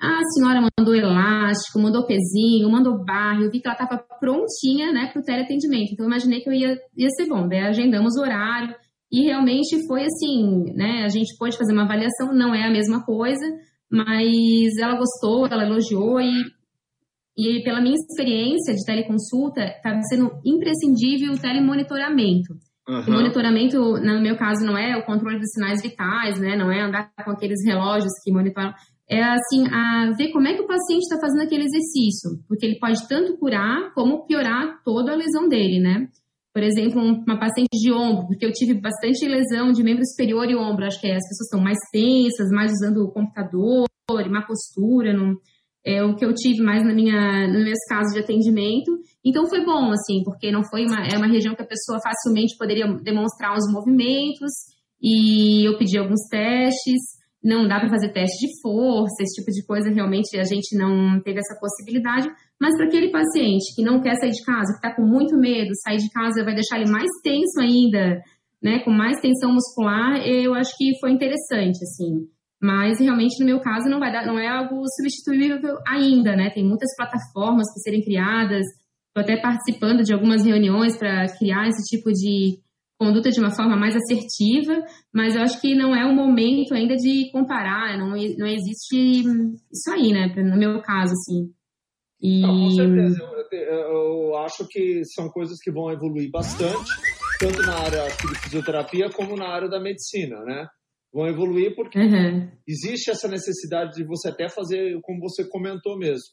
A 0.00 0.20
senhora 0.34 0.60
mandou 0.76 0.96
elástico, 0.96 1.78
mandou 1.78 2.04
pezinho, 2.04 2.68
mandou 2.68 3.04
barro. 3.04 3.44
Eu 3.44 3.50
vi 3.52 3.60
que 3.60 3.68
ela 3.68 3.76
estava 3.76 4.02
prontinha 4.18 4.92
né, 4.92 5.08
para 5.12 5.20
o 5.20 5.24
teleatendimento. 5.24 5.92
Então, 5.92 6.06
eu 6.06 6.10
imaginei 6.10 6.40
que 6.40 6.48
eu 6.48 6.52
ia, 6.52 6.76
ia 6.96 7.08
ser 7.10 7.28
bom. 7.28 7.46
Daí 7.46 7.60
agendamos 7.60 8.16
o 8.16 8.20
horário 8.20 8.74
e 9.12 9.22
realmente 9.22 9.86
foi 9.86 10.04
assim, 10.04 10.72
né? 10.74 11.04
A 11.04 11.08
gente 11.08 11.36
pôde 11.38 11.56
fazer 11.56 11.72
uma 11.72 11.84
avaliação, 11.84 12.34
não 12.34 12.54
é 12.54 12.66
a 12.66 12.72
mesma 12.72 13.04
coisa, 13.04 13.44
mas 13.88 14.76
ela 14.80 14.96
gostou, 14.96 15.46
ela 15.46 15.66
elogiou 15.66 16.20
e, 16.20 16.32
e 17.36 17.62
pela 17.62 17.80
minha 17.80 17.94
experiência 17.94 18.74
de 18.74 18.84
teleconsulta, 18.84 19.62
estava 19.62 20.00
sendo 20.02 20.30
imprescindível 20.44 21.32
o 21.32 21.40
telemonitoramento. 21.40 22.54
Uhum. 22.88 23.00
O 23.06 23.10
monitoramento, 23.12 23.78
no 23.78 24.20
meu 24.20 24.36
caso, 24.36 24.64
não 24.64 24.76
é 24.76 24.96
o 24.96 25.04
controle 25.06 25.38
dos 25.38 25.52
sinais 25.52 25.80
vitais, 25.80 26.40
né? 26.40 26.56
Não 26.56 26.70
é 26.70 26.82
andar 26.82 27.12
com 27.24 27.30
aqueles 27.30 27.64
relógios 27.64 28.12
que 28.24 28.32
monitoram 28.32 28.74
é 29.12 29.22
assim, 29.22 29.68
a 29.70 30.10
ver 30.16 30.32
como 30.32 30.48
é 30.48 30.54
que 30.54 30.62
o 30.62 30.66
paciente 30.66 31.02
está 31.02 31.18
fazendo 31.20 31.42
aquele 31.42 31.64
exercício, 31.64 32.42
porque 32.48 32.64
ele 32.64 32.78
pode 32.78 33.06
tanto 33.06 33.36
curar 33.36 33.92
como 33.94 34.26
piorar 34.26 34.82
toda 34.82 35.12
a 35.12 35.16
lesão 35.16 35.48
dele, 35.48 35.80
né? 35.80 36.08
Por 36.54 36.62
exemplo, 36.62 37.00
uma 37.00 37.38
paciente 37.38 37.78
de 37.78 37.92
ombro, 37.92 38.26
porque 38.26 38.44
eu 38.44 38.52
tive 38.52 38.74
bastante 38.74 39.26
lesão 39.26 39.70
de 39.70 39.82
membro 39.82 40.04
superior 40.06 40.48
e 40.48 40.56
ombro, 40.56 40.86
acho 40.86 41.00
que 41.00 41.10
as 41.10 41.28
pessoas 41.28 41.46
estão 41.46 41.60
mais 41.60 41.78
tensas, 41.92 42.48
mais 42.50 42.72
usando 42.72 43.04
o 43.04 43.12
computador, 43.12 43.86
má 44.30 44.42
postura, 44.46 45.12
não, 45.12 45.34
é 45.84 46.02
o 46.02 46.14
que 46.14 46.24
eu 46.24 46.32
tive 46.32 46.62
mais 46.62 46.84
na 46.84 46.94
minha, 46.94 47.46
nos 47.48 47.64
meus 47.64 47.84
casos 47.88 48.14
de 48.14 48.20
atendimento. 48.20 48.92
Então 49.24 49.46
foi 49.46 49.64
bom, 49.64 49.90
assim, 49.90 50.22
porque 50.24 50.50
não 50.50 50.62
foi 50.64 50.86
uma, 50.86 51.06
é 51.06 51.16
uma 51.16 51.26
região 51.26 51.54
que 51.54 51.62
a 51.62 51.66
pessoa 51.66 51.98
facilmente 52.02 52.56
poderia 52.56 52.86
demonstrar 53.02 53.56
os 53.56 53.72
movimentos, 53.72 54.50
e 55.02 55.66
eu 55.66 55.76
pedi 55.76 55.98
alguns 55.98 56.28
testes, 56.30 57.00
não 57.42 57.66
dá 57.66 57.80
para 57.80 57.90
fazer 57.90 58.12
teste 58.12 58.46
de 58.46 58.60
força, 58.62 59.20
esse 59.20 59.40
tipo 59.40 59.50
de 59.50 59.66
coisa, 59.66 59.90
realmente 59.90 60.38
a 60.38 60.44
gente 60.44 60.78
não 60.78 61.20
teve 61.20 61.40
essa 61.40 61.58
possibilidade. 61.58 62.28
Mas 62.60 62.76
para 62.76 62.86
aquele 62.86 63.10
paciente 63.10 63.74
que 63.74 63.82
não 63.82 64.00
quer 64.00 64.14
sair 64.14 64.30
de 64.30 64.44
casa, 64.44 64.72
que 64.72 64.86
está 64.86 64.94
com 64.94 65.02
muito 65.02 65.36
medo, 65.36 65.70
sair 65.82 65.96
de 65.96 66.08
casa 66.10 66.44
vai 66.44 66.54
deixar 66.54 66.78
ele 66.78 66.90
mais 66.90 67.10
tenso 67.24 67.60
ainda, 67.60 68.22
né, 68.62 68.78
com 68.84 68.92
mais 68.92 69.20
tensão 69.20 69.52
muscular, 69.52 70.24
eu 70.24 70.54
acho 70.54 70.70
que 70.78 70.92
foi 71.00 71.10
interessante, 71.10 71.82
assim. 71.82 72.28
Mas 72.62 73.00
realmente 73.00 73.40
no 73.40 73.46
meu 73.46 73.60
caso 73.60 73.88
não 73.88 73.98
vai 73.98 74.12
dar, 74.12 74.24
não 74.24 74.38
é 74.38 74.46
algo 74.46 74.82
substituível 74.96 75.78
ainda, 75.86 76.36
né? 76.36 76.50
Tem 76.50 76.64
muitas 76.64 76.94
plataformas 76.96 77.66
para 77.72 77.82
serem 77.82 78.04
criadas, 78.04 78.64
Estou 79.14 79.22
até 79.22 79.38
participando 79.42 80.02
de 80.02 80.14
algumas 80.14 80.42
reuniões 80.42 80.96
para 80.96 81.26
criar 81.36 81.68
esse 81.68 81.82
tipo 81.82 82.10
de 82.10 82.58
conduta 82.98 83.28
de 83.28 83.40
uma 83.40 83.54
forma 83.54 83.76
mais 83.76 83.94
assertiva, 83.94 84.72
mas 85.12 85.36
eu 85.36 85.42
acho 85.42 85.60
que 85.60 85.74
não 85.74 85.94
é 85.94 86.06
o 86.06 86.14
momento 86.14 86.72
ainda 86.72 86.96
de 86.96 87.30
comparar, 87.30 87.98
não, 87.98 88.10
não 88.10 88.46
existe 88.46 89.20
isso 89.70 89.90
aí, 89.90 90.12
né, 90.12 90.32
no 90.34 90.56
meu 90.56 90.80
caso, 90.80 91.12
assim. 91.12 91.52
E... 92.22 92.40
Não, 92.40 92.58
com 92.58 92.70
certeza, 92.70 93.22
eu, 93.52 94.30
eu, 94.30 94.36
acho 94.38 94.66
que 94.66 95.04
são 95.04 95.28
coisas 95.28 95.58
que 95.60 95.70
vão 95.70 95.90
evoluir 95.90 96.30
bastante, 96.30 96.90
tanto 97.38 97.60
na 97.66 97.80
área 97.80 98.06
de 98.06 98.40
fisioterapia 98.40 99.10
como 99.10 99.36
na 99.36 99.48
área 99.48 99.68
da 99.68 99.78
medicina, 99.78 100.40
né? 100.42 100.66
Vão 101.12 101.26
evoluir 101.26 101.74
porque 101.74 101.98
uhum. 101.98 102.50
existe 102.66 103.10
essa 103.10 103.28
necessidade 103.28 103.92
de 103.92 104.04
você 104.04 104.30
até 104.30 104.48
fazer, 104.48 104.98
como 105.02 105.20
você 105.20 105.46
comentou 105.46 105.98
mesmo, 105.98 106.24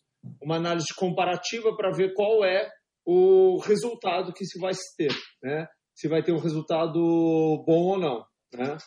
uma 0.42 0.56
análise 0.56 0.94
comparativa 0.96 1.76
para 1.76 1.92
ver 1.92 2.14
qual 2.14 2.46
é 2.46 2.70
o 3.06 3.60
resultado 3.60 4.32
que 4.34 4.46
se 4.46 4.60
vai 4.60 4.74
ter, 4.98 5.12
né? 5.44 5.68
Se 5.94 6.08
vai 6.08 6.24
ter 6.24 6.32
um 6.32 6.40
resultado 6.40 7.00
bom 7.66 7.82
ou 7.82 8.00
não, 8.00 8.24
né? 8.54 8.78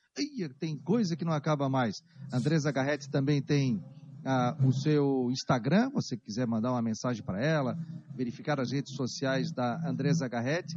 tem 0.58 0.76
coisa 0.78 1.16
que 1.16 1.24
não 1.24 1.32
acaba 1.32 1.68
mais. 1.68 2.02
Andresa 2.32 2.70
Garretti 2.70 3.10
também 3.10 3.42
tem 3.42 3.82
ah, 4.24 4.56
o 4.64 4.72
seu 4.72 5.28
Instagram, 5.30 5.90
você 5.90 6.16
quiser 6.16 6.46
mandar 6.46 6.72
uma 6.72 6.82
mensagem 6.82 7.22
para 7.22 7.44
ela, 7.44 7.76
verificar 8.14 8.60
as 8.60 8.70
redes 8.70 8.94
sociais 8.94 9.52
da 9.52 9.80
Andresa 9.88 10.28
Garretti, 10.28 10.74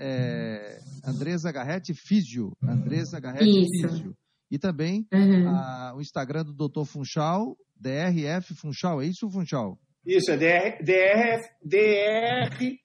é, 0.00 0.80
Andresa 1.04 1.52
Garretti 1.52 1.94
Físio, 1.94 2.52
Andresa 2.62 3.20
Garretti 3.20 3.66
Físio. 3.80 4.16
E 4.50 4.58
também 4.58 5.06
uhum. 5.12 5.48
ah, 5.48 5.94
o 5.96 6.00
Instagram 6.00 6.44
do 6.44 6.52
Dr. 6.52 6.84
Funchal, 6.84 7.56
DRF 7.76 8.54
Funchal, 8.54 9.02
é 9.02 9.06
isso, 9.06 9.28
Funchal? 9.30 9.78
Isso, 10.06 10.30
é 10.30 10.36
DR, 10.36 10.84
DRF, 10.84 11.48
DR 11.64 12.76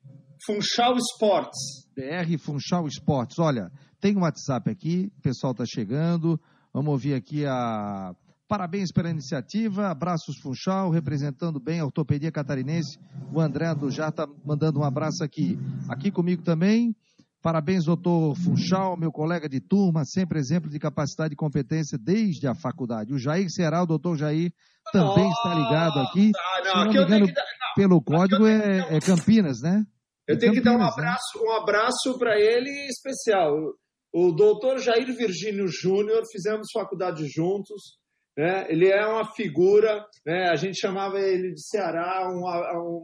Funchal 0.46 0.96
Esportes. 0.96 1.90
DR 1.96 2.38
Funchal 2.38 2.88
Esportes. 2.88 3.38
Olha, 3.40 3.70
tem 4.00 4.18
um 4.18 4.22
WhatsApp 4.22 4.70
aqui, 4.70 5.12
o 5.18 5.22
pessoal 5.22 5.52
está 5.52 5.66
chegando. 5.66 6.40
Vamos 6.74 6.92
ouvir 6.92 7.14
aqui 7.14 7.46
a. 7.46 8.14
Parabéns 8.48 8.92
pela 8.92 9.12
iniciativa, 9.12 9.92
abraços 9.92 10.40
Funchal, 10.42 10.90
representando 10.90 11.60
bem 11.60 11.80
a 11.80 11.86
ortopedia 11.86 12.32
catarinense. 12.32 12.98
O 13.32 13.40
André 13.40 13.76
do 13.76 13.92
Já 13.92 14.10
está 14.10 14.28
mandando 14.44 14.80
um 14.80 14.84
abraço 14.84 15.24
aqui. 15.24 15.56
Aqui 15.88 16.10
comigo 16.10 16.42
também, 16.42 16.96
Parabéns, 17.42 17.86
doutor 17.86 18.36
Funchal, 18.36 18.98
meu 18.98 19.14
colega 19.14 19.48
de 19.48 19.62
turma, 19.62 20.04
sempre 20.04 20.40
exemplo 20.40 20.70
de 20.70 20.78
capacidade 20.78 21.34
e 21.34 21.38
competência 21.38 21.98
desde 21.98 22.46
a 22.48 22.54
faculdade. 22.54 23.14
O 23.14 23.18
Jair 23.18 23.50
Será, 23.50 23.82
o 23.82 23.86
doutor 23.86 24.18
Jair, 24.18 24.52
também 24.92 25.26
oh, 25.26 25.32
está 25.32 25.54
ligado 25.54 26.00
aqui. 26.00 26.32
Não, 26.34 26.64
Se 26.64 26.76
não 26.76 26.84
me 26.84 26.90
engano, 26.90 27.28
dar, 27.28 27.44
não, 27.44 27.74
pelo 27.76 28.02
código 28.02 28.46
é, 28.46 28.94
é, 28.94 29.00
Campinas, 29.00 29.62
né? 29.62 29.86
Eu 30.28 30.36
é 30.36 30.38
tenho 30.38 30.54
Campinas, 30.54 30.54
que 30.54 30.62
dar 30.62 30.76
um 30.76 30.80
né? 30.80 30.90
abraço, 30.92 31.38
né? 31.38 31.44
um 31.46 31.52
abraço 31.54 32.20
para 32.20 32.38
ele 32.38 32.70
especial. 32.90 33.56
O 34.12 34.32
doutor 34.32 34.80
Jair 34.80 35.06
Virgínio 35.16 35.68
Júnior, 35.68 36.24
fizemos 36.32 36.68
faculdade 36.74 37.28
juntos, 37.28 38.00
né? 38.38 38.66
ele 38.70 38.88
é 38.88 39.06
uma 39.06 39.34
figura, 39.34 40.06
né? 40.26 40.50
a 40.50 40.56
gente 40.56 40.80
chamava 40.80 41.20
ele 41.20 41.54
de 41.54 41.62
Ceará, 41.68 42.28
um, 42.30 42.40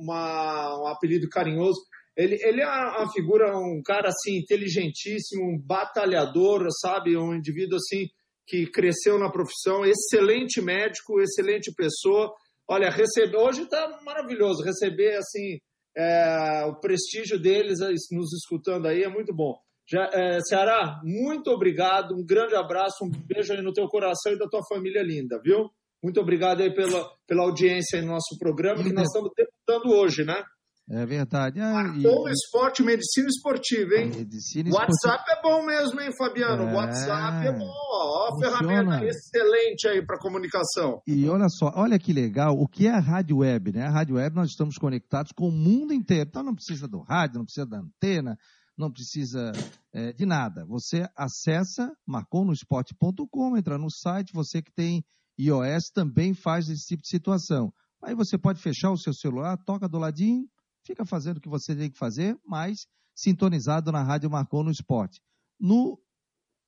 uma, 0.02 0.82
um 0.82 0.88
apelido 0.88 1.30
carinhoso. 1.30 1.80
Ele, 2.18 2.38
ele 2.42 2.62
é 2.62 2.66
uma 2.66 3.12
figura, 3.12 3.58
um 3.58 3.82
cara 3.84 4.08
assim, 4.08 4.38
inteligentíssimo, 4.38 5.44
um 5.44 5.60
batalhador, 5.60 6.66
sabe? 6.82 7.18
Um 7.18 7.36
indivíduo 7.36 7.78
assim 7.78 8.08
que 8.48 8.68
cresceu 8.68 9.20
na 9.20 9.30
profissão, 9.30 9.84
excelente 9.86 10.62
médico, 10.62 11.20
excelente 11.20 11.74
pessoa. 11.74 12.34
Olha, 12.68 12.90
receber, 12.90 13.38
hoje 13.38 13.64
está 13.64 14.00
maravilhoso, 14.04 14.64
receber 14.64 15.18
assim 15.18 15.60
é, 15.98 16.66
o 16.66 16.76
prestígio 16.80 17.40
deles 17.40 17.80
nos 18.12 18.34
escutando 18.34 18.88
aí 18.88 19.04
é 19.04 19.10
muito 19.10 19.34
bom. 19.34 19.56
Já, 19.88 20.10
é, 20.12 20.40
Ceará, 20.42 21.00
muito 21.04 21.52
obrigado, 21.52 22.16
um 22.16 22.26
grande 22.26 22.56
abraço, 22.56 23.06
um 23.06 23.10
beijo 23.10 23.54
aí 23.54 23.62
no 23.62 23.74
teu 23.74 23.88
coração 23.88 24.34
e 24.34 24.40
da 24.40 24.48
tua 24.48 24.62
família 24.68 25.04
linda, 25.04 25.40
viu? 25.44 25.70
Muito 26.04 26.20
obrigado 26.20 26.62
aí 26.62 26.74
pela, 26.74 27.08
pela 27.28 27.44
audiência 27.44 28.02
no 28.02 28.10
nosso 28.10 28.38
programa, 28.40 28.84
que 28.84 28.94
nós 28.94 29.08
estamos 29.08 29.32
debutando 29.36 29.96
hoje, 29.96 30.24
né? 30.24 30.44
É 30.88 31.04
verdade. 31.04 31.60
Ah, 31.60 31.96
e... 31.98 32.32
esporte, 32.32 32.84
medicina 32.84 33.28
esportiva, 33.28 33.96
hein? 33.96 34.12
Medicina 34.16 34.70
WhatsApp 34.70 35.24
esportiva. 35.24 35.40
é 35.40 35.42
bom 35.42 35.66
mesmo, 35.66 36.00
hein, 36.00 36.12
Fabiano? 36.16 36.64
É... 36.70 36.74
WhatsApp 36.76 37.48
é 37.48 37.52
bom. 37.52 37.68
Ó, 37.68 38.40
ferramenta 38.40 39.04
excelente 39.04 39.88
aí 39.88 40.06
para 40.06 40.20
comunicação. 40.20 41.02
E 41.08 41.28
olha 41.28 41.50
só, 41.50 41.72
olha 41.76 41.98
que 41.98 42.14
legal, 42.14 42.54
o 42.56 42.68
que 42.68 42.88
é 42.88 42.92
a 42.92 43.00
rádio 43.00 43.38
web, 43.38 43.72
né? 43.72 43.88
A 43.88 43.90
rádio 43.90 44.16
web 44.18 44.36
nós 44.36 44.50
estamos 44.50 44.78
conectados 44.78 45.32
com 45.32 45.48
o 45.48 45.52
mundo 45.52 45.92
inteiro. 45.92 46.28
Então 46.30 46.44
não 46.44 46.54
precisa 46.54 46.88
do 46.88 47.00
rádio, 47.00 47.40
não 47.40 47.46
precisa 47.46 47.66
da 47.66 47.80
antena, 47.80 48.38
não 48.78 48.92
precisa 48.92 49.52
é, 49.94 50.12
de 50.14 50.26
nada. 50.26 50.66
Você 50.66 51.08
acessa 51.16 51.96
marconosport.com, 52.06 53.58
entra 53.58 53.78
no 53.78 53.90
site, 53.90 54.34
você 54.34 54.62
que 54.62 54.72
tem 54.72 55.04
iOS 55.40 55.90
também 55.94 56.34
faz 56.34 56.70
esse 56.70 56.86
tipo 56.86 57.04
de 57.04 57.10
situação. 57.10 57.74
Aí 58.04 58.14
você 58.14 58.38
pode 58.38 58.62
fechar 58.62 58.92
o 58.92 58.98
seu 58.98 59.14
celular, 59.14 59.58
toca 59.66 59.88
do 59.88 59.98
ladinho, 59.98 60.48
fica 60.86 61.06
fazendo 61.06 61.38
o 61.38 61.42
que 61.42 61.50
você 61.50 61.76
tem 61.76 61.90
que 61.90 61.98
fazer, 61.98 62.38
mas 62.46 62.88
sintonizado 63.16 63.92
na 63.92 64.04
Rádio 64.04 64.30
Marcou 64.30 64.64
no 64.64 64.72
Esporte. 64.72 65.22
No 65.60 66.00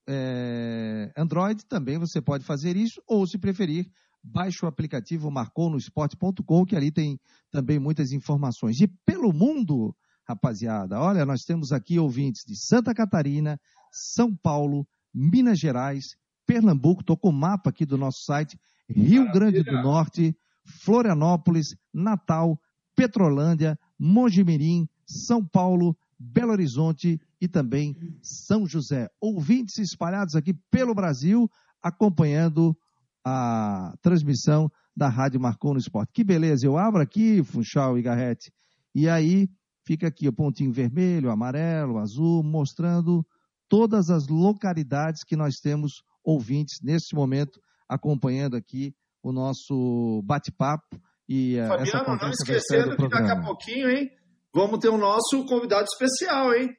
é, 0.07 1.11
Android 1.17 1.65
também 1.65 1.97
você 1.97 2.21
pode 2.21 2.43
fazer 2.43 2.75
isso, 2.75 3.01
ou 3.05 3.27
se 3.27 3.37
preferir, 3.37 3.91
baixe 4.23 4.63
o 4.63 4.67
aplicativo 4.67 5.29
marconosport.com, 5.29 6.65
que 6.65 6.75
ali 6.75 6.91
tem 6.91 7.19
também 7.51 7.79
muitas 7.79 8.11
informações. 8.11 8.79
E 8.79 8.87
pelo 9.05 9.33
mundo, 9.33 9.95
rapaziada. 10.27 10.99
Olha, 10.99 11.25
nós 11.25 11.43
temos 11.43 11.71
aqui 11.71 11.97
ouvintes 11.97 12.43
de 12.45 12.55
Santa 12.55 12.93
Catarina, 12.93 13.59
São 13.91 14.35
Paulo, 14.35 14.85
Minas 15.13 15.57
Gerais, 15.57 16.15
Pernambuco, 16.45 17.01
estou 17.01 17.17
com 17.17 17.29
o 17.29 17.33
mapa 17.33 17.69
aqui 17.69 17.85
do 17.85 17.97
nosso 17.97 18.23
site, 18.23 18.59
Rio 18.89 19.25
Maravilha. 19.25 19.33
Grande 19.33 19.63
do 19.63 19.81
Norte, 19.81 20.37
Florianópolis, 20.65 21.75
Natal, 21.93 22.59
Petrolândia, 22.95 23.79
Mojimirim, 23.97 24.87
São 25.05 25.45
Paulo, 25.45 25.97
Belo 26.19 26.51
Horizonte 26.51 27.19
e 27.39 27.47
também 27.47 27.95
São 28.21 28.67
José. 28.67 29.09
Ouvintes 29.21 29.77
espalhados 29.77 30.35
aqui 30.35 30.53
pelo 30.69 30.93
Brasil, 30.93 31.49
acompanhando 31.81 32.75
a 33.23 33.93
transmissão 34.01 34.69
da 34.95 35.09
Rádio 35.09 35.39
Marcou 35.39 35.73
no 35.73 35.79
Esporte. 35.79 36.11
Que 36.13 36.23
beleza, 36.23 36.65
eu 36.65 36.77
abro 36.77 37.01
aqui, 37.01 37.43
Funchal 37.43 37.97
e 37.97 38.01
Garrete, 38.01 38.51
e 38.95 39.07
aí 39.07 39.49
Fica 39.87 40.09
aqui 40.09 40.27
o 40.27 40.33
pontinho 40.33 40.73
vermelho, 40.73 41.31
amarelo, 41.31 41.97
azul, 41.97 42.43
mostrando 42.43 43.25
todas 43.69 44.09
as 44.09 44.27
localidades 44.27 45.23
que 45.23 45.37
nós 45.37 45.61
temos 45.63 46.03
ouvintes 46.21 46.81
neste 46.83 47.15
momento 47.15 47.61
acompanhando 47.87 48.57
aqui 48.57 48.93
o 49.23 49.31
nosso 49.31 50.21
bate-papo 50.25 51.01
e 51.27 51.57
uh, 51.57 51.67
Fabiano, 51.67 51.83
essa 51.83 52.03
não 52.03 52.29
esquecendo 52.29 52.97
que 52.97 53.07
daqui 53.07 53.31
a 53.31 53.41
pouquinho, 53.41 53.89
hein, 53.89 54.09
vamos 54.53 54.79
ter 54.79 54.89
o 54.89 54.97
nosso 54.97 55.45
convidado 55.45 55.85
especial, 55.85 56.53
hein? 56.53 56.69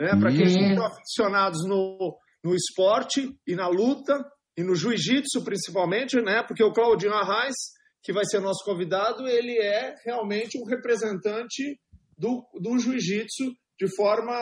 É, 0.00 0.16
Para 0.16 0.30
quem 0.30 0.48
são 0.48 0.86
aficionados 0.86 1.66
no, 1.66 2.18
no 2.42 2.54
esporte 2.54 3.30
e 3.46 3.54
na 3.54 3.68
luta 3.68 4.24
e 4.56 4.62
no 4.62 4.74
jiu-jitsu 4.74 5.44
principalmente, 5.44 6.16
né? 6.22 6.42
Porque 6.42 6.64
o 6.64 6.72
Claudinho 6.72 7.12
Arraes, 7.12 7.54
que 8.02 8.12
vai 8.12 8.24
ser 8.24 8.40
nosso 8.40 8.64
convidado, 8.64 9.28
ele 9.28 9.58
é 9.58 9.94
realmente 10.04 10.58
um 10.58 10.64
representante 10.64 11.78
do, 12.18 12.44
do 12.60 12.78
jiu-jitsu 12.78 13.52
de 13.78 13.94
forma 13.96 14.32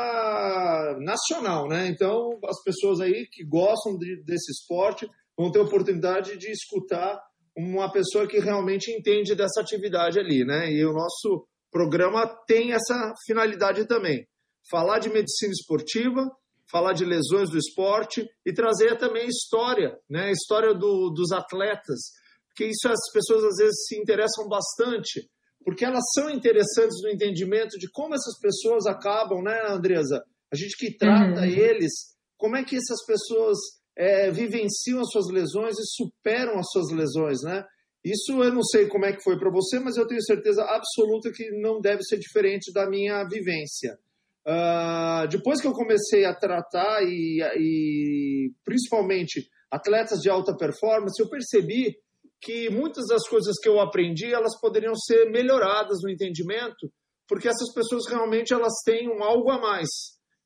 nacional, 1.01 1.67
né? 1.69 1.89
Então, 1.89 2.39
as 2.45 2.63
pessoas 2.63 3.01
aí 3.01 3.27
que 3.31 3.45
gostam 3.45 3.97
de, 3.97 4.23
desse 4.25 4.53
esporte 4.53 5.09
vão 5.37 5.51
ter 5.51 5.61
oportunidade 5.61 6.37
de 6.37 6.51
escutar 6.51 7.19
uma 7.57 7.91
pessoa 7.91 8.27
que 8.27 8.39
realmente 8.39 8.91
entende 8.91 9.35
dessa 9.35 9.61
atividade 9.61 10.19
ali, 10.19 10.45
né? 10.45 10.71
E 10.71 10.85
o 10.85 10.93
nosso 10.93 11.47
programa 11.71 12.27
tem 12.47 12.73
essa 12.73 13.15
finalidade 13.27 13.87
também: 13.87 14.27
falar 14.71 14.99
de 14.99 15.09
medicina 15.09 15.53
esportiva, 15.53 16.31
falar 16.71 16.93
de 16.93 17.05
lesões 17.05 17.51
do 17.51 17.59
esporte 17.59 18.27
e 18.45 18.53
trazer 18.53 18.99
também 18.99 19.27
história, 19.27 19.99
né? 20.09 20.31
História 20.31 20.75
do, 20.75 21.11
dos 21.11 21.33
atletas, 21.33 22.01
porque 22.49 22.71
isso 22.71 22.87
as 22.89 23.13
pessoas 23.13 23.45
às 23.45 23.57
vezes 23.57 23.87
se 23.87 23.99
interessam 23.99 24.47
bastante, 24.47 25.27
porque 25.65 25.85
elas 25.85 26.05
são 26.15 26.31
interessantes 26.31 27.01
no 27.03 27.11
entendimento 27.11 27.79
de 27.79 27.91
como 27.91 28.15
essas 28.15 28.39
pessoas 28.41 28.87
acabam, 28.87 29.43
né, 29.43 29.61
Andresa? 29.69 30.23
A 30.53 30.57
gente 30.57 30.77
que 30.77 30.97
trata 30.97 31.41
uhum. 31.41 31.47
eles, 31.47 31.93
como 32.37 32.57
é 32.57 32.65
que 32.65 32.77
essas 32.77 33.05
pessoas 33.07 33.59
é, 33.97 34.31
vivenciam 34.31 35.01
as 35.01 35.11
suas 35.11 35.31
lesões 35.31 35.79
e 35.79 35.87
superam 35.87 36.59
as 36.59 36.67
suas 36.71 36.91
lesões, 36.91 37.43
né? 37.43 37.65
Isso 38.05 38.33
eu 38.43 38.53
não 38.53 38.65
sei 38.65 38.89
como 38.89 39.07
é 39.07 39.13
que 39.13 39.23
foi 39.23 39.39
para 39.39 39.51
você, 39.51 39.79
mas 39.79 39.97
eu 39.97 40.07
tenho 40.07 40.23
certeza 40.23 40.65
absoluta 40.65 41.31
que 41.33 41.51
não 41.61 41.81
deve 41.81 42.03
ser 42.03 42.19
diferente 42.19 42.73
da 42.73 42.89
minha 42.89 43.23
vivência. 43.25 43.97
Uh, 44.45 45.29
depois 45.29 45.61
que 45.61 45.69
eu 45.69 45.73
comecei 45.73 46.25
a 46.25 46.35
tratar 46.35 47.01
e, 47.05 47.41
e, 47.57 48.51
principalmente 48.65 49.49
atletas 49.71 50.21
de 50.21 50.29
alta 50.29 50.57
performance, 50.57 51.21
eu 51.23 51.29
percebi 51.29 51.97
que 52.43 52.69
muitas 52.69 53.07
das 53.07 53.27
coisas 53.29 53.55
que 53.63 53.69
eu 53.69 53.81
aprendi 53.81 54.35
elas 54.35 54.59
poderiam 54.61 54.95
ser 54.97 55.31
melhoradas 55.31 55.99
no 56.03 56.11
entendimento, 56.11 56.93
porque 57.29 57.49
essas 57.49 57.73
pessoas 57.73 58.09
realmente 58.09 58.53
elas 58.53 58.75
têm 58.85 59.09
um 59.09 59.23
algo 59.23 59.51
a 59.51 59.61
mais, 59.61 59.89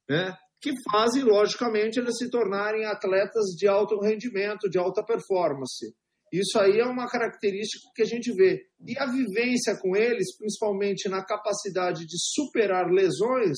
né? 0.09 0.37
Que 0.61 0.73
fazem 0.91 1.23
logicamente 1.23 1.99
elas 1.99 2.17
se 2.19 2.31
tornarem 2.31 2.85
atletas 2.85 3.47
de 3.57 3.67
alto 3.67 3.99
rendimento, 4.01 4.69
de 4.69 4.79
alta 4.79 5.03
performance. 5.03 5.87
Isso 6.33 6.59
aí 6.59 6.81
é 6.81 6.85
uma 6.85 7.09
característica 7.09 7.89
que 7.95 8.03
a 8.03 8.07
gente 8.07 8.33
vê. 8.33 8.61
E 8.87 8.99
a 8.99 9.07
vivência 9.07 9.79
com 9.81 9.97
eles, 9.97 10.37
principalmente 10.37 11.09
na 11.09 11.25
capacidade 11.25 12.05
de 12.05 12.17
superar 12.19 12.91
lesões, 12.91 13.57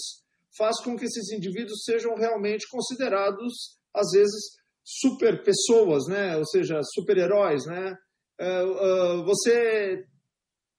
faz 0.56 0.80
com 0.82 0.96
que 0.96 1.04
esses 1.04 1.32
indivíduos 1.32 1.82
sejam 1.84 2.14
realmente 2.14 2.68
considerados, 2.68 3.78
às 3.94 4.10
vezes, 4.12 4.58
super 4.84 5.42
pessoas, 5.42 6.06
né? 6.08 6.36
ou 6.36 6.46
seja, 6.46 6.80
super-heróis. 6.94 7.64
Né? 7.66 7.96
Uh, 8.40 9.20
uh, 9.20 9.24
você 9.24 10.04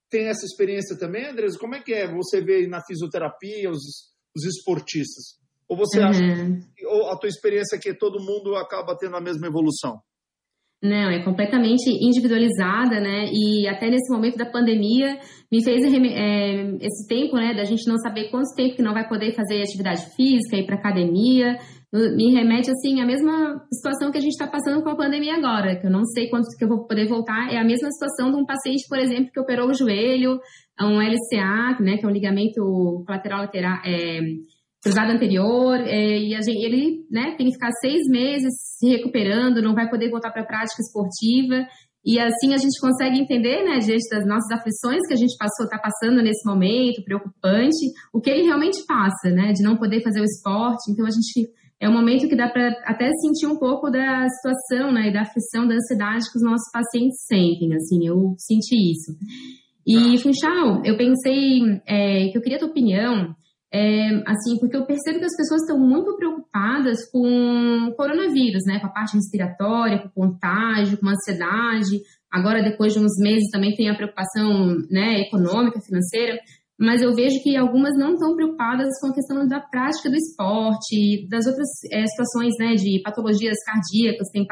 tem 0.10 0.28
essa 0.28 0.46
experiência 0.46 0.98
também, 0.98 1.28
Andres? 1.28 1.58
Como 1.58 1.76
é 1.76 1.82
que 1.82 1.94
é 1.94 2.08
você 2.08 2.42
vê 2.42 2.68
na 2.68 2.82
fisioterapia 2.82 3.70
os, 3.70 4.14
os 4.36 4.46
esportistas? 4.46 5.40
Ou 5.68 5.78
você 5.78 6.00
uhum. 6.00 6.06
acha 6.06 6.22
que 6.76 6.86
ou 6.86 7.12
a 7.12 7.18
tua 7.18 7.30
experiência 7.30 7.76
é 7.76 7.80
que 7.80 7.94
todo 7.94 8.24
mundo 8.24 8.56
acaba 8.56 8.98
tendo 8.98 9.16
a 9.16 9.22
mesma 9.22 9.48
evolução? 9.48 10.02
Não, 10.82 11.12
é 11.12 11.22
completamente 11.24 11.90
individualizada, 11.90 13.02
né? 13.02 13.30
E 13.34 13.68
até 13.68 13.90
nesse 13.90 14.10
momento 14.10 14.38
da 14.38 14.50
pandemia 14.50 15.20
me 15.52 15.62
fez 15.62 15.84
é, 15.84 16.78
esse 16.80 17.06
tempo, 17.08 17.36
né, 17.36 17.54
da 17.54 17.66
gente 17.66 17.86
não 17.86 17.98
saber 17.98 18.32
quanto 18.32 18.56
tempo 18.56 18.78
que 18.78 18.82
não 18.82 18.94
vai 18.94 19.08
poder 19.08 19.36
fazer 19.36 19.62
atividade 19.62 20.06
física, 20.16 20.56
ir 20.56 20.66
para 20.66 20.78
academia, 20.78 21.58
me 21.92 22.32
remete 22.34 22.70
assim 22.70 23.02
à 23.02 23.06
mesma 23.06 23.66
situação 23.74 24.12
que 24.12 24.18
a 24.18 24.22
gente 24.22 24.34
está 24.34 24.48
passando 24.48 24.84
com 24.84 24.90
a 24.90 24.96
pandemia 24.96 25.36
agora, 25.36 25.76
que 25.76 25.88
eu 25.88 25.92
não 25.92 26.06
sei 26.06 26.30
quanto 26.30 26.46
que 26.56 26.64
eu 26.64 26.68
vou 26.68 26.86
poder 26.86 27.08
voltar. 27.08 27.52
É 27.52 27.58
a 27.58 27.64
mesma 27.64 27.90
situação 27.92 28.32
de 28.32 28.38
um 28.38 28.46
paciente, 28.46 28.88
por 28.88 29.00
exemplo, 29.00 29.32
que 29.32 29.40
operou 29.40 29.70
o 29.70 29.74
joelho, 29.74 30.40
um 30.80 31.02
LCA, 31.02 31.82
né, 31.82 31.98
que 31.98 32.06
é 32.06 32.08
um 32.08 32.12
ligamento 32.12 33.04
colateral 33.06 33.42
lateral. 33.42 33.80
É, 33.86 34.20
cruzado 34.82 35.12
anterior, 35.12 35.76
é, 35.82 36.18
e 36.18 36.42
gente, 36.42 36.64
ele 36.64 37.06
né, 37.12 37.36
tem 37.38 37.48
que 37.48 37.54
ficar 37.54 37.72
seis 37.82 38.08
meses 38.08 38.54
se 38.78 38.88
recuperando, 38.88 39.62
não 39.62 39.76
vai 39.76 39.90
poder 39.90 40.10
voltar 40.10 40.32
para 40.32 40.44
a 40.44 40.46
prática 40.46 40.82
esportiva. 40.82 41.68
E 42.06 42.18
assim 42.18 42.54
a 42.54 42.58
gente 42.58 42.80
consegue 42.80 43.20
entender, 43.20 43.64
né, 43.66 43.80
diante 43.80 44.08
das 44.10 44.26
nossas 44.26 44.50
aflições 44.52 45.06
que 45.06 45.14
a 45.14 45.18
gente 45.18 45.36
passou, 45.38 45.66
está 45.66 45.78
passando 45.78 46.24
nesse 46.24 46.48
momento 46.48 47.04
preocupante, 47.04 47.92
o 48.14 48.22
que 48.22 48.30
ele 48.30 48.44
realmente 48.44 48.86
passa, 48.88 49.30
né, 49.32 49.52
de 49.52 49.62
não 49.62 49.76
poder 49.76 50.02
fazer 50.02 50.22
o 50.22 50.24
esporte. 50.24 50.92
Então 50.92 51.06
a 51.06 51.12
gente 51.12 51.50
é 51.82 51.88
um 51.88 51.94
momento 51.94 52.28
que 52.28 52.36
dá 52.36 52.50
para 52.50 52.70
até 52.86 53.10
sentir 53.14 53.48
um 53.48 53.58
pouco 53.58 53.90
da 53.90 54.28
situação, 54.28 54.92
né, 54.92 55.10
e 55.10 55.14
da 55.14 55.22
aflição, 55.22 55.68
da 55.68 55.76
ansiedade 55.76 56.30
que 56.32 56.38
os 56.38 56.44
nossos 56.44 56.70
pacientes 56.72 57.26
sentem. 57.26 57.74
Assim, 57.74 58.06
eu 58.06 58.36
senti 58.38 58.92
isso. 58.92 59.16
E 59.88 60.18
Funchal, 60.18 60.84
eu 60.84 60.98
pensei 60.98 61.62
é, 61.88 62.28
que 62.30 62.38
eu 62.38 62.42
queria 62.42 62.58
a 62.58 62.60
tua 62.60 62.70
opinião 62.70 63.34
é, 63.72 64.08
assim, 64.26 64.58
porque 64.60 64.76
eu 64.76 64.86
percebo 64.86 65.20
que 65.20 65.26
as 65.26 65.38
pessoas 65.38 65.62
estão 65.62 65.80
muito 65.80 66.16
preocupadas 66.16 67.10
com 67.12 67.88
o 67.88 67.96
coronavírus, 67.96 68.64
né? 68.66 68.80
Com 68.80 68.88
a 68.88 68.92
parte 68.92 69.16
respiratória, 69.16 70.00
com 70.00 70.08
o 70.08 70.12
contágio, 70.12 70.98
com 70.98 71.08
a 71.08 71.12
ansiedade. 71.12 72.02
Agora, 72.32 72.64
depois 72.64 72.94
de 72.94 73.00
uns 73.00 73.14
meses, 73.20 73.50
também 73.52 73.76
tem 73.76 73.90
a 73.90 73.96
preocupação 73.96 74.76
né, 74.90 75.22
econômica, 75.22 75.80
financeira. 75.82 76.40
Mas 76.80 77.02
eu 77.02 77.14
vejo 77.14 77.44
que 77.44 77.58
algumas 77.58 77.98
não 77.98 78.14
estão 78.14 78.36
preocupadas 78.36 78.88
com 79.02 79.08
a 79.08 79.14
questão 79.14 79.46
da 79.46 79.60
prática 79.60 80.10
do 80.10 80.16
esporte, 80.16 81.28
das 81.28 81.46
outras 81.46 81.68
é, 81.92 82.06
situações 82.08 82.54
né, 82.58 82.76
de 82.76 83.02
patologias 83.04 83.58
cardíacas, 83.66 84.30
tem 84.32 84.46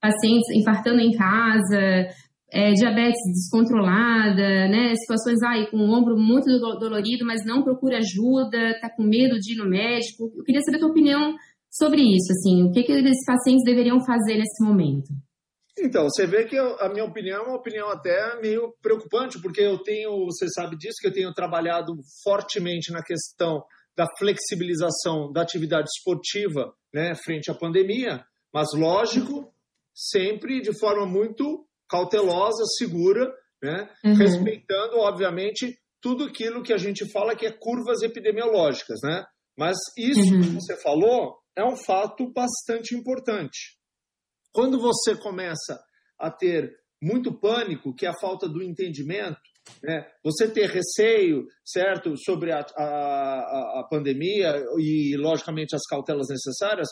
pacientes 0.00 0.50
infartando 0.56 1.00
em 1.00 1.12
casa, 1.12 2.08
é, 2.52 2.72
diabetes 2.72 3.20
descontrolada, 3.32 4.68
né, 4.68 4.94
situações 4.96 5.40
aí 5.42 5.70
com 5.70 5.76
o 5.76 5.96
ombro 5.96 6.18
muito 6.18 6.46
dolorido, 6.80 7.24
mas 7.24 7.44
não 7.44 7.62
procura 7.62 7.98
ajuda, 7.98 8.70
está 8.70 8.90
com 8.90 9.04
medo 9.04 9.38
de 9.38 9.54
ir 9.54 9.58
no 9.58 9.70
médico. 9.70 10.32
Eu 10.36 10.42
queria 10.42 10.62
saber 10.62 10.78
a 10.78 10.80
tua 10.80 10.90
opinião 10.90 11.36
sobre 11.70 12.00
isso, 12.00 12.32
assim, 12.32 12.64
o 12.64 12.72
que, 12.72 12.82
que 12.82 12.92
esses 12.92 13.24
pacientes 13.24 13.62
deveriam 13.64 14.00
fazer 14.00 14.36
nesse 14.36 14.64
momento? 14.64 15.10
Então, 15.80 16.04
você 16.04 16.26
vê 16.26 16.44
que 16.44 16.56
eu, 16.56 16.76
a 16.80 16.88
minha 16.88 17.04
opinião 17.04 17.42
é 17.42 17.46
uma 17.46 17.56
opinião 17.56 17.88
até 17.88 18.40
meio 18.40 18.74
preocupante, 18.82 19.40
porque 19.40 19.60
eu 19.60 19.78
tenho, 19.78 20.24
você 20.26 20.48
sabe 20.48 20.76
disso, 20.76 20.96
que 21.00 21.08
eu 21.08 21.12
tenho 21.12 21.32
trabalhado 21.32 21.92
fortemente 22.22 22.92
na 22.92 23.02
questão 23.02 23.64
da 23.96 24.06
flexibilização 24.18 25.32
da 25.32 25.42
atividade 25.42 25.88
esportiva 25.88 26.72
né, 26.94 27.14
frente 27.16 27.50
à 27.50 27.54
pandemia, 27.54 28.24
mas 28.52 28.68
lógico, 28.74 29.52
sempre 29.94 30.60
de 30.60 30.76
forma 30.78 31.04
muito 31.04 31.66
cautelosa, 31.88 32.62
segura, 32.78 33.26
né? 33.62 33.90
Uhum. 34.04 34.14
respeitando, 34.14 34.98
obviamente, 34.98 35.76
tudo 36.00 36.24
aquilo 36.24 36.62
que 36.62 36.72
a 36.72 36.78
gente 36.78 37.10
fala 37.10 37.34
que 37.34 37.46
é 37.46 37.50
curvas 37.50 38.02
epidemiológicas. 38.02 38.98
Né? 39.02 39.24
Mas 39.56 39.76
isso 39.96 40.32
uhum. 40.32 40.40
que 40.40 40.48
você 40.50 40.80
falou 40.80 41.36
é 41.56 41.64
um 41.64 41.76
fato 41.76 42.30
bastante 42.32 42.94
importante. 42.94 43.77
Quando 44.52 44.80
você 44.80 45.16
começa 45.16 45.80
a 46.18 46.30
ter 46.30 46.74
muito 47.02 47.32
pânico, 47.32 47.94
que 47.94 48.06
é 48.06 48.08
a 48.08 48.18
falta 48.20 48.48
do 48.48 48.62
entendimento, 48.62 49.40
né? 49.82 50.06
você 50.24 50.50
ter 50.50 50.68
receio, 50.68 51.46
certo, 51.64 52.14
sobre 52.16 52.52
a, 52.52 52.60
a, 52.76 53.80
a 53.80 53.86
pandemia 53.88 54.64
e, 54.78 55.16
logicamente, 55.16 55.76
as 55.76 55.82
cautelas 55.86 56.28
necessárias, 56.28 56.88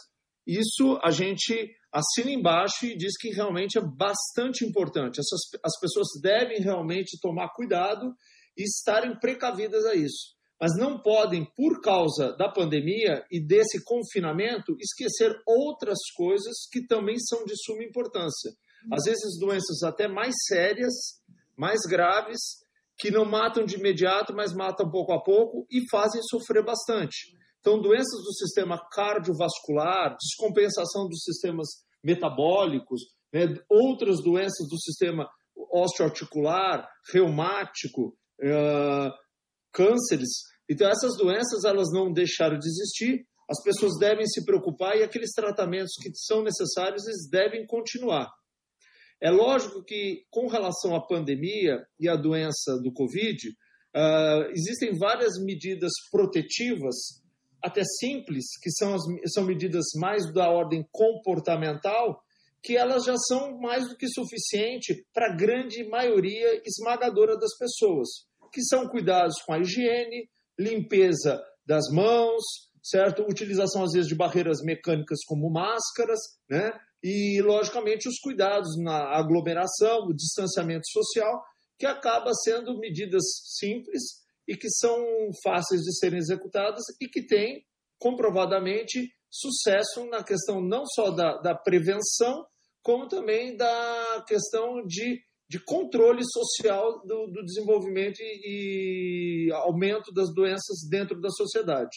isso 0.46 0.98
a 1.02 1.10
gente 1.10 1.74
assina 1.92 2.30
embaixo 2.30 2.86
e 2.86 2.96
diz 2.96 3.18
que 3.18 3.30
realmente 3.30 3.78
é 3.78 3.80
bastante 3.80 4.64
importante. 4.64 5.18
Essas, 5.18 5.40
as 5.64 5.80
pessoas 5.80 6.06
devem 6.22 6.60
realmente 6.60 7.18
tomar 7.20 7.48
cuidado 7.54 8.14
e 8.56 8.62
estarem 8.62 9.18
precavidas 9.18 9.84
a 9.86 9.94
isso. 9.94 10.35
Mas 10.60 10.76
não 10.76 10.98
podem, 10.98 11.44
por 11.54 11.80
causa 11.80 12.34
da 12.36 12.50
pandemia 12.50 13.24
e 13.30 13.38
desse 13.38 13.84
confinamento, 13.84 14.76
esquecer 14.80 15.36
outras 15.46 15.98
coisas 16.16 16.66
que 16.72 16.86
também 16.86 17.18
são 17.18 17.44
de 17.44 17.54
suma 17.62 17.84
importância. 17.84 18.52
Às 18.90 19.04
vezes, 19.04 19.38
doenças 19.38 19.82
até 19.82 20.08
mais 20.08 20.34
sérias, 20.46 20.94
mais 21.56 21.80
graves, 21.82 22.40
que 22.98 23.10
não 23.10 23.24
matam 23.24 23.64
de 23.64 23.76
imediato, 23.76 24.34
mas 24.34 24.54
matam 24.54 24.90
pouco 24.90 25.12
a 25.12 25.22
pouco 25.22 25.66
e 25.70 25.82
fazem 25.90 26.22
sofrer 26.22 26.64
bastante. 26.64 27.36
Então, 27.60 27.80
doenças 27.80 28.22
do 28.22 28.32
sistema 28.32 28.80
cardiovascular, 28.92 30.16
descompensação 30.16 31.08
dos 31.08 31.22
sistemas 31.24 31.66
metabólicos, 32.02 33.00
né, 33.32 33.54
outras 33.68 34.22
doenças 34.22 34.68
do 34.68 34.78
sistema 34.80 35.28
osteoarticular, 35.72 36.88
reumático, 37.12 38.16
uh, 38.40 39.12
cânceres. 39.76 40.30
Então, 40.68 40.88
essas 40.88 41.16
doenças 41.18 41.64
elas 41.64 41.92
não 41.92 42.10
deixaram 42.10 42.58
de 42.58 42.66
existir, 42.66 43.26
as 43.48 43.62
pessoas 43.62 43.92
devem 44.00 44.26
se 44.26 44.44
preocupar 44.44 44.96
e 44.96 45.02
aqueles 45.02 45.30
tratamentos 45.32 45.92
que 46.02 46.10
são 46.14 46.42
necessários 46.42 47.06
eles 47.06 47.28
devem 47.30 47.66
continuar. 47.66 48.28
É 49.22 49.30
lógico 49.30 49.84
que, 49.84 50.24
com 50.30 50.46
relação 50.46 50.96
à 50.96 51.06
pandemia 51.06 51.86
e 52.00 52.08
à 52.08 52.16
doença 52.16 52.76
do 52.82 52.92
Covid, 52.92 53.48
uh, 53.48 54.50
existem 54.50 54.98
várias 54.98 55.38
medidas 55.38 55.92
protetivas 56.10 56.94
até 57.62 57.82
simples, 58.00 58.44
que 58.62 58.70
são, 58.70 58.94
as, 58.94 59.02
são 59.32 59.44
medidas 59.44 59.84
mais 59.96 60.32
da 60.32 60.50
ordem 60.50 60.86
comportamental, 60.90 62.20
que 62.62 62.76
elas 62.76 63.04
já 63.04 63.16
são 63.16 63.58
mais 63.58 63.88
do 63.88 63.96
que 63.96 64.08
suficiente 64.08 65.06
para 65.14 65.32
a 65.32 65.36
grande 65.36 65.84
maioria 65.88 66.60
esmagadora 66.66 67.38
das 67.38 67.56
pessoas, 67.56 68.25
que 68.50 68.62
são 68.62 68.88
cuidados 68.88 69.40
com 69.42 69.52
a 69.52 69.58
higiene, 69.58 70.28
limpeza 70.58 71.42
das 71.66 71.90
mãos, 71.90 72.42
certo? 72.82 73.22
Utilização 73.22 73.82
às 73.82 73.92
vezes 73.92 74.08
de 74.08 74.14
barreiras 74.14 74.62
mecânicas 74.62 75.18
como 75.26 75.50
máscaras, 75.50 76.20
né? 76.48 76.72
E 77.02 77.40
logicamente 77.42 78.08
os 78.08 78.18
cuidados 78.18 78.76
na 78.82 79.16
aglomeração, 79.16 80.06
o 80.06 80.14
distanciamento 80.14 80.88
social, 80.90 81.42
que 81.78 81.86
acaba 81.86 82.32
sendo 82.34 82.78
medidas 82.78 83.22
simples 83.58 84.02
e 84.48 84.56
que 84.56 84.70
são 84.70 85.04
fáceis 85.42 85.82
de 85.82 85.98
serem 85.98 86.18
executadas 86.18 86.84
e 87.00 87.08
que 87.08 87.26
têm 87.26 87.64
comprovadamente 87.98 89.10
sucesso 89.30 90.06
na 90.06 90.22
questão 90.22 90.60
não 90.60 90.84
só 90.86 91.10
da, 91.10 91.38
da 91.38 91.54
prevenção, 91.54 92.46
como 92.82 93.08
também 93.08 93.56
da 93.56 94.24
questão 94.26 94.84
de, 94.86 95.20
de 95.48 95.62
controle 95.64 96.22
social 96.24 97.00
do, 97.06 97.28
do 97.28 97.44
desenvolvimento 97.44 98.18
e, 98.20 99.48
e 99.48 99.52
aumento 99.52 100.12
das 100.12 100.32
doenças 100.34 100.88
dentro 100.90 101.20
da 101.20 101.30
sociedade. 101.30 101.96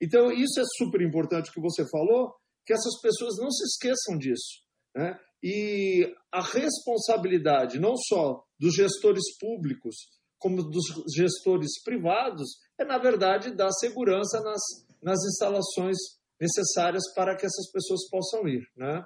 Então, 0.00 0.30
isso 0.30 0.60
é 0.60 0.64
super 0.78 1.00
importante 1.00 1.52
que 1.52 1.60
você 1.60 1.84
falou, 1.88 2.34
que 2.64 2.72
essas 2.72 3.00
pessoas 3.00 3.36
não 3.38 3.50
se 3.50 3.64
esqueçam 3.64 4.18
disso. 4.18 4.62
Né? 4.94 5.18
E 5.42 6.14
a 6.32 6.42
responsabilidade, 6.42 7.78
não 7.78 7.96
só 7.96 8.42
dos 8.58 8.74
gestores 8.74 9.36
públicos, 9.38 9.96
como 10.38 10.62
dos 10.62 10.84
gestores 11.14 11.82
privados, 11.82 12.48
é, 12.78 12.84
na 12.84 12.98
verdade, 12.98 13.54
dar 13.54 13.70
segurança 13.72 14.40
nas, 14.40 14.60
nas 15.02 15.18
instalações 15.24 15.96
necessárias 16.40 17.02
para 17.14 17.34
que 17.36 17.46
essas 17.46 17.70
pessoas 17.72 18.08
possam 18.10 18.46
ir. 18.46 18.62
Né? 18.76 19.02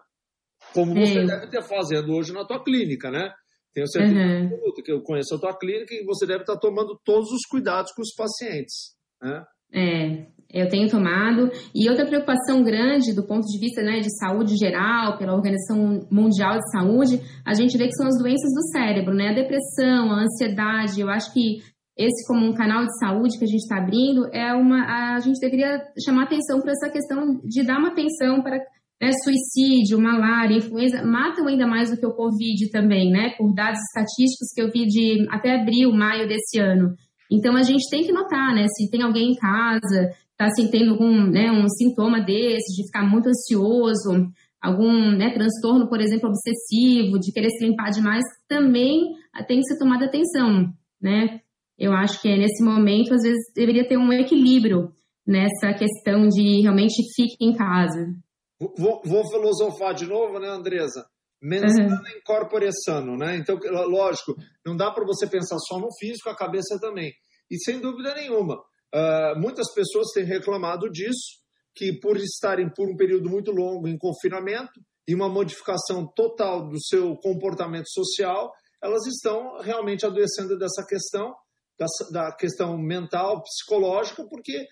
Como 0.75 0.95
você 0.95 1.25
deve 1.25 1.47
estar 1.47 1.63
fazendo 1.63 2.13
hoje 2.13 2.33
na 2.33 2.45
tua 2.45 2.63
clínica, 2.63 3.11
né? 3.11 3.33
Tenho 3.73 3.87
certeza 3.89 4.55
uhum. 4.55 4.73
que 4.83 4.93
eu 4.93 5.01
conheço 5.03 5.35
a 5.35 5.39
tua 5.39 5.57
clínica 5.57 5.95
e 5.95 6.05
você 6.05 6.27
deve 6.27 6.41
estar 6.41 6.57
tomando 6.57 6.99
todos 7.05 7.31
os 7.31 7.47
cuidados 7.49 7.93
com 7.93 8.03
os 8.03 8.15
pacientes. 8.15 8.95
Né? 9.23 9.45
É, 9.73 10.27
eu 10.53 10.69
tenho 10.69 10.89
tomado. 10.89 11.51
E 11.75 11.89
outra 11.89 12.07
preocupação 12.07 12.63
grande 12.63 13.15
do 13.15 13.25
ponto 13.25 13.47
de 13.47 13.59
vista 13.59 13.83
né, 13.83 14.01
de 14.01 14.11
saúde 14.19 14.57
geral, 14.57 15.17
pela 15.17 15.35
Organização 15.35 16.07
Mundial 16.11 16.59
de 16.59 16.71
Saúde, 16.73 17.21
a 17.47 17.55
gente 17.55 17.79
vê 17.79 17.87
que 17.87 17.95
são 17.95 18.07
as 18.07 18.19
doenças 18.19 18.53
do 18.53 18.63
cérebro, 18.73 19.15
né? 19.15 19.29
A 19.29 19.35
depressão, 19.35 20.11
a 20.11 20.23
ansiedade. 20.23 21.01
Eu 21.01 21.09
acho 21.09 21.33
que 21.33 21.63
esse 21.97 22.27
como 22.27 22.47
um 22.47 22.55
canal 22.55 22.85
de 22.85 22.99
saúde 22.99 23.39
que 23.39 23.45
a 23.45 23.49
gente 23.49 23.61
está 23.61 23.77
abrindo 23.77 24.27
é 24.33 24.53
uma 24.55 25.15
a 25.15 25.21
gente 25.21 25.39
deveria 25.39 25.83
chamar 26.03 26.25
atenção 26.25 26.61
para 26.61 26.73
essa 26.73 26.91
questão 26.91 27.41
de 27.45 27.63
dar 27.65 27.79
uma 27.79 27.89
atenção 27.89 28.43
para 28.43 28.59
né, 29.01 29.11
suicídio, 29.25 29.99
malária, 29.99 30.57
influenza 30.57 31.03
matam 31.03 31.47
ainda 31.47 31.67
mais 31.67 31.91
do 31.91 31.97
que 31.97 32.07
o 32.07 32.15
covid 32.15 32.71
também, 32.71 33.11
né? 33.11 33.31
Por 33.39 33.55
dados 33.55 33.81
estatísticos 33.81 34.53
que 34.55 34.61
eu 34.61 34.71
vi 34.71 34.87
de 34.87 35.27
até 35.31 35.61
abril, 35.61 35.93
maio 35.93 36.29
desse 36.29 36.59
ano. 36.59 36.95
Então 37.31 37.57
a 37.57 37.63
gente 37.63 37.89
tem 37.91 38.05
que 38.05 38.13
notar, 38.13 38.55
né? 38.55 38.67
Se 38.69 38.91
tem 38.91 39.03
alguém 39.03 39.33
em 39.33 39.37
casa 39.37 40.11
está 40.41 40.47
assim, 40.47 40.71
tendo 40.71 40.93
algum 40.93 41.31
né, 41.31 41.53
um 41.53 41.69
sintoma 41.69 42.19
desse, 42.21 42.75
de 42.75 42.87
ficar 42.87 43.07
muito 43.07 43.29
ansioso, 43.29 44.33
algum 44.61 45.11
né, 45.11 45.31
transtorno, 45.35 45.87
por 45.89 46.01
exemplo, 46.01 46.31
obsessivo, 46.31 47.19
de 47.21 47.31
querer 47.31 47.51
se 47.51 47.67
limpar 47.67 47.91
demais, 47.91 48.23
também 48.49 49.01
tem 49.47 49.59
que 49.59 49.67
ser 49.67 49.79
tomada 49.79 50.07
atenção, 50.07 50.73
né? 51.01 51.41
Eu 51.79 51.93
acho 51.93 52.21
que 52.21 52.29
é 52.29 52.37
nesse 52.37 52.63
momento, 52.63 53.15
às 53.15 53.23
vezes, 53.23 53.53
deveria 53.55 53.87
ter 53.87 53.97
um 53.97 54.13
equilíbrio 54.13 54.93
nessa 55.27 55.73
questão 55.73 56.27
de 56.29 56.61
realmente 56.63 57.03
fique 57.15 57.37
em 57.41 57.55
casa. 57.55 58.15
Vou, 58.61 59.01
vou 59.05 59.29
filosofar 59.31 59.95
de 59.95 60.07
novo, 60.07 60.39
né, 60.39 60.49
Andresa? 60.49 61.07
Mensana 61.43 61.97
uhum. 61.97 62.19
incorpore 62.19 62.71
sano, 62.85 63.17
né? 63.17 63.37
Então, 63.37 63.59
lógico, 63.89 64.37
não 64.65 64.77
dá 64.77 64.91
para 64.91 65.07
você 65.07 65.27
pensar 65.27 65.57
só 65.59 65.79
no 65.79 65.89
físico, 65.99 66.29
a 66.29 66.37
cabeça 66.37 66.79
também. 66.79 67.13
E 67.51 67.59
sem 67.59 67.81
dúvida 67.81 68.15
nenhuma, 68.15 68.63
Uh, 68.93 69.39
muitas 69.39 69.73
pessoas 69.73 70.09
têm 70.13 70.25
reclamado 70.25 70.91
disso, 70.91 71.39
que 71.75 71.93
por 72.01 72.17
estarem 72.17 72.69
por 72.69 72.91
um 72.91 72.97
período 72.97 73.31
muito 73.31 73.53
longo 73.53 73.87
em 73.87 73.97
confinamento 73.97 74.81
e 75.07 75.15
uma 75.15 75.29
modificação 75.29 76.07
total 76.15 76.69
do 76.69 76.83
seu 76.83 77.17
comportamento 77.17 77.89
social, 77.89 78.53
elas 78.83 79.07
estão 79.07 79.61
realmente 79.61 80.05
adoecendo 80.05 80.59
dessa 80.59 80.85
questão, 80.85 81.33
da, 81.79 81.87
da 82.11 82.37
questão 82.37 82.77
mental, 82.77 83.43
psicológica, 83.43 84.27
porque 84.29 84.67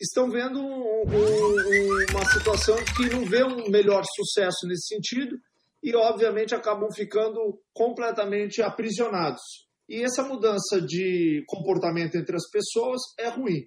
estão 0.00 0.30
vendo 0.30 0.58
um, 0.58 1.02
um, 1.02 2.06
uma 2.10 2.24
situação 2.26 2.76
que 2.96 3.10
não 3.10 3.24
vê 3.24 3.44
um 3.44 3.68
melhor 3.70 4.02
sucesso 4.04 4.66
nesse 4.66 4.94
sentido 4.94 5.36
e, 5.82 5.94
obviamente, 5.94 6.54
acabam 6.54 6.90
ficando 6.90 7.58
completamente 7.72 8.62
aprisionados. 8.62 9.42
E 9.88 10.02
essa 10.02 10.22
mudança 10.22 10.80
de 10.80 11.44
comportamento 11.46 12.14
entre 12.14 12.36
as 12.36 12.48
pessoas 12.50 13.00
é 13.18 13.28
ruim. 13.28 13.64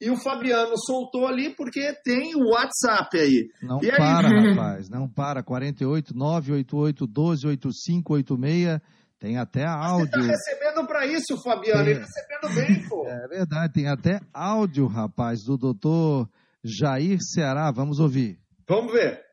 E 0.00 0.10
o 0.10 0.16
Fabiano 0.16 0.74
soltou 0.76 1.26
ali 1.26 1.54
porque 1.54 1.94
tem 2.04 2.34
o 2.34 2.50
WhatsApp 2.50 3.18
aí. 3.18 3.48
Não 3.62 3.82
e 3.82 3.90
para, 3.90 4.28
aí? 4.28 4.48
rapaz, 4.52 4.88
não 4.90 5.08
para. 5.08 5.42
48 5.42 6.16
988 6.16 7.06
12 7.06 7.46
8586. 7.46 8.80
Tem 9.18 9.38
até 9.38 9.64
áudio. 9.64 10.10
Você 10.10 10.26
tá 10.26 10.32
recebendo 10.32 10.86
para 10.86 11.06
isso, 11.06 11.42
Fabiano. 11.42 11.84
Tem... 11.84 11.92
Ele 11.94 12.00
tá 12.00 12.06
recebendo 12.06 12.54
bem, 12.54 12.84
pô. 12.88 13.06
É 13.08 13.28
verdade, 13.28 13.72
tem 13.72 13.88
até 13.88 14.20
áudio, 14.32 14.86
rapaz, 14.86 15.42
do 15.42 15.56
doutor 15.56 16.28
Jair 16.62 17.18
Ceará. 17.20 17.70
Vamos 17.70 17.98
ouvir. 17.98 18.38
Vamos 18.68 18.92
ver. 18.92 19.24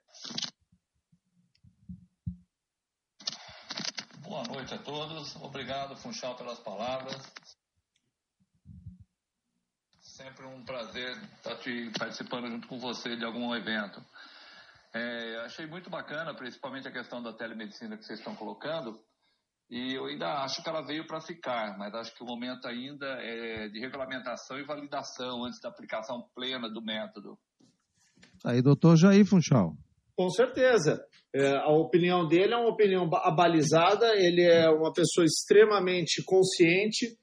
Boa 4.21 4.43
noite 4.43 4.73
a 4.73 4.77
todos. 4.77 5.35
Obrigado, 5.37 5.97
Funchal, 5.97 6.35
pelas 6.35 6.59
palavras. 6.59 7.21
Sempre 9.99 10.45
um 10.45 10.63
prazer 10.63 11.17
estar 11.35 11.55
te 11.57 11.91
participando 11.97 12.47
junto 12.47 12.67
com 12.67 12.79
você 12.79 13.15
de 13.17 13.25
algum 13.25 13.53
evento. 13.53 14.01
É, 14.93 15.37
achei 15.45 15.65
muito 15.65 15.89
bacana, 15.89 16.35
principalmente 16.35 16.87
a 16.87 16.91
questão 16.91 17.21
da 17.21 17.33
telemedicina 17.33 17.97
que 17.97 18.05
vocês 18.05 18.19
estão 18.19 18.35
colocando. 18.35 19.03
E 19.69 19.95
eu 19.95 20.05
ainda 20.05 20.43
acho 20.43 20.61
que 20.61 20.69
ela 20.69 20.85
veio 20.85 21.07
para 21.07 21.19
ficar, 21.19 21.77
mas 21.77 21.93
acho 21.95 22.13
que 22.15 22.23
o 22.23 22.27
momento 22.27 22.67
ainda 22.67 23.07
é 23.19 23.67
de 23.69 23.79
regulamentação 23.79 24.59
e 24.59 24.63
validação 24.63 25.45
antes 25.45 25.59
da 25.59 25.69
aplicação 25.69 26.27
plena 26.35 26.69
do 26.69 26.81
método. 26.81 27.37
Aí, 28.43 28.61
doutor 28.61 28.97
Jair 28.97 29.25
Funchal. 29.25 29.73
Com 30.15 30.29
certeza. 30.29 31.03
É, 31.33 31.55
a 31.57 31.69
opinião 31.69 32.27
dele 32.27 32.53
é 32.53 32.57
uma 32.57 32.69
opinião 32.69 33.09
abalizada, 33.15 34.15
ele 34.15 34.43
é 34.43 34.69
uma 34.69 34.93
pessoa 34.93 35.25
extremamente 35.25 36.23
consciente, 36.23 37.17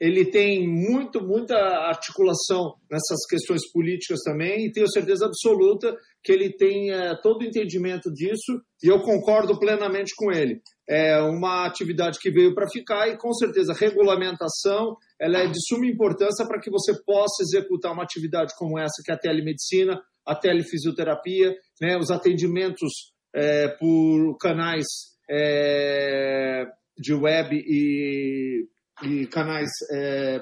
ele 0.00 0.30
tem 0.30 0.66
muito, 0.66 1.20
muita 1.20 1.54
articulação 1.54 2.76
nessas 2.90 3.26
questões 3.28 3.70
políticas 3.70 4.20
também, 4.24 4.64
e 4.64 4.72
tenho 4.72 4.90
certeza 4.90 5.26
absoluta 5.26 5.94
que 6.24 6.32
ele 6.32 6.50
tem 6.56 6.90
é, 6.90 7.14
todo 7.20 7.42
o 7.42 7.44
entendimento 7.44 8.10
disso, 8.10 8.62
e 8.82 8.88
eu 8.88 9.02
concordo 9.02 9.58
plenamente 9.58 10.14
com 10.16 10.32
ele. 10.32 10.62
É 10.92 11.20
uma 11.20 11.66
atividade 11.66 12.18
que 12.18 12.32
veio 12.32 12.52
para 12.52 12.68
ficar, 12.68 13.08
e 13.08 13.16
com 13.16 13.32
certeza 13.32 13.72
regulamentação 13.72 14.96
ela 15.20 15.38
é 15.38 15.46
de 15.46 15.58
suma 15.68 15.86
importância 15.86 16.44
para 16.44 16.60
que 16.60 16.68
você 16.68 16.92
possa 17.04 17.44
executar 17.44 17.92
uma 17.92 18.02
atividade 18.02 18.54
como 18.58 18.76
essa, 18.76 19.00
que 19.04 19.12
é 19.12 19.14
a 19.14 19.18
telemedicina, 19.18 20.02
a 20.26 20.34
telefisioterapia, 20.34 21.54
né, 21.80 21.96
os 21.96 22.10
atendimentos 22.10 22.90
é, 23.32 23.68
por 23.68 24.36
canais 24.38 24.86
é, 25.30 26.66
de 26.98 27.14
web 27.14 27.54
e, 27.54 28.66
e 29.02 29.26
canais 29.28 29.70
é, 29.92 30.40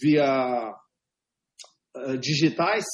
via 0.00 0.72
é, 1.96 2.16
digitais, 2.16 2.84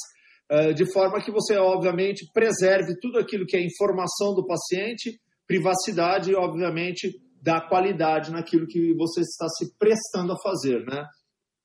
é, 0.49 0.73
de 0.73 0.91
forma 0.91 1.21
que 1.23 1.31
você, 1.31 1.55
obviamente, 1.57 2.29
preserve 2.33 2.99
tudo 2.99 3.19
aquilo 3.19 3.45
que 3.45 3.55
é 3.55 3.65
informação 3.65 4.33
do 4.33 4.45
paciente, 4.45 5.19
privacidade 5.47 6.31
e, 6.31 6.35
obviamente, 6.35 7.11
da 7.41 7.61
qualidade 7.61 8.31
naquilo 8.31 8.67
que 8.67 8.93
você 8.95 9.21
está 9.21 9.47
se 9.47 9.73
prestando 9.79 10.33
a 10.33 10.41
fazer, 10.43 10.83
né? 10.85 11.05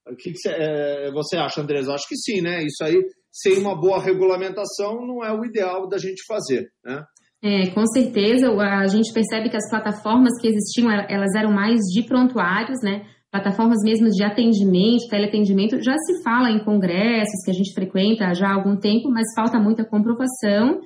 O 0.08 0.16
que, 0.16 0.32
que 0.32 0.48
é, 0.48 1.10
você 1.12 1.36
acha, 1.36 1.60
Andrés? 1.60 1.88
Acho 1.88 2.08
que 2.08 2.16
sim, 2.16 2.40
né? 2.40 2.62
Isso 2.62 2.82
aí, 2.82 2.96
sem 3.30 3.58
uma 3.58 3.78
boa 3.78 4.00
regulamentação, 4.00 5.06
não 5.06 5.24
é 5.24 5.32
o 5.32 5.44
ideal 5.44 5.88
da 5.88 5.98
gente 5.98 6.24
fazer, 6.26 6.68
né? 6.84 7.04
É, 7.44 7.70
com 7.70 7.84
certeza, 7.86 8.48
a 8.52 8.86
gente 8.86 9.12
percebe 9.12 9.50
que 9.50 9.56
as 9.56 9.68
plataformas 9.68 10.40
que 10.40 10.46
existiam, 10.46 10.88
elas 10.90 11.34
eram 11.36 11.50
mais 11.50 11.80
de 11.92 12.04
prontuários, 12.04 12.78
né? 12.82 13.04
Plataformas 13.32 13.78
mesmo 13.82 14.08
de 14.10 14.22
atendimento, 14.22 15.08
teleatendimento, 15.08 15.82
já 15.82 15.96
se 15.96 16.22
fala 16.22 16.50
em 16.50 16.64
congressos 16.64 17.42
que 17.44 17.50
a 17.50 17.54
gente 17.54 17.74
frequenta 17.74 18.32
já 18.34 18.48
há 18.48 18.54
algum 18.54 18.76
tempo, 18.76 19.10
mas 19.10 19.26
falta 19.34 19.58
muita 19.58 19.84
comprovação 19.84 20.80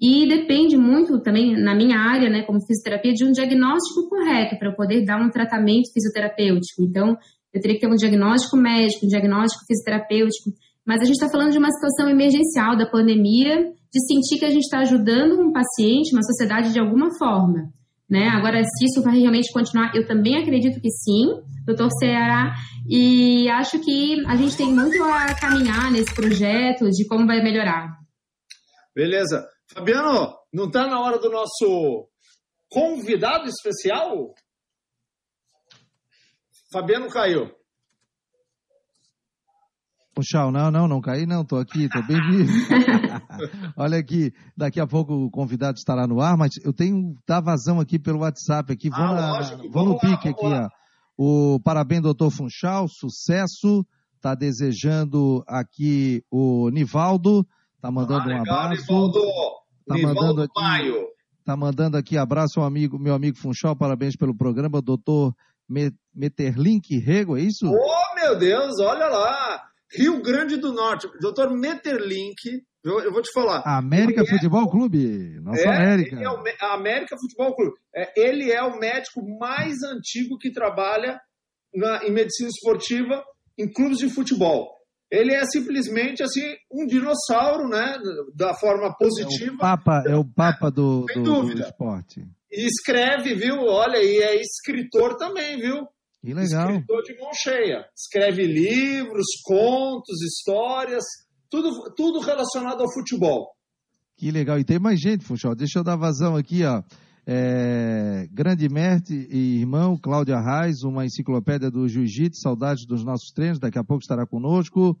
e 0.00 0.26
depende 0.26 0.76
muito 0.78 1.20
também, 1.20 1.52
na 1.62 1.74
minha 1.74 1.98
área, 1.98 2.30
né, 2.30 2.42
como 2.42 2.64
fisioterapia, 2.64 3.12
de 3.12 3.24
um 3.24 3.32
diagnóstico 3.32 4.08
correto 4.08 4.58
para 4.58 4.68
eu 4.68 4.74
poder 4.74 5.04
dar 5.04 5.20
um 5.20 5.28
tratamento 5.28 5.92
fisioterapêutico. 5.92 6.82
Então, 6.82 7.18
eu 7.52 7.60
teria 7.60 7.76
que 7.76 7.86
ter 7.86 7.92
um 7.92 7.96
diagnóstico 7.96 8.56
médico, 8.56 9.04
um 9.04 9.08
diagnóstico 9.08 9.64
fisioterapêutico, 9.66 10.50
mas 10.86 11.02
a 11.02 11.04
gente 11.04 11.16
está 11.16 11.28
falando 11.28 11.52
de 11.52 11.58
uma 11.58 11.70
situação 11.70 12.08
emergencial 12.08 12.78
da 12.78 12.88
pandemia, 12.88 13.56
de 13.92 14.06
sentir 14.06 14.38
que 14.38 14.46
a 14.46 14.50
gente 14.50 14.62
está 14.62 14.78
ajudando 14.78 15.38
um 15.38 15.52
paciente, 15.52 16.14
uma 16.14 16.22
sociedade 16.22 16.72
de 16.72 16.80
alguma 16.80 17.10
forma. 17.18 17.68
Né? 18.08 18.26
Agora, 18.28 18.62
se 18.64 18.86
isso 18.86 19.02
vai 19.02 19.18
realmente 19.18 19.52
continuar, 19.52 19.94
eu 19.94 20.06
também 20.06 20.36
acredito 20.36 20.80
que 20.80 20.90
sim, 20.90 21.26
doutor 21.66 21.90
Ceará, 21.98 22.54
e 22.88 23.48
acho 23.50 23.78
que 23.80 24.24
a 24.26 24.34
gente 24.34 24.56
tem 24.56 24.72
muito 24.72 25.00
a 25.02 25.34
caminhar 25.34 25.92
nesse 25.92 26.12
projeto 26.14 26.88
de 26.90 27.06
como 27.06 27.26
vai 27.26 27.42
melhorar. 27.42 27.98
Beleza. 28.94 29.46
Fabiano, 29.72 30.34
não 30.52 30.66
está 30.66 30.86
na 30.88 31.00
hora 31.00 31.18
do 31.18 31.30
nosso 31.30 32.08
convidado 32.68 33.48
especial? 33.48 34.34
Fabiano 36.72 37.08
caiu. 37.08 37.50
Puxal, 40.12 40.50
não, 40.50 40.70
não, 40.70 40.88
não 40.88 41.00
caí, 41.00 41.24
não, 41.24 41.44
tô 41.44 41.56
aqui, 41.56 41.88
tô 41.88 42.02
bem 42.02 42.20
vivo. 42.20 42.52
Olha 43.76 43.98
aqui, 43.98 44.32
daqui 44.56 44.80
a 44.80 44.86
pouco 44.86 45.14
o 45.14 45.30
convidado 45.30 45.78
estará 45.78 46.06
no 46.06 46.20
ar, 46.20 46.36
mas 46.36 46.50
eu 46.64 46.72
tenho 46.72 47.14
dar 47.26 47.40
vazão 47.40 47.78
aqui 47.78 47.98
pelo 47.98 48.18
WhatsApp 48.18 48.72
aqui, 48.72 48.90
ah, 48.92 48.98
na, 48.98 49.32
lógico, 49.32 49.70
vou 49.70 49.84
no 49.84 49.92
lá, 49.94 50.00
pique 50.00 50.28
aqui, 50.28 50.46
lá. 50.46 50.66
ó. 50.66 50.80
O 51.16 51.60
parabéns, 51.60 52.02
doutor 52.02 52.30
Funchal, 52.30 52.88
sucesso. 52.88 53.86
Tá 54.20 54.34
desejando 54.34 55.42
aqui 55.46 56.22
o 56.30 56.68
Nivaldo, 56.70 57.46
tá 57.80 57.90
mandando 57.90 58.24
ah, 58.24 58.26
legal, 58.26 58.44
um 58.44 58.60
abraço. 58.66 58.82
Nivaldo. 58.82 59.59
Tá 59.86 59.94
Nivaldo 59.94 60.20
mandando 60.20 60.42
aqui, 60.42 60.60
Maio. 60.60 61.06
Tá 61.44 61.56
mandando 61.56 61.96
aqui 61.96 62.18
abraço 62.18 62.60
ao 62.60 62.66
amigo, 62.66 62.98
meu 62.98 63.14
amigo 63.14 63.36
Funchal, 63.36 63.76
parabéns 63.76 64.16
pelo 64.16 64.36
programa, 64.36 64.80
doutor 64.80 65.34
Meterlink 66.14 66.98
Rego, 66.98 67.36
é 67.36 67.42
isso? 67.42 67.66
Oh, 67.66 68.14
meu 68.14 68.38
Deus, 68.38 68.78
olha 68.80 69.06
lá! 69.06 69.62
Rio 69.92 70.22
Grande 70.22 70.56
do 70.56 70.72
Norte, 70.72 71.08
doutor 71.20 71.50
Meterlink, 71.50 72.62
eu, 72.84 73.00
eu 73.00 73.12
vou 73.12 73.20
te 73.20 73.32
falar. 73.32 73.62
América 73.66 74.22
é 74.22 74.26
Futebol 74.26 74.64
é, 74.64 74.70
Clube, 74.70 75.40
nossa 75.40 75.60
é, 75.60 75.76
América. 75.76 76.16
É 76.16 76.28
o, 76.28 76.72
América 76.72 77.16
Futebol 77.18 77.54
Clube. 77.54 77.74
É, 77.94 78.12
ele 78.16 78.50
é 78.50 78.62
o 78.62 78.78
médico 78.78 79.20
mais 79.38 79.82
antigo 79.82 80.38
que 80.38 80.50
trabalha 80.52 81.20
na, 81.74 82.04
em 82.04 82.12
medicina 82.12 82.48
esportiva 82.48 83.22
em 83.58 83.70
clubes 83.70 83.98
de 83.98 84.08
futebol. 84.08 84.79
Ele 85.10 85.34
é 85.34 85.44
simplesmente 85.44 86.22
assim 86.22 86.54
um 86.70 86.86
dinossauro, 86.86 87.68
né, 87.68 87.98
da 88.34 88.54
forma 88.54 88.94
positiva. 88.96 89.52
É 89.52 89.54
o 89.54 89.58
papa, 89.58 90.04
é 90.06 90.16
o 90.16 90.24
papa 90.24 90.70
do, 90.70 91.04
do, 91.14 91.42
do 91.42 91.60
esporte. 91.60 92.24
E 92.52 92.66
escreve, 92.66 93.34
viu? 93.34 93.56
Olha, 93.66 93.98
e 93.98 94.18
é 94.18 94.40
escritor 94.40 95.16
também, 95.16 95.58
viu? 95.58 95.86
Que 96.20 96.34
legal. 96.34 96.70
Escritor 96.70 97.02
de 97.02 97.18
mão 97.18 97.30
cheia. 97.34 97.84
Escreve 97.96 98.46
livros, 98.46 99.26
contos, 99.44 100.22
histórias, 100.22 101.04
tudo, 101.48 101.92
tudo 101.96 102.20
relacionado 102.20 102.82
ao 102.82 102.92
futebol. 102.92 103.48
Que 104.16 104.30
legal. 104.30 104.58
E 104.58 104.64
tem 104.64 104.78
mais 104.78 105.00
gente, 105.00 105.24
Funchal. 105.24 105.54
Deixa 105.54 105.78
eu 105.78 105.84
dar 105.84 105.96
vazão 105.96 106.36
aqui, 106.36 106.64
ó. 106.64 106.82
É, 107.26 108.26
grande 108.32 108.68
mestre 108.68 109.28
e 109.30 109.60
irmão, 109.60 109.96
Cláudia 109.96 110.40
Reis, 110.40 110.82
uma 110.82 111.04
enciclopédia 111.04 111.70
do 111.70 111.86
Jiu-Jitsu, 111.86 112.40
saudades 112.40 112.86
dos 112.86 113.04
nossos 113.04 113.30
treinos, 113.30 113.58
daqui 113.58 113.78
a 113.78 113.84
pouco 113.84 114.02
estará 114.02 114.26
conosco. 114.26 114.98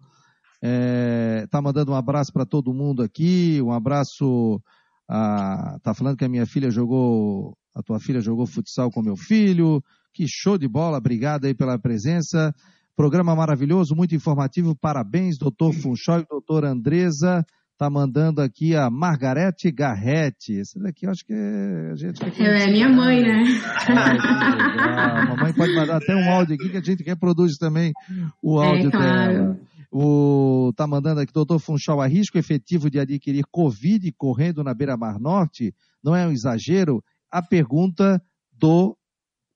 É, 0.62 1.46
tá 1.50 1.60
mandando 1.62 1.92
um 1.92 1.94
abraço 1.94 2.32
para 2.32 2.44
todo 2.44 2.74
mundo 2.74 3.02
aqui, 3.02 3.60
um 3.62 3.72
abraço. 3.72 4.60
A, 5.08 5.78
tá 5.82 5.94
falando 5.94 6.16
que 6.16 6.24
a 6.24 6.28
minha 6.28 6.46
filha 6.46 6.70
jogou, 6.70 7.56
a 7.74 7.82
tua 7.82 7.98
filha 7.98 8.20
jogou 8.20 8.46
futsal 8.46 8.90
com 8.90 9.02
meu 9.02 9.16
filho. 9.16 9.82
Que 10.12 10.26
show 10.28 10.58
de 10.58 10.68
bola, 10.68 10.98
obrigado 10.98 11.46
aí 11.46 11.54
pela 11.54 11.78
presença. 11.78 12.54
Programa 12.94 13.34
maravilhoso, 13.34 13.94
muito 13.96 14.14
informativo. 14.14 14.76
Parabéns, 14.76 15.38
doutor 15.38 15.72
Funchal 15.72 16.20
e 16.20 16.26
doutor 16.28 16.64
Andresa. 16.64 17.44
Tá 17.80 17.88
mandando 17.88 18.42
aqui 18.42 18.76
a 18.76 18.90
Margarete 18.90 19.70
Garrete. 19.70 20.52
Esse 20.52 20.78
daqui 20.78 21.06
eu 21.06 21.10
acho 21.12 21.24
que 21.24 21.32
é, 21.32 21.92
a 21.92 21.96
gente. 21.96 22.22
Ela 22.22 22.58
é 22.58 22.66
minha 22.70 22.90
mãe, 22.90 23.22
né? 23.22 23.42
Ah, 23.88 25.22
a 25.22 25.26
mamãe 25.28 25.54
pode 25.54 25.74
mandar 25.74 25.96
até 25.96 26.14
um 26.14 26.30
áudio 26.30 26.56
aqui 26.56 26.68
que 26.68 26.76
a 26.76 26.82
gente 26.82 27.02
quer 27.02 27.16
produzir 27.16 27.56
também 27.58 27.94
o 28.42 28.62
é, 28.62 28.66
áudio 28.66 28.88
é, 28.88 28.90
claro. 28.90 29.32
dela. 29.32 29.60
O, 29.90 30.74
tá 30.76 30.86
mandando 30.86 31.22
aqui, 31.22 31.32
doutor 31.32 31.58
Funchal, 31.58 32.02
a 32.02 32.06
risco 32.06 32.36
efetivo 32.36 32.90
de 32.90 33.00
adquirir 33.00 33.44
Covid 33.50 34.12
correndo 34.12 34.62
na 34.62 34.74
beira-mar 34.74 35.18
norte? 35.18 35.74
Não 36.04 36.14
é 36.14 36.26
um 36.26 36.32
exagero? 36.32 37.02
A 37.32 37.40
pergunta 37.40 38.22
do 38.52 38.94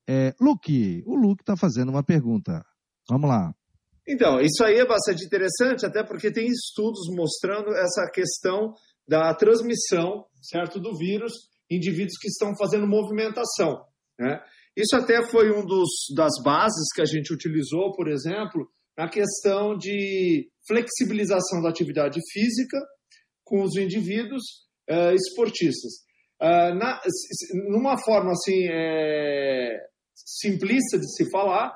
é, 0.08 0.34
Luke. 0.40 1.02
O 1.04 1.14
Luke 1.14 1.42
está 1.42 1.58
fazendo 1.58 1.90
uma 1.90 2.02
pergunta. 2.02 2.64
Vamos 3.06 3.28
lá. 3.28 3.54
Então, 4.06 4.40
isso 4.40 4.62
aí 4.62 4.76
é 4.76 4.86
bastante 4.86 5.24
interessante, 5.24 5.86
até 5.86 6.04
porque 6.04 6.30
tem 6.30 6.46
estudos 6.46 7.08
mostrando 7.14 7.74
essa 7.74 8.10
questão 8.12 8.74
da 9.08 9.34
transmissão, 9.34 10.26
certo, 10.42 10.78
do 10.78 10.96
vírus 10.96 11.32
em 11.70 11.76
indivíduos 11.76 12.18
que 12.20 12.28
estão 12.28 12.54
fazendo 12.56 12.86
movimentação, 12.86 13.84
né? 14.18 14.40
Isso 14.76 14.96
até 14.96 15.24
foi 15.28 15.52
um 15.52 15.64
dos 15.64 15.88
das 16.16 16.32
bases 16.42 16.92
que 16.94 17.00
a 17.00 17.04
gente 17.04 17.32
utilizou, 17.32 17.92
por 17.92 18.08
exemplo, 18.08 18.68
na 18.96 19.08
questão 19.08 19.76
de 19.76 20.48
flexibilização 20.66 21.62
da 21.62 21.68
atividade 21.68 22.18
física 22.32 22.78
com 23.44 23.62
os 23.62 23.76
indivíduos 23.76 24.42
uh, 24.90 25.14
esportistas. 25.14 25.92
Uh, 26.42 26.74
na, 26.74 27.00
numa 27.68 27.96
forma 28.02 28.32
assim 28.32 28.66
é, 28.68 29.78
simplista 30.14 30.98
de 30.98 31.08
se 31.14 31.30
falar, 31.30 31.72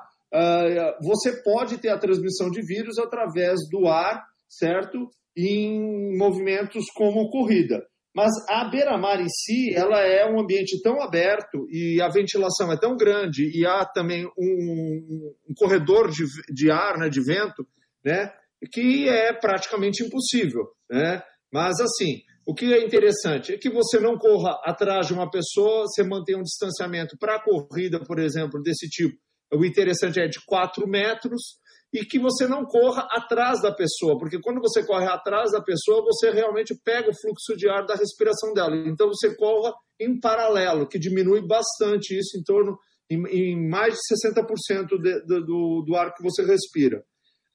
você 1.01 1.41
pode 1.43 1.77
ter 1.77 1.89
a 1.89 1.97
transmissão 1.97 2.49
de 2.49 2.61
vírus 2.61 2.97
através 2.97 3.59
do 3.69 3.87
ar, 3.87 4.23
certo? 4.47 5.09
Em 5.37 6.17
movimentos 6.17 6.85
como 6.95 7.29
corrida. 7.29 7.83
Mas 8.15 8.31
a 8.49 8.65
beira-mar 8.65 9.21
em 9.21 9.29
si, 9.29 9.73
ela 9.75 10.01
é 10.01 10.25
um 10.29 10.39
ambiente 10.39 10.81
tão 10.81 11.01
aberto 11.01 11.67
e 11.69 12.01
a 12.01 12.09
ventilação 12.09 12.71
é 12.71 12.77
tão 12.77 12.97
grande 12.97 13.49
e 13.55 13.65
há 13.65 13.85
também 13.85 14.25
um, 14.37 15.33
um 15.47 15.53
corredor 15.55 16.09
de, 16.09 16.25
de 16.51 16.71
ar, 16.71 16.97
né, 16.97 17.07
de 17.07 17.23
vento, 17.23 17.65
né, 18.03 18.31
que 18.71 19.07
é 19.07 19.31
praticamente 19.31 20.03
impossível, 20.03 20.67
né? 20.89 21.21
Mas 21.53 21.79
assim, 21.79 22.21
o 22.45 22.53
que 22.53 22.73
é 22.73 22.83
interessante 22.83 23.53
é 23.53 23.57
que 23.57 23.69
você 23.69 23.99
não 23.99 24.17
corra 24.17 24.59
atrás 24.63 25.07
de 25.07 25.13
uma 25.13 25.29
pessoa, 25.29 25.83
você 25.83 26.03
mantenha 26.03 26.39
um 26.39 26.43
distanciamento 26.43 27.15
para 27.17 27.41
corrida, 27.41 28.03
por 28.03 28.19
exemplo, 28.19 28.61
desse 28.61 28.87
tipo. 28.89 29.15
O 29.53 29.65
interessante 29.65 30.19
é 30.19 30.27
de 30.27 30.39
4 30.45 30.87
metros 30.87 31.59
e 31.91 32.05
que 32.05 32.19
você 32.19 32.47
não 32.47 32.65
corra 32.65 33.07
atrás 33.09 33.61
da 33.61 33.73
pessoa, 33.73 34.17
porque 34.17 34.39
quando 34.39 34.61
você 34.61 34.85
corre 34.85 35.07
atrás 35.07 35.51
da 35.51 35.61
pessoa, 35.61 36.03
você 36.03 36.29
realmente 36.29 36.75
pega 36.83 37.09
o 37.09 37.15
fluxo 37.19 37.57
de 37.57 37.67
ar 37.67 37.85
da 37.85 37.95
respiração 37.95 38.53
dela. 38.53 38.75
Então 38.87 39.07
você 39.07 39.35
corra 39.35 39.73
em 39.99 40.19
paralelo, 40.19 40.87
que 40.87 40.99
diminui 40.99 41.41
bastante 41.45 42.17
isso 42.17 42.37
em 42.37 42.43
torno 42.43 42.77
em, 43.09 43.25
em 43.27 43.67
mais 43.67 43.95
de 43.95 43.99
60% 44.29 44.87
de, 45.01 45.25
de, 45.25 45.45
do, 45.45 45.83
do 45.85 45.95
ar 45.95 46.13
que 46.13 46.21
você 46.21 46.43
respira. 46.43 47.03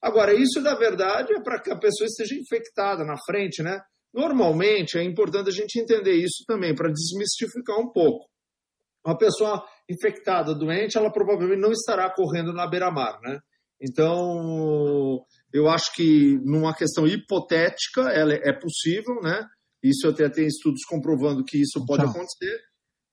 Agora, 0.01 0.33
isso 0.33 0.59
na 0.61 0.75
verdade 0.75 1.33
é 1.33 1.41
para 1.41 1.61
que 1.61 1.71
a 1.71 1.79
pessoa 1.79 2.05
esteja 2.05 2.35
infectada 2.35 3.03
na 3.05 3.15
frente, 3.25 3.63
né? 3.63 3.79
Normalmente, 4.13 4.97
é 4.97 5.03
importante 5.03 5.49
a 5.49 5.53
gente 5.53 5.79
entender 5.79 6.13
isso 6.13 6.43
também, 6.45 6.75
para 6.75 6.91
desmistificar 6.91 7.79
um 7.79 7.91
pouco. 7.91 8.27
Uma 9.05 9.17
pessoa 9.17 9.65
infectada, 9.89 10.55
doente, 10.55 10.97
ela 10.97 11.11
provavelmente 11.11 11.61
não 11.61 11.71
estará 11.71 12.09
correndo 12.09 12.53
na 12.53 12.67
beira-mar, 12.67 13.19
né? 13.21 13.39
Então, 13.81 15.23
eu 15.53 15.69
acho 15.69 15.93
que 15.93 16.39
numa 16.43 16.73
questão 16.73 17.05
hipotética, 17.05 18.09
ela 18.09 18.33
é 18.33 18.53
possível, 18.53 19.21
né? 19.21 19.45
Isso 19.83 20.07
até 20.07 20.29
tem 20.29 20.47
estudos 20.47 20.83
comprovando 20.85 21.43
que 21.43 21.61
isso 21.61 21.85
pode 21.85 22.03
Tchau. 22.03 22.11
acontecer, 22.11 22.59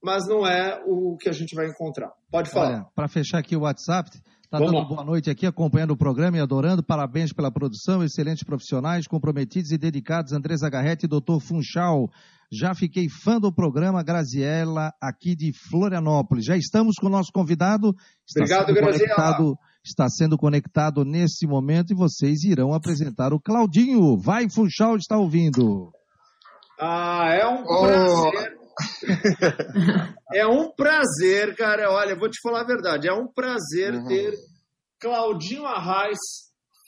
mas 0.02 0.26
não 0.26 0.46
é 0.46 0.82
o 0.86 1.16
que 1.16 1.28
a 1.28 1.32
gente 1.32 1.54
vai 1.54 1.68
encontrar. 1.68 2.10
Pode 2.30 2.50
falar. 2.50 2.84
Para 2.94 3.08
fechar 3.08 3.38
aqui 3.38 3.54
o 3.54 3.60
WhatsApp, 3.60 4.10
Está 4.53 4.66
dando 4.66 4.76
lá. 4.76 4.84
boa 4.84 5.03
noite 5.03 5.30
aqui, 5.30 5.46
acompanhando 5.46 5.92
o 5.92 5.96
programa 5.96 6.36
e 6.36 6.40
adorando. 6.40 6.82
Parabéns 6.82 7.32
pela 7.32 7.50
produção, 7.50 8.05
excelentes 8.05 8.44
profissionais, 8.44 9.07
comprometidos 9.07 9.72
e 9.72 9.78
dedicados. 9.78 10.34
Andrés 10.34 10.62
Agarrete 10.62 11.07
e 11.07 11.09
Dr. 11.09 11.40
Funchal. 11.40 12.11
Já 12.53 12.74
fiquei 12.74 13.09
fã 13.09 13.40
do 13.40 13.50
programa, 13.50 14.03
Graziella, 14.03 14.92
aqui 15.00 15.34
de 15.34 15.55
Florianópolis. 15.70 16.44
Já 16.44 16.55
estamos 16.55 16.96
com 17.00 17.07
o 17.07 17.11
nosso 17.11 17.32
convidado. 17.32 17.94
Está 18.28 18.40
Obrigado, 18.42 18.74
Graziella. 18.74 19.55
Está 19.82 20.07
sendo 20.11 20.36
conectado 20.36 21.03
nesse 21.03 21.46
momento 21.46 21.94
e 21.94 21.96
vocês 21.96 22.44
irão 22.44 22.74
apresentar 22.74 23.32
o 23.32 23.40
Claudinho. 23.40 24.18
Vai, 24.18 24.50
Funchal, 24.50 24.96
está 24.96 25.16
ouvindo. 25.16 25.90
Ah, 26.78 27.26
é 27.32 27.46
um 27.46 27.64
prazer. 27.64 28.61
é 30.34 30.46
um 30.46 30.70
prazer, 30.70 31.54
cara. 31.56 31.90
Olha, 31.90 32.16
vou 32.16 32.30
te 32.30 32.40
falar 32.42 32.62
a 32.62 32.66
verdade. 32.66 33.08
É 33.08 33.12
um 33.12 33.26
prazer 33.26 33.94
uhum. 33.94 34.06
ter 34.06 34.34
Claudinho 35.00 35.66
Arraes, 35.66 36.18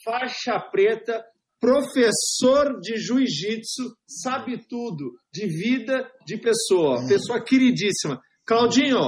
faixa 0.03 0.59
preta, 0.59 1.23
professor 1.59 2.79
de 2.79 2.97
jiu-jitsu, 2.97 3.95
sabe 4.07 4.65
tudo 4.69 5.13
de 5.33 5.47
vida 5.47 6.09
de 6.25 6.37
pessoa, 6.37 6.99
uhum. 6.99 7.07
pessoa 7.07 7.43
queridíssima. 7.43 8.21
Claudinho, 8.45 8.99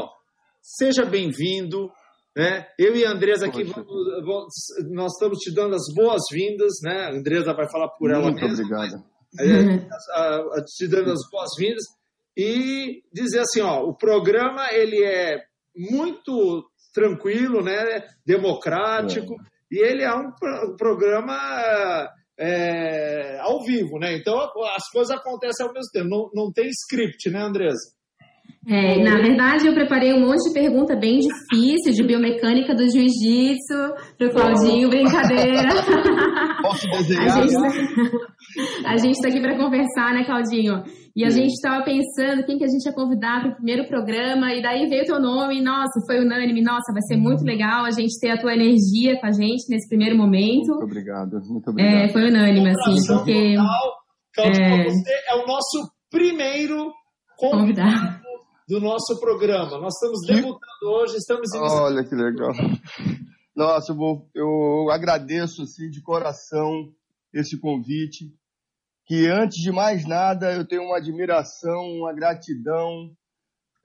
seja 0.61 1.05
bem-vindo. 1.05 1.89
Né? 2.35 2.67
Eu 2.77 2.95
e 2.95 3.05
a 3.05 3.11
Andresa 3.11 3.47
aqui, 3.47 3.63
vamos, 3.63 3.87
vamos, 4.25 4.53
nós 4.91 5.13
estamos 5.13 5.39
te 5.39 5.53
dando 5.53 5.75
as 5.75 5.93
boas-vindas. 5.93 6.73
Né? 6.83 7.05
A 7.05 7.11
Andresa 7.11 7.53
vai 7.53 7.69
falar 7.69 7.89
por 7.89 8.09
Muito 8.09 8.21
ela 8.21 8.31
mesma. 8.31 8.47
Muito 8.47 8.73
obrigado. 8.73 9.03
É, 9.39 10.61
te 10.63 10.87
dando 10.87 11.11
as 11.11 11.29
boas-vindas 11.31 11.83
e 12.37 13.01
dizer 13.11 13.39
assim, 13.39 13.61
ó, 13.61 13.81
o 13.81 13.95
programa 13.95 14.71
ele 14.71 15.03
é 15.03 15.43
muito 15.75 16.69
tranquilo, 16.93 17.63
né, 17.63 18.07
democrático 18.23 19.33
é. 19.33 19.37
e 19.71 19.79
ele 19.79 20.03
é 20.03 20.13
um 20.13 20.31
programa 20.77 22.07
é, 22.39 23.39
ao 23.39 23.63
vivo, 23.63 23.97
né? 23.97 24.15
Então 24.15 24.39
as 24.39 24.87
coisas 24.91 25.17
acontecem 25.17 25.65
ao 25.65 25.73
mesmo 25.73 25.91
tempo. 25.91 26.07
Não, 26.07 26.29
não 26.33 26.51
tem 26.51 26.69
script, 26.69 27.29
né, 27.31 27.41
Andresa? 27.41 27.96
É, 28.69 29.01
na 29.01 29.15
verdade, 29.15 29.65
eu 29.65 29.73
preparei 29.73 30.13
um 30.13 30.19
monte 30.19 30.49
de 30.49 30.53
pergunta 30.53 30.93
bem 30.93 31.19
difícil 31.19 31.93
de 31.93 32.03
biomecânica 32.03 32.75
do 32.75 32.83
jiu-jitsu 32.83 33.95
para 34.17 34.27
o 34.27 34.29
Claudinho, 34.29 34.89
brincadeira. 34.89 35.69
Posso 36.61 36.85
desenhar? 36.89 37.47
A 38.85 38.97
gente 38.97 39.15
está 39.15 39.29
aqui 39.29 39.39
para 39.39 39.55
conversar, 39.55 40.13
né, 40.13 40.25
Claudinho? 40.25 40.83
E 41.15 41.23
a 41.23 41.29
gente 41.29 41.53
estava 41.53 41.81
pensando 41.85 42.45
quem 42.45 42.57
que 42.57 42.65
a 42.65 42.67
gente 42.67 42.85
ia 42.85 42.93
convidar 42.93 43.39
para 43.39 43.51
o 43.51 43.55
primeiro 43.55 43.87
programa, 43.87 44.53
e 44.53 44.61
daí 44.61 44.85
veio 44.89 45.03
o 45.03 45.05
teu 45.05 45.21
nome, 45.21 45.63
nossa, 45.63 46.01
foi 46.05 46.19
unânime, 46.19 46.61
nossa, 46.61 46.91
vai 46.91 47.01
ser 47.03 47.15
muito 47.15 47.45
legal 47.45 47.85
a 47.85 47.91
gente 47.91 48.19
ter 48.19 48.31
a 48.31 48.37
tua 48.37 48.53
energia 48.53 49.17
com 49.17 49.27
a 49.27 49.31
gente 49.31 49.63
nesse 49.69 49.87
primeiro 49.87 50.17
momento. 50.17 50.67
Muito 50.67 50.83
obrigado, 50.83 51.39
muito 51.47 51.69
obrigado. 51.69 52.03
É, 52.03 52.11
foi 52.11 52.29
unânime, 52.29 52.69
assim, 52.69 53.13
porque... 53.13 53.55
Claudinho, 54.35 54.65
é... 54.65 54.83
você 54.83 55.13
é 55.29 55.35
o 55.35 55.47
nosso 55.47 55.89
primeiro 56.11 56.91
convidado 57.37 58.26
do 58.67 58.81
nosso 58.81 59.19
programa. 59.19 59.79
Nós 59.79 59.93
estamos 59.93 60.19
debutando 60.27 60.85
hoje, 60.85 61.15
estamos 61.15 61.49
iniciando. 61.53 61.83
Olha 61.83 62.03
que 62.03 62.15
legal. 62.15 62.51
Nossa, 63.55 63.91
eu, 63.91 63.95
vou, 63.95 64.29
eu 64.35 64.91
agradeço 64.91 65.63
assim, 65.63 65.89
de 65.89 66.01
coração 66.01 66.91
esse 67.33 67.57
convite. 67.59 68.31
Que 69.05 69.27
antes 69.27 69.63
de 69.63 69.71
mais 69.71 70.05
nada 70.05 70.53
eu 70.53 70.67
tenho 70.67 70.83
uma 70.83 70.97
admiração, 70.97 71.81
uma 71.99 72.13
gratidão 72.13 73.15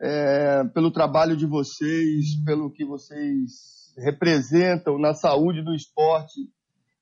é, 0.01 0.65
pelo 0.75 0.91
trabalho 0.91 1.37
de 1.37 1.47
vocês, 1.47 2.43
pelo 2.45 2.73
que 2.73 2.85
vocês 2.85 3.95
representam 3.97 4.99
na 4.99 5.15
saúde 5.15 5.63
do 5.63 5.73
esporte, 5.75 6.41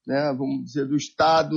né, 0.07 0.35
vamos 0.37 0.65
dizer, 0.65 0.87
do 0.87 0.97
Estado, 0.97 1.57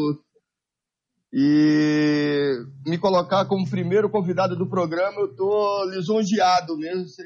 e 1.36 2.64
me 2.86 3.00
colocar 3.00 3.48
como 3.48 3.68
primeiro 3.68 4.08
convidado 4.08 4.56
do 4.56 4.70
programa, 4.70 5.20
eu 5.20 5.32
estou 5.32 5.90
lisonjeado 5.90 6.78
mesmo, 6.78 7.08
sem 7.08 7.26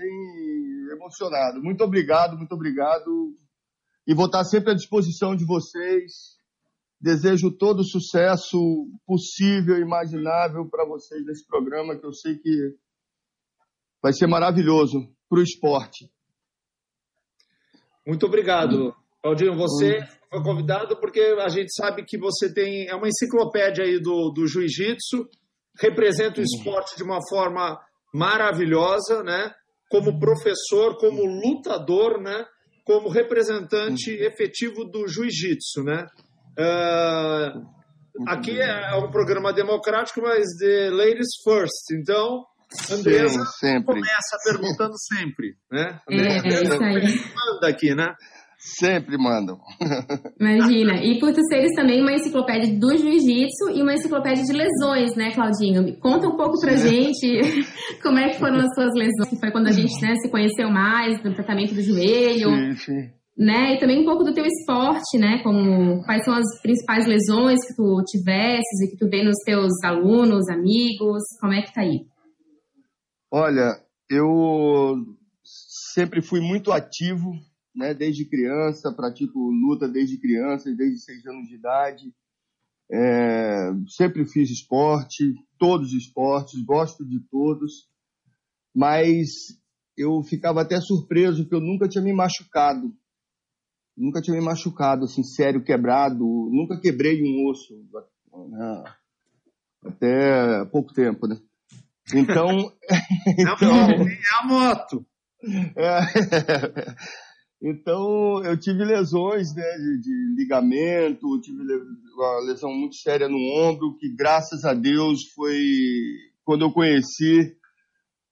emocionado. 0.93 1.61
Muito 1.61 1.83
obrigado, 1.83 2.37
muito 2.37 2.53
obrigado. 2.53 3.35
E 4.07 4.15
vou 4.15 4.27
estar 4.27 4.45
sempre 4.45 4.71
à 4.71 4.73
disposição 4.73 5.35
de 5.35 5.45
vocês. 5.45 6.37
Desejo 7.01 7.51
todo 7.51 7.81
o 7.81 7.85
sucesso 7.85 8.57
possível 9.05 9.75
e 9.75 9.81
imaginável 9.81 10.65
para 10.69 10.85
vocês 10.85 11.25
nesse 11.25 11.45
programa, 11.45 11.99
que 11.99 12.05
eu 12.05 12.13
sei 12.13 12.37
que 12.37 12.75
vai 14.01 14.13
ser 14.13 14.25
maravilhoso 14.25 15.05
para 15.29 15.39
o 15.39 15.43
esporte. 15.43 16.09
Muito 18.05 18.25
obrigado. 18.25 18.95
Claudinho, 19.21 19.57
você 19.57 19.99
foi 20.29 20.43
convidado 20.43 20.97
porque 20.97 21.19
a 21.39 21.49
gente 21.49 21.73
sabe 21.73 22.03
que 22.03 22.17
você 22.17 22.53
tem 22.53 22.87
é 22.87 22.95
uma 22.95 23.07
enciclopédia 23.07 23.83
aí 23.83 23.99
do, 23.99 24.29
do 24.31 24.47
jiu-jitsu, 24.47 25.27
representa 25.79 26.41
o 26.41 26.43
esporte 26.43 26.95
de 26.97 27.03
uma 27.03 27.19
forma 27.29 27.79
maravilhosa, 28.13 29.23
né? 29.23 29.51
Como 29.89 30.19
professor, 30.19 30.97
como 30.97 31.25
lutador, 31.25 32.21
né? 32.21 32.45
Como 32.85 33.09
representante 33.09 34.11
efetivo 34.11 34.83
do 34.85 35.07
jiu-jitsu, 35.07 35.83
né? 35.83 36.05
Uh, 36.59 37.65
aqui 38.27 38.59
é 38.59 38.95
um 38.95 39.11
programa 39.11 39.53
democrático, 39.53 40.21
mas 40.21 40.45
de 40.57 40.89
ladies 40.89 41.29
first. 41.43 41.91
Então, 41.93 42.43
Andresa 42.91 43.45
começa 43.85 44.37
perguntando 44.43 44.93
sempre, 44.97 45.55
né? 45.71 46.01
Andresa, 46.09 46.47
é, 46.47 46.53
é 46.53 46.63
isso 46.63 46.83
aí. 46.83 47.33
manda 47.35 47.67
aqui, 47.67 47.95
né? 47.95 48.13
Sempre 48.75 49.17
mandam. 49.17 49.59
Imagina. 50.39 50.95
E 51.03 51.19
por 51.19 51.31
tu 51.33 51.41
seres 51.47 51.73
também 51.73 52.01
uma 52.01 52.13
enciclopédia 52.13 52.77
do 52.77 52.97
jiu-jitsu 52.97 53.69
e 53.73 53.81
uma 53.81 53.93
enciclopédia 53.93 54.43
de 54.43 54.51
lesões, 54.51 55.15
né, 55.15 55.31
Claudinho? 55.31 55.97
Conta 55.99 56.27
um 56.27 56.35
pouco 56.35 56.59
pra 56.59 56.75
gente 56.75 57.39
como 58.03 58.19
é 58.19 58.29
que 58.29 58.39
foram 58.39 58.57
as 58.57 58.73
suas 58.73 58.93
lesões, 58.93 59.29
que 59.29 59.39
foi 59.39 59.51
quando 59.51 59.67
a 59.67 59.71
gente 59.71 59.93
né, 60.01 60.15
se 60.15 60.29
conheceu 60.29 60.69
mais, 60.69 61.21
do 61.23 61.33
tratamento 61.33 61.73
do 61.73 61.81
joelho. 61.81 62.49
Sim, 62.49 62.75
sim. 62.75 63.09
Né? 63.37 63.75
E 63.75 63.79
também 63.79 64.01
um 64.01 64.05
pouco 64.05 64.23
do 64.23 64.33
teu 64.33 64.45
esporte, 64.45 65.17
né? 65.17 65.41
Como 65.43 66.03
quais 66.03 66.25
são 66.25 66.33
as 66.33 66.61
principais 66.61 67.05
lesões 67.05 67.59
que 67.67 67.75
tu 67.75 68.03
tivesses 68.05 68.81
e 68.83 68.89
que 68.89 68.97
tu 68.97 69.07
vê 69.07 69.23
nos 69.23 69.37
teus 69.45 69.71
alunos, 69.83 70.49
amigos, 70.49 71.21
como 71.39 71.53
é 71.53 71.61
que 71.61 71.71
tá 71.71 71.81
aí? 71.81 72.01
Olha, 73.31 73.79
eu 74.09 74.95
sempre 75.93 76.21
fui 76.21 76.41
muito 76.41 76.71
ativo 76.71 77.31
né, 77.77 77.93
desde 77.93 78.25
criança, 78.25 78.91
pratico 78.91 79.39
luta 79.51 79.87
desde 79.87 80.17
criança, 80.17 80.73
desde 80.73 80.99
seis 80.99 81.23
anos 81.27 81.47
de 81.47 81.55
idade. 81.55 82.11
É, 82.91 83.71
sempre 83.87 84.25
fiz 84.25 84.49
esporte, 84.49 85.35
todos 85.59 85.89
os 85.89 85.93
esportes, 85.93 86.59
gosto 86.63 87.07
de 87.07 87.19
todos, 87.29 87.87
mas 88.75 89.29
eu 89.95 90.23
ficava 90.23 90.61
até 90.61 90.81
surpreso 90.81 91.47
que 91.47 91.53
eu 91.53 91.61
nunca 91.61 91.87
tinha 91.87 92.03
me 92.03 92.13
machucado. 92.13 92.91
Nunca 93.95 94.21
tinha 94.21 94.35
me 94.35 94.43
machucado, 94.43 95.05
assim, 95.05 95.23
sério, 95.23 95.63
quebrado. 95.63 96.23
Nunca 96.51 96.79
quebrei 96.79 97.21
um 97.21 97.49
osso. 97.49 97.73
Né, 98.49 98.83
até 99.85 100.65
pouco 100.65 100.93
tempo, 100.93 101.27
né? 101.27 101.39
Então. 102.13 102.71
então 103.37 103.57
é 104.01 104.39
a 104.39 104.47
moto! 104.47 105.05
É, 105.75 105.99
então, 107.61 108.43
eu 108.45 108.59
tive 108.59 108.85
lesões 108.85 109.53
né, 109.55 109.63
de, 109.77 109.99
de 110.01 110.35
ligamento, 110.35 111.41
tive 111.41 111.59
uma 112.15 112.39
lesão 112.45 112.71
muito 112.71 112.95
séria 112.95 113.27
no 113.27 113.37
ombro, 113.37 113.97
que 113.97 114.13
graças 114.15 114.63
a 114.63 114.73
Deus 114.73 115.23
foi 115.33 115.57
quando 116.43 116.63
eu 116.63 116.71
conheci 116.71 117.57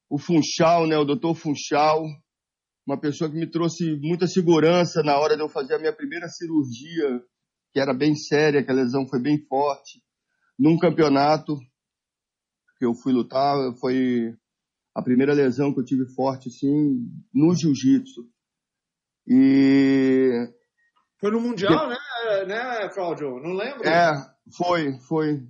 o 0.09 0.19
Funchal, 0.19 0.87
né, 0.87 0.97
o 0.97 1.03
doutor 1.03 1.33
Funchal, 1.33 2.03
uma 2.85 2.99
pessoa 2.99 3.29
que 3.29 3.35
me 3.35 3.49
trouxe 3.49 3.95
muita 3.99 4.27
segurança 4.27 5.01
na 5.01 5.17
hora 5.17 5.35
de 5.35 5.41
eu 5.41 5.49
fazer 5.49 5.73
a 5.73 5.79
minha 5.79 5.93
primeira 5.93 6.29
cirurgia, 6.29 7.21
que 7.73 7.79
era 7.79 7.93
bem 7.93 8.15
séria, 8.15 8.63
que 8.63 8.71
a 8.71 8.75
lesão 8.75 9.07
foi 9.07 9.19
bem 9.19 9.43
forte, 9.47 10.03
num 10.57 10.77
campeonato 10.77 11.57
que 12.77 12.85
eu 12.85 12.93
fui 12.93 13.11
lutar, 13.11 13.57
foi 13.79 14.35
a 14.93 15.01
primeira 15.01 15.33
lesão 15.33 15.73
que 15.73 15.79
eu 15.79 15.85
tive 15.85 16.05
forte, 16.13 16.47
assim, 16.47 17.09
no 17.33 17.55
jiu-jitsu. 17.55 18.29
E. 19.27 20.47
Foi 21.19 21.31
no 21.31 21.41
Mundial, 21.41 21.89
né, 21.89 21.97
né, 22.47 22.89
Cláudio? 22.89 23.39
Não 23.39 23.53
lembro? 23.53 23.87
É, 23.87 24.11
foi, 24.57 24.99
foi. 25.07 25.41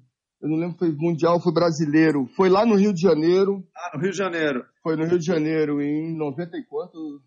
Eu 0.41 0.49
não 0.49 0.57
lembro, 0.57 0.77
foi 0.77 0.91
Mundial, 0.91 1.41
foi 1.41 1.51
brasileiro. 1.51 2.27
Foi 2.35 2.49
lá 2.49 2.65
no 2.65 2.75
Rio 2.75 2.93
de 2.93 3.01
Janeiro. 3.01 3.67
Ah, 3.75 3.91
no 3.95 4.01
Rio 4.01 4.11
de 4.11 4.17
Janeiro. 4.17 4.65
Foi 4.81 4.95
no 4.95 5.05
Rio 5.05 5.19
de 5.19 5.25
Janeiro, 5.25 5.81
em 5.81 6.15
90 6.15 6.57
e 6.57 6.63
quanto? 6.65 7.21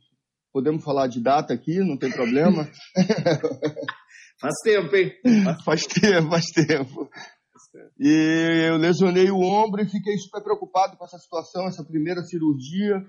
Podemos 0.52 0.82
falar 0.82 1.08
de 1.08 1.20
data 1.20 1.52
aqui, 1.52 1.78
não 1.80 1.98
tem 1.98 2.10
problema. 2.10 2.68
faz 4.40 4.54
tempo, 4.62 4.96
hein? 4.96 5.12
Faz, 5.64 5.82
tempo, 5.82 6.30
faz 6.30 6.44
tempo. 6.46 7.10
E 7.98 8.68
eu 8.68 8.76
lesionei 8.76 9.30
o 9.30 9.40
ombro 9.40 9.82
e 9.82 9.88
fiquei 9.88 10.16
super 10.16 10.42
preocupado 10.42 10.96
com 10.96 11.04
essa 11.04 11.18
situação, 11.18 11.66
essa 11.66 11.84
primeira 11.84 12.22
cirurgia. 12.22 13.04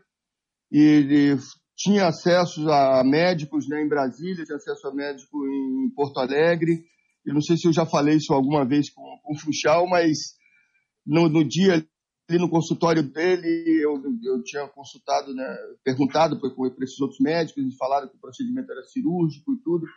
E 0.71 1.37
tinha 1.79 2.07
acesso 2.07 2.69
a 2.69 3.01
médicos 3.05 3.67
né, 3.69 3.81
em 3.81 3.87
Brasília, 3.87 4.43
tinha 4.43 4.57
acesso 4.57 4.85
a 4.85 4.93
médico 4.93 5.37
em 5.47 5.89
Porto 5.95 6.19
Alegre. 6.19 6.83
Eu 7.25 7.33
não 7.33 7.41
sei 7.41 7.55
se 7.55 7.67
eu 7.67 7.73
já 7.73 7.85
falei 7.85 8.17
isso 8.17 8.33
alguma 8.33 8.67
vez 8.67 8.89
com, 8.89 9.01
com 9.23 9.33
o 9.33 9.39
Funchal, 9.39 9.87
mas 9.87 10.17
no, 11.05 11.29
no 11.29 11.47
dia 11.47 11.85
ali 12.29 12.37
no 12.37 12.49
consultório 12.49 13.01
dele, 13.01 13.81
eu, 13.81 14.03
eu 14.23 14.43
tinha 14.43 14.67
consultado, 14.67 15.33
né, 15.33 15.57
perguntado 15.83 16.39
para 16.39 16.49
esses 16.83 16.99
outros 16.99 17.19
médicos, 17.19 17.63
eles 17.63 17.75
falaram 17.75 18.07
que 18.07 18.17
o 18.17 18.19
procedimento 18.19 18.71
era 18.71 18.83
cirúrgico 18.83 19.53
e 19.53 19.57
tudo, 19.63 19.87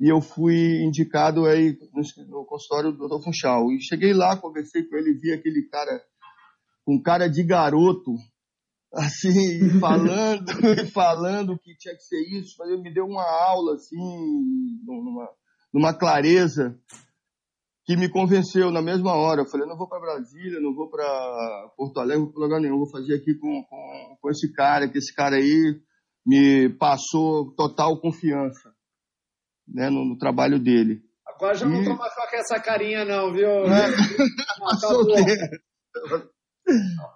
e 0.00 0.08
eu 0.08 0.22
fui 0.22 0.82
indicado 0.82 1.44
aí 1.44 1.76
no, 1.92 2.02
no 2.28 2.46
consultório 2.46 2.92
do 2.92 3.08
Dr. 3.08 3.22
Funchal. 3.22 3.70
E 3.72 3.82
cheguei 3.82 4.14
lá, 4.14 4.36
conversei 4.36 4.84
com 4.84 4.96
ele, 4.96 5.18
vi 5.18 5.32
aquele 5.32 5.68
cara, 5.68 6.02
um 6.86 7.02
cara 7.02 7.28
de 7.28 7.42
garoto, 7.42 8.14
assim, 8.92 9.78
falando 9.80 10.44
e 10.80 10.86
falando 10.86 11.58
que 11.58 11.76
tinha 11.76 11.94
que 11.94 12.02
ser 12.02 12.20
isso, 12.20 12.56
mas 12.58 12.68
ele 12.68 12.82
me 12.82 12.92
deu 12.92 13.06
uma 13.06 13.22
aula, 13.22 13.74
assim, 13.74 13.96
numa, 14.84 15.28
numa 15.72 15.94
clareza 15.94 16.78
que 17.84 17.96
me 17.96 18.08
convenceu 18.08 18.70
na 18.70 18.82
mesma 18.82 19.14
hora. 19.14 19.42
Eu 19.42 19.46
falei, 19.46 19.66
não 19.66 19.76
vou 19.76 19.88
para 19.88 20.00
Brasília, 20.00 20.60
não 20.60 20.74
vou 20.74 20.90
para 20.90 21.70
Porto 21.76 22.00
Alegre, 22.00 22.18
não 22.18 22.24
vou 22.26 22.34
para 22.34 22.42
lugar 22.42 22.60
nenhum, 22.60 22.78
vou 22.78 22.90
fazer 22.90 23.14
aqui 23.14 23.34
com, 23.34 23.62
com, 23.64 24.16
com 24.20 24.30
esse 24.30 24.52
cara, 24.52 24.88
que 24.88 24.98
esse 24.98 25.14
cara 25.14 25.36
aí 25.36 25.80
me 26.26 26.68
passou 26.70 27.54
total 27.54 28.00
confiança 28.00 28.74
né, 29.68 29.88
no, 29.88 30.04
no 30.04 30.18
trabalho 30.18 30.58
dele. 30.58 31.00
Agora 31.26 31.54
já 31.54 31.66
e... 31.66 31.68
não 31.68 31.84
toma 31.84 32.08
com 32.10 32.36
essa 32.36 32.60
carinha 32.60 33.04
não, 33.04 33.32
viu? 33.32 33.48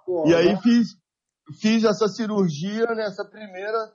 Não, 0.07 0.29
e 0.29 0.35
aí 0.35 0.57
fiz, 0.63 0.87
fiz 1.61 1.85
essa 1.85 2.09
cirurgia 2.09 2.87
nessa 2.95 3.25
primeira 3.25 3.93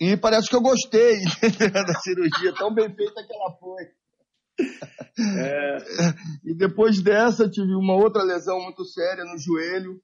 e 0.00 0.16
parece 0.16 0.48
que 0.48 0.56
eu 0.56 0.60
gostei 0.60 1.20
da 1.72 2.00
cirurgia, 2.00 2.54
tão 2.54 2.72
bem 2.74 2.94
feita 2.94 3.24
que 3.26 3.32
ela 3.32 3.52
foi. 3.58 3.84
É. 5.38 5.78
E 6.44 6.54
depois 6.54 7.02
dessa 7.02 7.48
tive 7.48 7.74
uma 7.74 7.94
outra 7.94 8.22
lesão 8.22 8.60
muito 8.60 8.84
séria 8.84 9.24
no 9.24 9.38
joelho, 9.38 10.00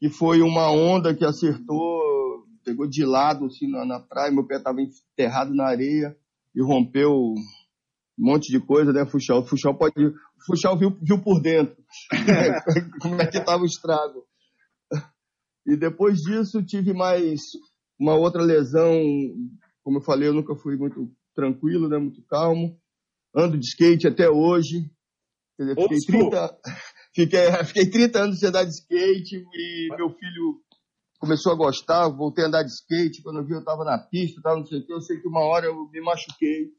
que 0.00 0.08
foi 0.08 0.42
uma 0.42 0.70
onda 0.70 1.14
que 1.14 1.24
acertou, 1.24 2.44
pegou 2.64 2.88
de 2.88 3.04
lado 3.04 3.46
assim 3.46 3.70
na, 3.70 3.84
na 3.84 4.00
praia, 4.00 4.32
meu 4.32 4.46
pé 4.46 4.56
estava 4.56 4.80
enterrado 4.80 5.54
na 5.54 5.68
areia 5.68 6.16
e 6.54 6.62
rompeu 6.62 7.12
um 7.12 7.34
monte 8.18 8.50
de 8.50 8.60
coisa, 8.60 8.92
né, 8.92 9.06
Fuxal? 9.06 9.40
O 9.40 9.46
Fuxal 9.46 9.76
pode. 9.76 9.94
O 10.04 10.14
Fuxal 10.44 10.76
viu, 10.76 10.96
viu 11.00 11.22
por 11.22 11.40
dentro 11.40 11.76
como 13.00 13.20
é 13.20 13.26
que 13.26 13.38
estava 13.38 13.62
o 13.62 13.66
estrago. 13.66 14.26
E 15.66 15.76
depois 15.76 16.18
disso 16.18 16.62
tive 16.62 16.92
mais 16.92 17.40
uma 17.98 18.14
outra 18.14 18.42
lesão, 18.42 19.00
como 19.82 19.98
eu 19.98 20.02
falei, 20.02 20.28
eu 20.28 20.34
nunca 20.34 20.54
fui 20.54 20.76
muito 20.76 21.12
tranquilo, 21.34 21.88
né, 21.88 21.98
muito 21.98 22.22
calmo. 22.22 22.78
Ando 23.34 23.58
de 23.58 23.66
skate 23.66 24.08
até 24.08 24.28
hoje. 24.28 24.90
Dizer, 25.58 25.76
fiquei, 25.76 25.98
30, 25.98 26.58
fiquei, 27.14 27.64
fiquei 27.64 27.90
30 27.90 28.18
anos 28.18 28.38
sem 28.38 28.48
andar 28.48 28.64
de 28.64 28.70
skate 28.70 29.36
e 29.36 29.88
meu 29.96 30.10
filho 30.10 30.62
começou 31.18 31.52
a 31.52 31.56
gostar, 31.56 32.08
voltei 32.08 32.44
a 32.44 32.48
andar 32.48 32.62
de 32.62 32.70
skate. 32.70 33.22
Quando 33.22 33.40
eu 33.40 33.44
vi, 33.44 33.52
eu 33.52 33.60
estava 33.60 33.84
na 33.84 33.98
pista, 33.98 34.40
tava 34.40 34.56
não 34.56 34.66
sei 34.66 34.80
o 34.80 34.86
que. 34.86 34.92
Eu 34.92 35.00
sei 35.02 35.20
que 35.20 35.28
uma 35.28 35.42
hora 35.42 35.66
eu 35.66 35.88
me 35.90 36.00
machuquei, 36.00 36.70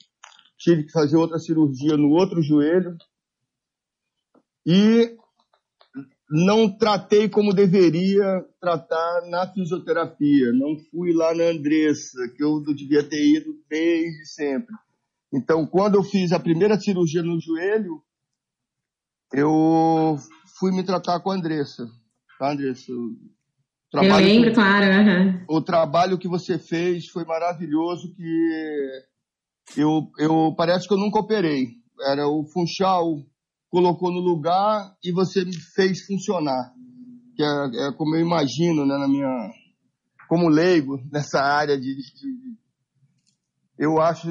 tive 0.57 0.83
que 0.85 0.91
fazer 0.91 1.15
outra 1.15 1.37
cirurgia 1.37 1.95
no 1.95 2.09
outro 2.09 2.41
joelho. 2.41 2.97
E 4.65 5.15
não 6.31 6.69
tratei 6.69 7.27
como 7.27 7.53
deveria 7.53 8.45
tratar 8.59 9.21
na 9.29 9.45
fisioterapia. 9.51 10.53
Não 10.53 10.77
fui 10.89 11.13
lá 11.13 11.35
na 11.35 11.43
Andressa, 11.43 12.17
que 12.35 12.41
eu 12.41 12.63
devia 12.73 13.03
ter 13.03 13.21
ido 13.21 13.53
desde 13.69 14.25
sempre. 14.27 14.73
Então, 15.33 15.67
quando 15.67 15.95
eu 15.95 16.03
fiz 16.03 16.31
a 16.31 16.39
primeira 16.39 16.79
cirurgia 16.79 17.21
no 17.21 17.39
joelho, 17.39 18.01
eu 19.33 20.17
fui 20.57 20.71
me 20.71 20.83
tratar 20.83 21.19
com 21.19 21.31
a 21.31 21.35
Andressa. 21.35 21.85
Tá, 22.39 22.53
Andressa? 22.53 22.91
eu 23.93 24.15
lembro, 24.15 24.49
que, 24.49 24.55
claro. 24.55 24.85
Uhum. 24.85 25.45
O 25.49 25.61
trabalho 25.61 26.17
que 26.17 26.29
você 26.29 26.57
fez 26.57 27.07
foi 27.07 27.25
maravilhoso, 27.25 28.13
que 28.15 29.81
eu, 29.81 30.09
eu 30.17 30.53
parece 30.55 30.87
que 30.87 30.93
eu 30.93 30.97
nunca 30.97 31.19
operei. 31.19 31.67
Era 32.07 32.27
o 32.27 32.45
Funchal 32.45 33.17
colocou 33.71 34.11
no 34.11 34.19
lugar 34.19 34.95
e 35.03 35.11
você 35.11 35.43
me 35.43 35.57
fez 35.73 36.05
funcionar. 36.05 36.73
Que 37.35 37.41
é, 37.41 37.87
é 37.87 37.91
como 37.93 38.15
eu 38.15 38.21
imagino, 38.21 38.85
né, 38.85 38.97
na 38.97 39.07
minha 39.07 39.49
como 40.27 40.49
leigo 40.49 41.01
nessa 41.11 41.41
área 41.41 41.77
de, 41.79 41.95
de 41.95 42.51
eu 43.79 43.99
acho 43.99 44.27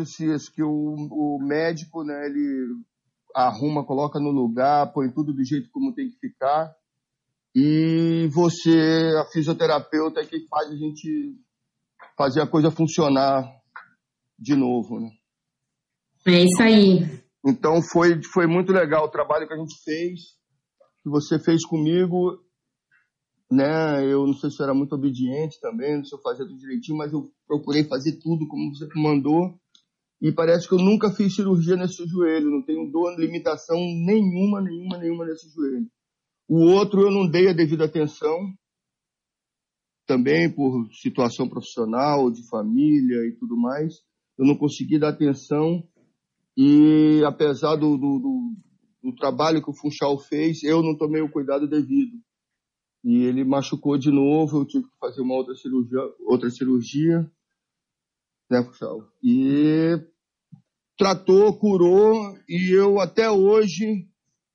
que 0.54 0.62
o, 0.62 0.68
o 1.10 1.38
médico, 1.42 2.04
né, 2.04 2.26
ele 2.26 2.76
arruma, 3.34 3.84
coloca 3.84 4.20
no 4.20 4.30
lugar, 4.30 4.92
põe 4.92 5.10
tudo 5.10 5.32
do 5.32 5.44
jeito 5.44 5.68
como 5.72 5.92
tem 5.92 6.08
que 6.08 6.18
ficar. 6.20 6.72
E 7.52 8.28
você, 8.32 9.12
a 9.20 9.24
fisioterapeuta, 9.32 10.20
é 10.20 10.24
que 10.24 10.46
faz 10.46 10.70
a 10.70 10.76
gente 10.76 11.34
fazer 12.16 12.42
a 12.42 12.46
coisa 12.46 12.70
funcionar 12.70 13.44
de 14.38 14.54
novo, 14.54 15.00
né? 15.00 15.10
É 16.28 16.44
isso 16.44 16.62
aí. 16.62 17.20
Então 17.44 17.80
foi, 17.82 18.22
foi 18.22 18.46
muito 18.46 18.72
legal 18.72 19.04
o 19.04 19.10
trabalho 19.10 19.46
que 19.46 19.54
a 19.54 19.58
gente 19.58 19.74
fez, 19.82 20.20
que 21.02 21.08
você 21.08 21.38
fez 21.38 21.64
comigo, 21.64 22.38
né? 23.50 24.04
Eu 24.04 24.26
não 24.26 24.34
sei 24.34 24.50
se 24.50 24.60
eu 24.60 24.64
era 24.64 24.74
muito 24.74 24.94
obediente 24.94 25.58
também, 25.60 25.96
não 25.96 26.04
sei 26.04 26.10
se 26.10 26.14
eu 26.16 26.22
fazia 26.22 26.46
tudo 26.46 26.58
direitinho, 26.58 26.98
mas 26.98 27.12
eu 27.12 27.30
procurei 27.46 27.84
fazer 27.84 28.18
tudo 28.20 28.46
como 28.46 28.74
você 28.74 28.86
mandou. 28.94 29.58
E 30.20 30.30
parece 30.30 30.68
que 30.68 30.74
eu 30.74 30.78
nunca 30.78 31.10
fiz 31.10 31.34
cirurgia 31.34 31.76
nesse 31.76 32.06
joelho, 32.06 32.50
não 32.50 32.62
tenho 32.62 32.90
dor, 32.90 33.18
limitação 33.18 33.78
nenhuma, 33.78 34.60
nenhuma, 34.60 34.98
nenhuma 34.98 35.24
nesse 35.24 35.48
joelho. 35.48 35.86
O 36.46 36.58
outro 36.72 37.00
eu 37.00 37.10
não 37.10 37.26
dei 37.28 37.48
a 37.48 37.54
devida 37.54 37.86
atenção, 37.86 38.36
também 40.06 40.52
por 40.52 40.92
situação 40.92 41.48
profissional, 41.48 42.30
de 42.30 42.46
família 42.48 43.26
e 43.28 43.36
tudo 43.38 43.56
mais. 43.56 43.94
Eu 44.36 44.44
não 44.44 44.56
consegui 44.56 44.98
dar 44.98 45.10
atenção 45.10 45.82
e 46.56 47.22
apesar 47.24 47.76
do, 47.76 47.96
do, 47.96 48.18
do, 48.18 48.56
do 49.02 49.16
trabalho 49.16 49.62
que 49.62 49.70
o 49.70 49.74
Funchal 49.74 50.18
fez, 50.18 50.62
eu 50.62 50.82
não 50.82 50.96
tomei 50.96 51.22
o 51.22 51.30
cuidado 51.30 51.68
devido. 51.68 52.18
E 53.02 53.24
ele 53.24 53.44
machucou 53.44 53.96
de 53.96 54.10
novo, 54.10 54.60
eu 54.60 54.66
tive 54.66 54.84
que 54.84 54.98
fazer 54.98 55.22
uma 55.22 55.34
outra 55.34 55.54
cirurgia, 55.54 56.00
outra 56.26 56.50
cirurgia, 56.50 57.30
né, 58.50 58.62
Funchal? 58.62 59.08
E 59.22 59.98
tratou, 60.98 61.56
curou, 61.58 62.36
e 62.46 62.70
eu 62.76 63.00
até 63.00 63.30
hoje, 63.30 64.06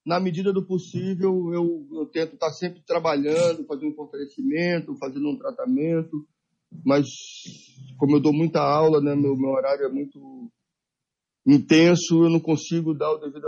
na 0.05 0.19
medida 0.19 0.53
do 0.53 0.63
possível, 0.63 1.51
eu, 1.51 1.87
eu 1.91 2.05
tento 2.05 2.35
estar 2.35 2.51
sempre 2.51 2.83
trabalhando, 2.85 3.65
fazendo 3.65 3.91
um 3.91 3.95
fortalecimento, 3.95 4.95
fazendo 4.97 5.27
um 5.27 5.37
tratamento, 5.37 6.27
mas 6.85 7.07
como 7.97 8.17
eu 8.17 8.19
dou 8.19 8.31
muita 8.31 8.61
aula, 8.61 9.01
né, 9.01 9.15
meu, 9.15 9.35
meu 9.35 9.49
horário 9.49 9.85
é 9.85 9.89
muito 9.89 10.51
intenso, 11.45 12.23
eu 12.23 12.29
não 12.29 12.39
consigo 12.39 12.93
dar 12.93 13.11
o 13.11 13.17
devido 13.17 13.47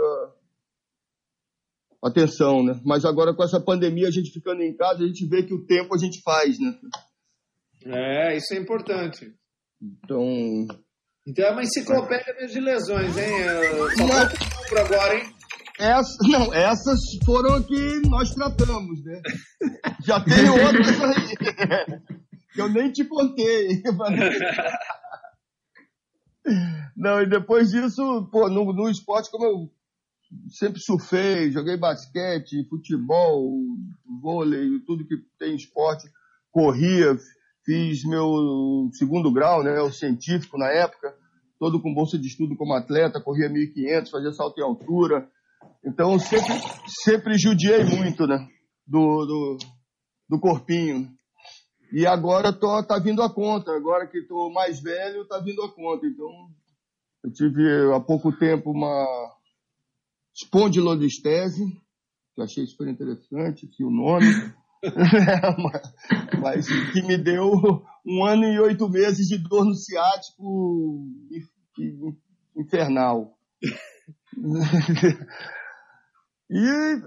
atenção, 2.02 2.62
né? 2.62 2.80
Mas 2.84 3.04
agora 3.04 3.34
com 3.34 3.42
essa 3.42 3.60
pandemia, 3.60 4.08
a 4.08 4.10
gente 4.10 4.30
ficando 4.30 4.62
em 4.62 4.76
casa, 4.76 5.02
a 5.02 5.06
gente 5.06 5.26
vê 5.26 5.42
que 5.42 5.54
o 5.54 5.64
tempo 5.66 5.94
a 5.94 5.98
gente 5.98 6.20
faz, 6.22 6.58
né? 6.58 6.78
É, 7.84 8.36
isso 8.36 8.54
é 8.54 8.58
importante. 8.58 9.34
Então... 9.80 10.66
Então 11.26 11.44
é 11.44 11.50
uma 11.50 11.62
enciclopédia 11.62 12.46
de 12.46 12.60
lesões, 12.60 13.16
hein? 13.18 13.28
Só 13.96 14.06
não. 14.06 14.82
agora, 14.82 15.14
hein? 15.14 15.38
Essa, 15.78 16.16
não, 16.22 16.52
essas 16.54 16.98
foram 17.24 17.62
que 17.62 18.00
nós 18.08 18.30
tratamos, 18.30 19.04
né? 19.04 19.20
Já 20.04 20.20
tem 20.20 20.48
outras 20.48 21.00
aí. 21.00 21.36
que 22.52 22.60
eu 22.60 22.68
nem 22.68 22.90
te 22.90 23.04
contei. 23.04 23.82
Não, 26.96 27.22
e 27.22 27.28
depois 27.28 27.70
disso, 27.70 28.28
pô, 28.32 28.48
no, 28.48 28.72
no 28.72 28.88
esporte, 28.90 29.30
como 29.30 29.44
eu 29.44 29.70
sempre 30.50 30.80
surfei, 30.80 31.50
joguei 31.50 31.76
basquete, 31.76 32.68
futebol, 32.68 33.52
vôlei, 34.20 34.80
tudo 34.86 35.06
que 35.06 35.16
tem 35.38 35.54
esporte, 35.54 36.08
corria, 36.50 37.16
fiz 37.64 38.04
meu 38.04 38.88
segundo 38.92 39.32
grau, 39.32 39.62
né, 39.62 39.80
o 39.80 39.92
científico 39.92 40.58
na 40.58 40.68
época, 40.68 41.14
todo 41.58 41.80
com 41.80 41.94
bolsa 41.94 42.18
de 42.18 42.26
estudo 42.26 42.56
como 42.56 42.74
atleta, 42.74 43.20
corria 43.20 43.48
1.500, 43.48 44.10
fazia 44.10 44.32
salto 44.32 44.58
em 44.58 44.64
altura. 44.64 45.28
Então, 45.84 46.18
sempre, 46.18 46.52
sempre 47.04 47.38
judiei 47.38 47.84
muito, 47.84 48.26
né, 48.26 48.46
do, 48.86 49.26
do, 49.26 49.58
do 50.28 50.40
corpinho. 50.40 51.08
E 51.92 52.06
agora 52.06 52.52
tô, 52.52 52.82
tá 52.82 52.98
vindo 52.98 53.22
a 53.22 53.32
conta. 53.32 53.72
Agora 53.72 54.06
que 54.06 54.18
estou 54.18 54.52
mais 54.52 54.80
velho, 54.80 55.26
tá 55.26 55.38
vindo 55.38 55.62
a 55.62 55.70
conta. 55.70 56.06
Então, 56.06 56.50
eu 57.24 57.32
tive 57.32 57.92
há 57.94 58.00
pouco 58.00 58.32
tempo 58.32 58.70
uma 58.70 59.06
espondilolistese, 60.34 61.64
que 62.34 62.40
eu 62.40 62.44
achei 62.44 62.66
super 62.66 62.88
interessante, 62.88 63.66
assim, 63.66 63.84
o 63.84 63.90
nome. 63.90 64.26
mas 66.40 66.68
que 66.92 67.02
me 67.02 67.18
deu 67.18 67.82
um 68.06 68.24
ano 68.24 68.44
e 68.44 68.60
oito 68.60 68.88
meses 68.88 69.26
de 69.26 69.38
dor 69.38 69.64
no 69.64 69.74
ciático 69.74 71.04
infernal. 72.56 73.36
e 76.50 77.02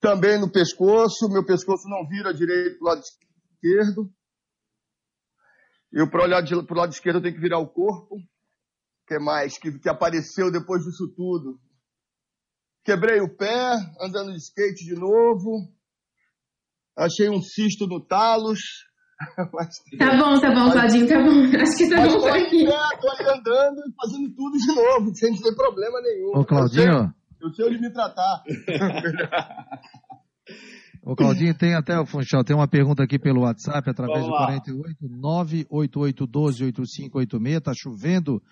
também 0.00 0.38
no 0.38 0.50
pescoço, 0.50 1.28
meu 1.28 1.44
pescoço 1.44 1.88
não 1.88 2.06
vira 2.06 2.32
direito 2.32 2.78
para 2.78 2.84
o 2.84 2.88
lado 2.88 3.00
esquerdo. 3.00 3.29
Eu, 5.92 6.08
para 6.08 6.24
olhar 6.24 6.42
para 6.66 6.74
o 6.74 6.78
lado 6.78 6.92
esquerdo, 6.92 7.16
eu 7.16 7.22
tenho 7.22 7.34
que 7.34 7.40
virar 7.40 7.58
o 7.58 7.68
corpo. 7.68 8.16
O 8.16 9.06
que 9.06 9.18
mais? 9.18 9.58
Que, 9.58 9.76
que 9.78 9.88
apareceu 9.88 10.50
depois 10.50 10.82
disso 10.84 11.12
tudo? 11.16 11.58
Quebrei 12.84 13.20
o 13.20 13.36
pé, 13.36 13.72
andando 14.00 14.32
de 14.32 14.38
skate 14.38 14.84
de 14.84 14.94
novo. 14.94 15.68
Achei 16.96 17.28
um 17.28 17.42
cisto 17.42 17.86
no 17.86 18.00
talos. 18.00 18.60
Mas, 19.52 19.76
tá 19.98 20.16
bom, 20.16 20.40
tá 20.40 20.50
bom, 20.54 20.70
Claudinho, 20.70 21.08
tá 21.08 21.20
bom. 21.20 21.44
Acho 21.60 21.76
que 21.76 21.90
tá 21.90 22.06
bom 22.06 22.20
por 22.20 22.30
aqui. 22.30 22.64
Estou 22.64 23.10
ali 23.10 23.28
andando 23.28 23.80
e 23.80 23.92
fazendo 24.00 24.34
tudo 24.34 24.56
de 24.56 24.74
novo, 24.74 25.12
sem 25.16 25.36
ter 25.36 25.54
problema 25.54 26.00
nenhum. 26.00 26.38
Ô, 26.38 26.44
Claudinho. 26.44 27.14
Eu 27.40 27.48
sei, 27.48 27.48
eu 27.48 27.54
sei 27.54 27.66
onde 27.66 27.80
me 27.80 27.92
tratar. 27.92 28.42
Ô 31.02 31.16
Claudinho, 31.16 31.54
tem 31.54 31.74
até 31.74 31.98
o 31.98 32.04
Funchal, 32.04 32.44
tem 32.44 32.54
uma 32.54 32.68
pergunta 32.68 33.02
aqui 33.02 33.18
pelo 33.18 33.40
WhatsApp, 33.40 33.88
através 33.88 34.24
do 34.24 34.30
48 34.30 35.08
988 35.08 36.26
12 36.26 36.64
8586, 36.64 37.60
tá 37.62 37.72
chovendo 37.74 38.42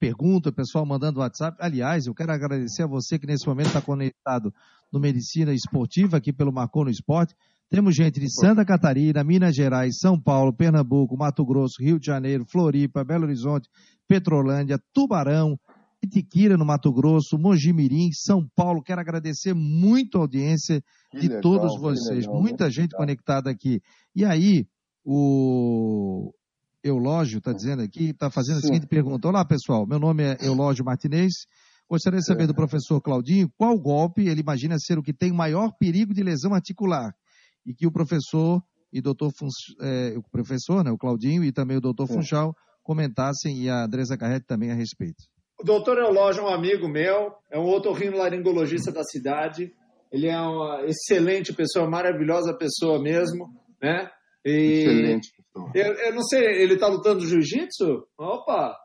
pergunta, 0.00 0.50
pessoal 0.50 0.86
mandando 0.86 1.20
WhatsApp. 1.20 1.56
Aliás, 1.60 2.06
eu 2.06 2.14
quero 2.14 2.32
agradecer 2.32 2.84
a 2.84 2.86
você 2.86 3.18
que 3.18 3.26
nesse 3.26 3.46
momento 3.46 3.66
está 3.66 3.82
conectado 3.82 4.52
no 4.90 4.98
Medicina 4.98 5.52
Esportiva, 5.52 6.16
aqui 6.16 6.32
pelo 6.32 6.52
Marcou 6.52 6.84
no 6.84 6.90
Esporte. 6.90 7.34
Temos 7.70 7.94
gente 7.94 8.18
de 8.18 8.32
Santa 8.32 8.64
Catarina, 8.64 9.22
Minas 9.22 9.54
Gerais, 9.54 9.98
São 9.98 10.18
Paulo, 10.18 10.54
Pernambuco, 10.54 11.16
Mato 11.16 11.44
Grosso, 11.44 11.82
Rio 11.82 12.00
de 12.00 12.06
Janeiro, 12.06 12.46
Floripa, 12.46 13.04
Belo 13.04 13.24
Horizonte, 13.24 13.68
Petrolândia, 14.08 14.80
Tubarão, 14.94 15.58
Itiquira, 16.02 16.56
no 16.56 16.64
Mato 16.64 16.92
Grosso, 16.92 17.36
Mojimirim, 17.38 18.10
São 18.12 18.46
Paulo. 18.54 18.82
Quero 18.82 19.00
agradecer 19.00 19.52
muito 19.54 20.16
a 20.18 20.20
audiência 20.22 20.82
Que 21.10 21.18
de 21.20 21.26
legal, 21.28 21.42
todos 21.42 21.80
vocês. 21.80 22.26
legal, 22.26 22.40
Muita 22.40 22.70
gente 22.70 22.94
obrigado. 22.94 22.98
conectada 23.00 23.50
aqui. 23.50 23.80
E 24.14 24.24
aí, 24.24 24.64
o 25.04 26.32
Eulógio 26.84 27.38
está 27.38 27.52
dizendo 27.52 27.82
aqui, 27.82 28.10
está 28.10 28.30
fazendo 28.30 28.58
a 28.58 28.60
seguinte 28.60 28.86
pergunta. 28.86 29.26
Olá, 29.28 29.44
pessoal. 29.44 29.86
Meu 29.86 29.98
nome 29.98 30.22
é 30.22 30.36
Eulógio 30.46 30.84
Martinez. 30.84 31.32
Gostaria 31.90 32.18
de 32.20 32.26
saber 32.26 32.46
do 32.46 32.54
professor 32.54 33.00
Claudinho 33.00 33.50
qual 33.56 33.76
golpe 33.78 34.28
ele 34.28 34.40
imagina 34.42 34.78
ser 34.78 34.98
o 34.98 35.02
que 35.02 35.12
tem 35.14 35.32
maior 35.32 35.72
perigo 35.78 36.12
de 36.12 36.22
lesão 36.22 36.54
articular 36.54 37.12
e 37.66 37.74
que 37.74 37.86
o 37.86 37.90
professor 37.92 38.62
e 38.92 39.00
doutor 39.00 39.32
Fun, 39.32 39.48
eh, 39.80 40.14
o 40.16 40.22
professor, 40.30 40.84
né, 40.84 40.90
o 40.90 40.98
Claudinho 40.98 41.42
e 41.42 41.50
também 41.50 41.76
o 41.78 41.80
doutor. 41.80 42.06
Funchal 42.06 42.54
comentassem 42.82 43.58
e 43.62 43.68
a 43.70 43.84
Andresa 43.84 44.16
Carretti 44.16 44.46
também 44.46 44.70
a 44.70 44.74
respeito. 44.74 45.24
O 45.60 45.64
doutor 45.64 45.98
Eulógio 45.98 46.42
é 46.42 46.44
um 46.44 46.54
amigo 46.54 46.88
meu, 46.88 47.32
é 47.50 47.58
um 47.58 47.66
otorrinolaringologista 47.68 48.92
da 48.92 49.02
cidade. 49.02 49.72
Ele 50.12 50.28
é 50.28 50.40
uma 50.40 50.84
excelente 50.86 51.52
pessoa, 51.52 51.88
maravilhosa 51.90 52.54
pessoa 52.56 53.00
mesmo, 53.00 53.48
né? 53.82 54.10
E 54.44 54.50
Excelente, 54.84 55.28
pessoal. 55.36 55.72
Eu, 55.74 55.92
eu 55.94 56.14
não 56.14 56.22
sei, 56.22 56.62
ele 56.62 56.76
tá 56.78 56.86
lutando 56.86 57.26
jiu-jitsu? 57.26 58.06
Opa! 58.16 58.76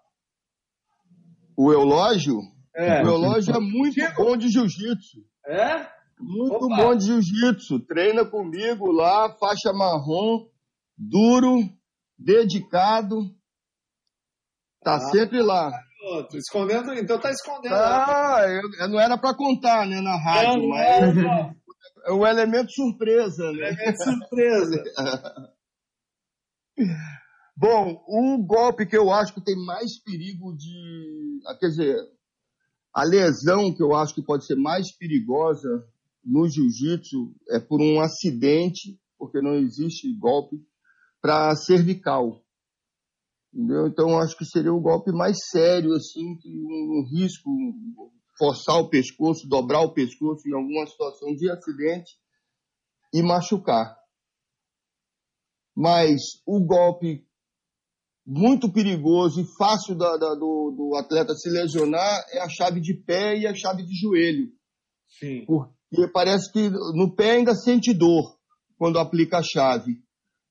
O 1.55 1.71
Eulógio, 1.71 2.39
É. 2.75 3.03
o 3.03 3.07
Eulógio 3.07 3.55
é 3.55 3.59
muito 3.59 3.95
bom 4.17 4.35
de 4.35 4.49
jiu-jitsu. 4.49 5.23
É? 5.47 5.87
Muito 6.19 6.55
Opa. 6.65 6.75
bom 6.75 6.95
de 6.95 7.05
jiu-jitsu. 7.05 7.79
Treina 7.81 8.25
comigo 8.25 8.91
lá, 8.91 9.29
faixa 9.37 9.71
marrom, 9.71 10.47
duro, 10.97 11.59
dedicado. 12.17 13.17
Tá 14.83 14.95
Ah. 14.95 14.99
sempre 15.11 15.41
lá. 15.41 15.71
Escondendo, 16.33 16.93
então 16.93 17.19
tá 17.19 17.29
escondendo. 17.31 17.75
Ah, 17.75 18.41
eu, 18.79 18.89
não 18.89 18.99
era 18.99 19.17
pra 19.17 19.33
contar, 19.35 19.87
né, 19.87 20.01
na 20.01 20.17
rádio, 20.17 20.61
não 20.61 20.69
mas 20.69 20.87
é, 20.87 21.13
não. 21.13 21.55
é 22.05 22.11
o 22.11 22.25
elemento 22.25 22.71
surpresa, 22.71 23.51
né? 23.51 23.75
É 23.79 23.95
surpresa. 23.95 24.83
Bom, 27.55 28.03
o 28.07 28.43
golpe 28.43 28.85
que 28.85 28.97
eu 28.97 29.11
acho 29.11 29.33
que 29.33 29.41
tem 29.41 29.55
mais 29.55 30.01
perigo 30.01 30.55
de. 30.55 31.39
ah, 31.45 31.55
Quer 31.59 31.67
dizer, 31.67 31.95
a 32.93 33.03
lesão 33.03 33.73
que 33.73 33.81
eu 33.81 33.95
acho 33.95 34.13
que 34.13 34.21
pode 34.23 34.45
ser 34.45 34.55
mais 34.55 34.91
perigosa 34.91 35.85
no 36.23 36.47
jiu-jitsu 36.47 37.35
é 37.49 37.59
por 37.59 37.81
um 37.81 37.99
acidente, 37.99 38.99
porque 39.17 39.41
não 39.41 39.55
existe 39.55 40.11
golpe, 40.17 40.57
para 41.21 41.55
cervical. 41.55 42.42
Entendeu? 43.53 43.87
Então, 43.87 44.17
acho 44.17 44.35
que 44.35 44.45
seria 44.45 44.73
o 44.73 44.81
golpe 44.81 45.11
mais 45.11 45.37
sério, 45.51 45.93
assim, 45.93 46.35
que 46.37 46.49
um, 46.49 47.01
um 47.01 47.07
risco, 47.07 47.49
forçar 48.37 48.77
o 48.79 48.89
pescoço, 48.89 49.47
dobrar 49.47 49.81
o 49.81 49.93
pescoço 49.93 50.47
em 50.47 50.53
alguma 50.53 50.87
situação 50.87 51.35
de 51.35 51.49
acidente 51.51 52.11
e 53.13 53.21
machucar. 53.21 53.95
Mas 55.75 56.19
o 56.47 56.59
golpe 56.65 57.25
muito 58.25 58.71
perigoso 58.71 59.41
e 59.41 59.45
fácil 59.57 59.95
da- 59.95 60.17
da- 60.17 60.33
do, 60.35 60.73
do 60.75 60.95
atleta 60.97 61.33
se 61.35 61.49
lesionar 61.49 62.25
é 62.31 62.39
a 62.39 62.49
chave 62.49 62.79
de 62.79 62.93
pé 62.95 63.37
e 63.37 63.45
a 63.45 63.53
chave 63.53 63.83
de 63.83 63.93
joelho. 63.95 64.49
Sim. 65.19 65.45
Porque 65.45 66.07
parece 66.11 66.51
que 66.51 66.69
no 66.69 67.13
pé 67.15 67.31
ainda 67.31 67.53
sente 67.53 67.93
dor 67.93 68.37
quando 68.77 68.97
aplica 68.97 69.39
a 69.39 69.43
chave. 69.43 70.02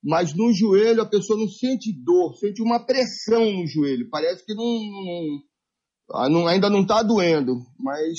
Mas 0.03 0.35
no 0.35 0.53
joelho 0.53 1.01
a 1.03 1.09
pessoa 1.09 1.39
não 1.39 1.49
sente 1.49 1.93
dor, 1.93 2.35
sente 2.37 2.61
uma 2.61 2.85
pressão 2.85 3.45
no 3.53 3.67
joelho. 3.67 4.09
Parece 4.11 4.45
que 4.45 4.55
não, 4.55 5.45
não- 6.29 6.47
ainda 6.49 6.69
não 6.69 6.83
está 6.83 7.03
doendo, 7.03 7.55
mas 7.79 8.19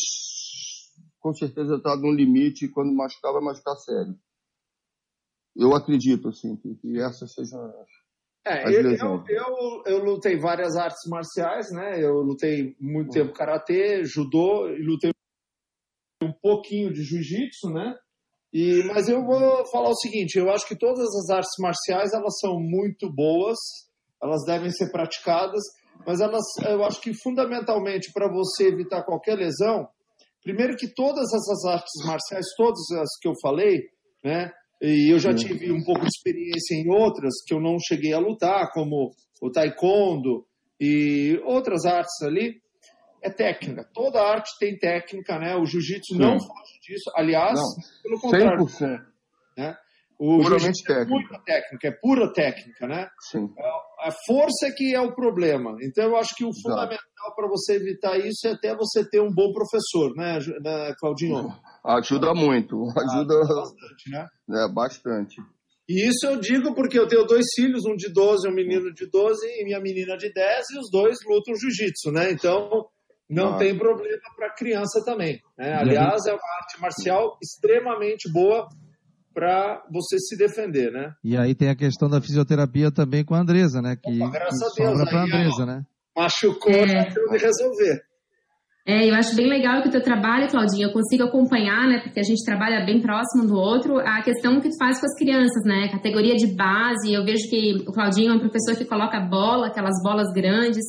com 1.20 1.34
certeza 1.34 1.76
está 1.76 1.96
no 1.98 2.12
limite 2.12 2.66
e 2.66 2.70
quando 2.70 2.94
machucar 2.94 3.34
vai 3.34 3.42
machucar 3.42 3.76
sério. 3.76 4.18
Eu 5.56 5.76
acredito 5.76 6.30
assim 6.30 6.56
que, 6.56 6.76
que 6.76 7.00
essa 7.00 7.28
seja 7.28 7.58
É, 8.46 8.64
eu, 8.70 8.82
eu, 8.92 9.24
eu, 9.28 9.84
eu 9.86 10.04
lutei 10.04 10.38
várias 10.38 10.76
artes 10.76 11.08
marciais, 11.10 11.72
né? 11.72 12.04
Eu 12.04 12.16
lutei 12.22 12.76
muito 12.80 13.12
tempo 13.12 13.34
karatê, 13.34 14.04
judô, 14.04 14.68
e 14.70 14.82
lutei 14.82 15.12
um 16.24 16.32
pouquinho 16.42 16.92
de 16.94 17.04
jiu-jitsu, 17.04 17.70
né? 17.70 17.96
E, 18.54 18.84
mas 18.84 19.10
eu 19.10 19.26
vou 19.26 19.66
falar 19.72 19.90
o 19.90 19.96
seguinte, 19.96 20.38
eu 20.38 20.52
acho 20.52 20.68
que 20.68 20.78
todas 20.78 21.08
as 21.16 21.30
artes 21.32 21.54
marciais 21.60 22.14
elas 22.14 22.38
são 22.40 22.60
muito 22.60 23.12
boas, 23.12 23.58
elas 24.22 24.44
devem 24.46 24.70
ser 24.70 24.92
praticadas, 24.92 25.64
mas 26.06 26.22
elas, 26.22 26.44
eu 26.70 26.84
acho 26.84 27.02
que 27.02 27.14
fundamentalmente 27.14 28.12
para 28.14 28.32
você 28.32 28.68
evitar 28.68 29.04
qualquer 29.04 29.36
lesão, 29.36 29.88
primeiro 30.44 30.76
que 30.76 30.88
todas 30.88 31.34
essas 31.34 31.66
artes 31.66 32.06
marciais, 32.06 32.46
todas 32.56 32.84
as 33.02 33.10
que 33.20 33.28
eu 33.28 33.34
falei, 33.42 33.90
né? 34.24 34.52
E 34.82 35.14
eu 35.14 35.18
já 35.18 35.34
tive 35.34 35.72
um 35.72 35.82
pouco 35.84 36.02
de 36.02 36.08
experiência 36.08 36.76
em 36.76 36.92
outras 36.92 37.34
que 37.48 37.54
eu 37.54 37.62
não 37.62 37.78
cheguei 37.80 38.12
a 38.12 38.20
lutar, 38.20 38.70
como 38.74 39.12
o 39.42 39.50
taekwondo 39.50 40.46
e 40.80 41.40
outras 41.46 41.86
artes 41.86 42.22
ali. 42.22 42.62
É 43.24 43.30
técnica. 43.30 43.88
Toda 43.94 44.22
arte 44.22 44.52
tem 44.60 44.78
técnica, 44.78 45.40
né? 45.40 45.56
O 45.56 45.66
jiu-jitsu 45.66 46.16
não 46.18 46.38
foge 46.40 46.80
disso. 46.86 47.10
Aliás, 47.16 47.58
Não, 47.58 47.68
pelo 48.04 48.20
contrário, 48.20 48.66
100%. 48.66 49.02
né? 49.58 49.78
O 50.20 50.38
Puramente 50.42 50.60
jiu-jitsu 50.60 50.92
é 50.92 50.96
técnica. 50.96 51.10
muita 51.16 51.40
técnica, 51.46 51.88
é 51.88 51.92
pura 51.92 52.34
técnica, 52.34 52.88
né? 52.88 53.10
Sim. 53.32 53.50
A 54.02 54.12
força 54.28 54.68
é 54.68 54.72
que 54.72 54.94
é 54.94 55.00
o 55.00 55.16
problema. 55.16 55.78
Então, 55.82 56.04
eu 56.04 56.18
acho 56.18 56.36
que 56.36 56.44
o 56.44 56.52
fundamental 56.62 57.34
para 57.36 57.48
você 57.48 57.76
evitar 57.76 58.18
isso 58.18 58.46
é 58.46 58.52
até 58.52 58.76
você 58.76 59.08
ter 59.10 59.22
um 59.22 59.34
bom 59.34 59.54
professor, 59.54 60.14
né, 60.16 60.40
né 60.62 60.94
Claudinho? 61.00 61.54
Ajuda 61.86 62.34
muito, 62.34 62.84
ajuda 62.98 63.40
Bastante, 63.40 64.10
né? 64.12 64.28
né, 64.48 64.68
bastante. 64.74 65.36
E 65.88 66.08
isso 66.08 66.26
eu 66.26 66.40
digo 66.40 66.74
porque 66.74 66.98
eu 66.98 67.08
tenho 67.08 67.26
dois 67.26 67.46
filhos, 67.56 67.86
um 67.86 67.96
de 67.96 68.12
12 68.12 68.48
e 68.48 68.52
um 68.52 68.54
menino 68.54 68.94
de 68.94 69.10
12 69.10 69.46
e 69.60 69.66
minha 69.66 69.80
menina 69.82 70.18
de 70.18 70.32
10 70.32 70.70
e 70.72 70.80
os 70.80 70.90
dois 70.90 71.18
lutam 71.28 71.56
jiu-jitsu, 71.56 72.12
né? 72.12 72.32
Então 72.32 72.86
não 73.34 73.56
Ah. 73.56 73.58
tem 73.58 73.78
problema 73.78 74.18
para 74.36 74.54
criança 74.54 75.04
também. 75.04 75.40
Né? 75.58 75.74
Aliás, 75.74 76.26
é 76.26 76.32
uma 76.32 76.56
arte 76.62 76.80
marcial 76.82 77.38
extremamente 77.42 78.32
boa 78.32 78.68
para 79.34 79.84
você 79.92 80.20
se 80.20 80.38
defender, 80.38 80.92
né? 80.92 81.12
E 81.24 81.36
aí 81.36 81.56
tem 81.56 81.70
a 81.70 81.76
questão 81.76 82.08
da 82.10 82.22
fisioterapia 82.22 82.92
também 82.92 83.26
com 83.26 83.34
a 83.34 83.40
Andresa, 83.40 83.82
né? 83.82 83.96
Que, 83.96 84.22
Opa, 84.22 84.32
graças 84.32 84.74
que 84.76 84.84
a 84.84 84.88
Deus, 84.92 85.10
para 85.10 85.22
aí, 85.24 85.26
Andresa, 85.32 85.64
ó. 85.64 85.66
né? 85.66 85.84
Machucou, 86.16 86.72
É. 86.72 86.88
já 86.88 87.04
de 87.06 87.38
resolver. 87.38 88.02
É, 88.86 89.10
eu 89.10 89.16
acho 89.16 89.34
bem 89.34 89.48
legal 89.48 89.82
que 89.82 89.88
o 89.88 89.92
teu 89.92 90.04
trabalho, 90.04 90.50
Claudinha, 90.50 90.88
eu 90.88 90.92
consigo 90.92 91.24
acompanhar, 91.24 91.88
né? 91.88 92.02
Porque 92.04 92.20
a 92.20 92.24
gente 92.24 92.44
trabalha 92.46 92.86
bem 92.86 93.02
próximo 93.02 93.48
do 93.48 93.56
outro, 93.56 93.98
a 93.98 94.22
questão 94.22 94.60
que 94.60 94.68
tu 94.70 94.78
faz 94.78 95.00
com 95.00 95.06
as 95.06 95.18
crianças, 95.18 95.64
né? 95.66 95.88
Categoria 95.90 96.36
de 96.36 96.48
base, 96.54 97.14
eu 97.14 97.24
vejo 97.24 97.50
que 97.50 97.86
o 97.88 97.94
Claudinho 97.94 98.34
é 98.34 98.36
um 98.36 98.40
professor 98.40 98.76
que 98.78 98.84
coloca 98.86 99.20
bola, 99.22 99.68
aquelas 99.68 99.96
bolas 100.04 100.28
grandes. 100.34 100.84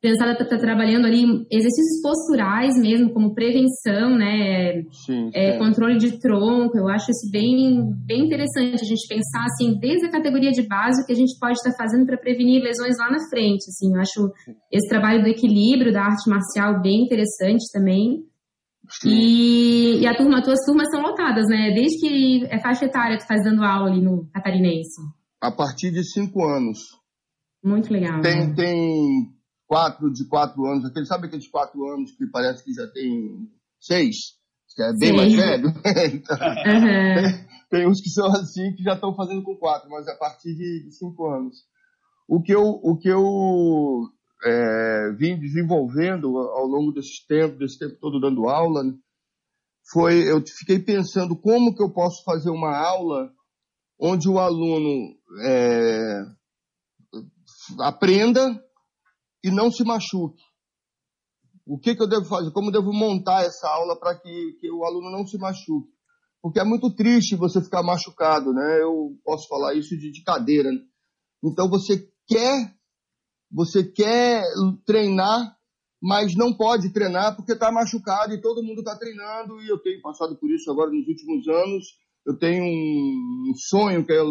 Criançada 0.00 0.34
tá, 0.34 0.46
tá 0.46 0.56
trabalhando 0.56 1.04
ali 1.04 1.22
exercícios 1.50 2.00
posturais 2.02 2.74
mesmo, 2.80 3.12
como 3.12 3.34
prevenção, 3.34 4.16
né? 4.16 4.82
Sim, 5.04 5.30
É, 5.34 5.58
controle 5.58 5.98
de 5.98 6.18
tronco, 6.18 6.78
eu 6.78 6.88
acho 6.88 7.10
isso 7.10 7.30
bem, 7.30 7.82
bem 8.06 8.24
interessante 8.24 8.80
a 8.80 8.86
gente 8.86 9.06
pensar 9.06 9.44
assim, 9.44 9.78
desde 9.78 10.06
a 10.06 10.10
categoria 10.10 10.52
de 10.52 10.66
base, 10.66 11.02
o 11.02 11.06
que 11.06 11.12
a 11.12 11.16
gente 11.16 11.38
pode 11.38 11.58
estar 11.58 11.72
fazendo 11.76 12.06
para 12.06 12.16
prevenir 12.16 12.62
lesões 12.62 12.96
lá 12.98 13.10
na 13.10 13.28
frente. 13.28 13.68
Assim, 13.68 13.94
eu 13.94 14.00
acho 14.00 14.32
esse 14.72 14.88
trabalho 14.88 15.22
do 15.22 15.28
equilíbrio 15.28 15.92
da 15.92 16.02
arte 16.02 16.30
marcial 16.30 16.80
bem 16.80 17.04
interessante 17.04 17.64
também. 17.70 18.24
E, 19.04 20.00
e 20.00 20.06
a 20.06 20.16
turma, 20.16 20.42
tuas 20.42 20.64
turmas 20.64 20.88
são 20.90 21.02
lotadas, 21.02 21.46
né? 21.46 21.72
Desde 21.74 22.00
que 22.00 22.46
é 22.46 22.58
faixa 22.58 22.86
etária 22.86 23.18
tu 23.18 23.26
faz 23.26 23.44
dando 23.44 23.62
aula 23.62 23.90
ali 23.90 24.02
no 24.02 24.28
Catarinense. 24.32 25.00
A 25.42 25.52
partir 25.52 25.90
de 25.92 26.02
cinco 26.02 26.42
anos. 26.42 26.78
Muito 27.62 27.92
legal. 27.92 28.20
Tem, 28.22 28.48
né? 28.48 28.54
tem 28.56 29.39
quatro 29.70 30.12
de 30.12 30.24
quatro 30.26 30.66
anos, 30.66 30.84
aquele, 30.84 31.06
sabe 31.06 31.28
aqueles 31.28 31.46
quatro 31.46 31.86
anos 31.86 32.10
que 32.16 32.26
parece 32.26 32.64
que 32.64 32.72
já 32.72 32.88
tem 32.88 33.48
seis? 33.78 34.16
Que 34.74 34.82
é 34.82 34.92
bem 34.98 35.10
Sim. 35.10 35.16
mais 35.16 35.32
velho? 35.32 35.68
Então, 36.12 36.36
Aham. 36.66 37.46
tem 37.70 37.86
uns 37.86 38.00
que 38.00 38.10
são 38.10 38.26
assim 38.32 38.74
que 38.74 38.82
já 38.82 38.94
estão 38.94 39.14
fazendo 39.14 39.44
com 39.44 39.56
quatro, 39.56 39.88
mas 39.88 40.08
a 40.08 40.16
partir 40.16 40.56
de, 40.56 40.86
de 40.86 40.92
cinco 40.92 41.24
anos. 41.28 41.56
O 42.28 42.42
que 42.42 42.52
eu, 42.52 42.62
o 42.62 42.98
que 42.98 43.08
eu 43.08 44.08
é, 44.44 45.12
vim 45.16 45.38
desenvolvendo 45.38 46.36
ao 46.36 46.66
longo 46.66 46.90
desse 46.90 47.24
tempo, 47.28 47.56
desse 47.56 47.78
tempo 47.78 47.96
todo 48.00 48.20
dando 48.20 48.48
aula, 48.48 48.82
foi 49.92 50.28
eu 50.28 50.42
fiquei 50.58 50.80
pensando 50.80 51.36
como 51.36 51.76
que 51.76 51.82
eu 51.82 51.92
posso 51.92 52.24
fazer 52.24 52.50
uma 52.50 52.76
aula 52.76 53.30
onde 54.00 54.28
o 54.28 54.40
aluno 54.40 55.14
é, 55.44 56.22
aprenda 57.78 58.60
e 59.42 59.50
não 59.50 59.70
se 59.70 59.84
machuque. 59.84 60.42
O 61.66 61.78
que, 61.78 61.94
que 61.94 62.02
eu 62.02 62.08
devo 62.08 62.24
fazer? 62.24 62.50
Como 62.52 62.72
devo 62.72 62.92
montar 62.92 63.44
essa 63.44 63.68
aula 63.68 63.98
para 63.98 64.18
que, 64.18 64.58
que 64.60 64.70
o 64.70 64.84
aluno 64.84 65.10
não 65.10 65.26
se 65.26 65.38
machuque? 65.38 65.90
Porque 66.42 66.58
é 66.58 66.64
muito 66.64 66.94
triste 66.94 67.36
você 67.36 67.62
ficar 67.62 67.82
machucado, 67.82 68.52
né? 68.52 68.82
Eu 68.82 69.16
posso 69.24 69.46
falar 69.46 69.74
isso 69.74 69.96
de, 69.96 70.10
de 70.10 70.22
cadeira. 70.22 70.70
Né? 70.70 70.78
Então 71.44 71.68
você 71.68 72.08
quer, 72.26 72.74
você 73.50 73.84
quer 73.84 74.42
treinar 74.86 75.56
mas 76.02 76.34
não 76.34 76.56
pode 76.56 76.92
treinar 76.92 77.36
porque 77.36 77.52
está 77.52 77.70
machucado 77.70 78.32
e 78.32 78.40
todo 78.40 78.62
mundo 78.62 78.78
está 78.78 78.96
treinando 78.96 79.60
e 79.60 79.68
eu 79.68 79.78
tenho 79.78 80.00
passado 80.00 80.34
por 80.36 80.50
isso 80.50 80.70
agora 80.70 80.90
nos 80.90 81.06
últimos 81.06 81.46
anos. 81.46 81.84
Eu 82.26 82.38
tenho 82.38 82.64
um 82.64 83.52
sonho 83.54 84.04
que 84.06 84.12
é 84.12 84.22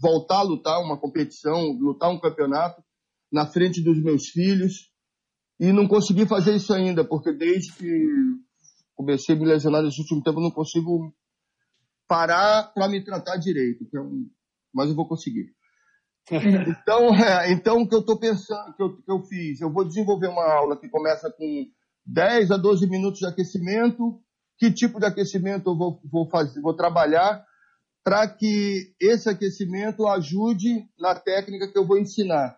voltar 0.00 0.38
a 0.38 0.42
lutar 0.42 0.80
uma 0.80 0.98
competição, 0.98 1.72
lutar 1.78 2.10
um 2.10 2.18
campeonato 2.18 2.82
na 3.32 3.46
frente 3.46 3.82
dos 3.82 4.00
meus 4.02 4.28
filhos 4.28 4.90
e 5.58 5.72
não 5.72 5.88
consegui 5.88 6.26
fazer 6.26 6.54
isso 6.54 6.72
ainda 6.72 7.04
porque 7.04 7.32
desde 7.32 7.72
que 7.72 8.06
comecei 8.94 9.34
a 9.34 9.38
me 9.38 9.46
lesionar 9.46 9.82
nesse 9.82 10.00
último 10.00 10.22
tempo 10.22 10.38
eu 10.38 10.44
não 10.44 10.50
consigo 10.50 11.14
parar 12.06 12.72
para 12.74 12.88
me 12.88 13.02
tratar 13.02 13.36
direito, 13.36 13.86
um... 13.94 14.28
mas 14.72 14.90
eu 14.90 14.94
vou 14.94 15.08
conseguir. 15.08 15.54
Então, 16.30 17.14
é, 17.14 17.52
então 17.52 17.82
o 17.82 17.88
que 17.88 17.94
eu 17.94 18.00
estou 18.00 18.16
pensando, 18.18 18.74
que 18.76 18.82
eu, 18.82 18.96
que 18.96 19.10
eu 19.10 19.22
fiz, 19.24 19.60
eu 19.60 19.72
vou 19.72 19.84
desenvolver 19.84 20.28
uma 20.28 20.44
aula 20.44 20.78
que 20.78 20.88
começa 20.88 21.30
com 21.30 21.66
10 22.06 22.50
a 22.50 22.56
12 22.56 22.86
minutos 22.88 23.20
de 23.20 23.26
aquecimento. 23.26 24.20
Que 24.58 24.70
tipo 24.70 25.00
de 25.00 25.06
aquecimento 25.06 25.70
eu 25.70 25.76
vou, 25.76 26.00
vou 26.04 26.28
fazer, 26.28 26.60
vou 26.60 26.74
trabalhar 26.74 27.44
para 28.04 28.28
que 28.28 28.94
esse 29.00 29.28
aquecimento 29.28 30.06
ajude 30.06 30.86
na 30.98 31.14
técnica 31.14 31.70
que 31.70 31.78
eu 31.78 31.86
vou 31.86 31.98
ensinar. 31.98 32.56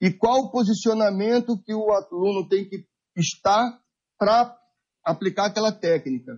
E 0.00 0.12
qual 0.12 0.40
o 0.40 0.50
posicionamento 0.50 1.60
que 1.62 1.74
o 1.74 1.90
aluno 1.92 2.48
tem 2.48 2.68
que 2.68 2.86
estar 3.16 3.80
para 4.18 4.56
aplicar 5.04 5.46
aquela 5.46 5.72
técnica. 5.72 6.32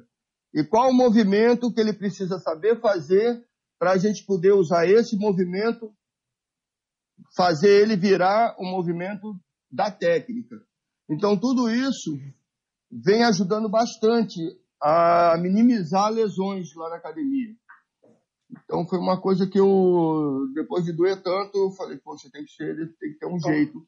E 0.55 0.65
qual 0.65 0.91
o 0.91 0.95
movimento 0.95 1.73
que 1.73 1.81
ele 1.81 1.93
precisa 1.93 2.39
saber 2.39 2.81
fazer 2.81 3.45
para 3.79 3.93
a 3.93 3.99
gente 3.99 4.25
poder 4.25 4.53
usar 4.53 4.87
esse 4.87 5.17
movimento 5.17 5.93
fazer 7.35 7.83
ele 7.83 7.97
virar 7.97 8.55
o 8.59 8.65
movimento 8.65 9.35
da 9.71 9.91
técnica. 9.91 10.57
Então, 11.09 11.39
tudo 11.39 11.71
isso 11.71 12.19
vem 12.91 13.25
ajudando 13.25 13.69
bastante 13.69 14.39
a 14.81 15.37
minimizar 15.39 16.11
lesões 16.11 16.69
lá 16.75 16.91
na 16.91 16.97
academia. 16.97 17.55
Então, 18.65 18.87
foi 18.89 18.99
uma 18.99 19.21
coisa 19.21 19.49
que 19.49 19.59
eu, 19.59 20.47
depois 20.55 20.85
de 20.85 20.93
doer 20.93 21.21
tanto, 21.23 21.57
eu 21.59 21.71
falei, 21.73 21.99
poxa, 21.99 22.29
tem 22.33 22.45
que 22.45 22.53
ser, 22.53 22.77
tem 22.99 23.13
que 23.13 23.19
ter 23.19 23.27
um 23.27 23.39
jeito 23.39 23.85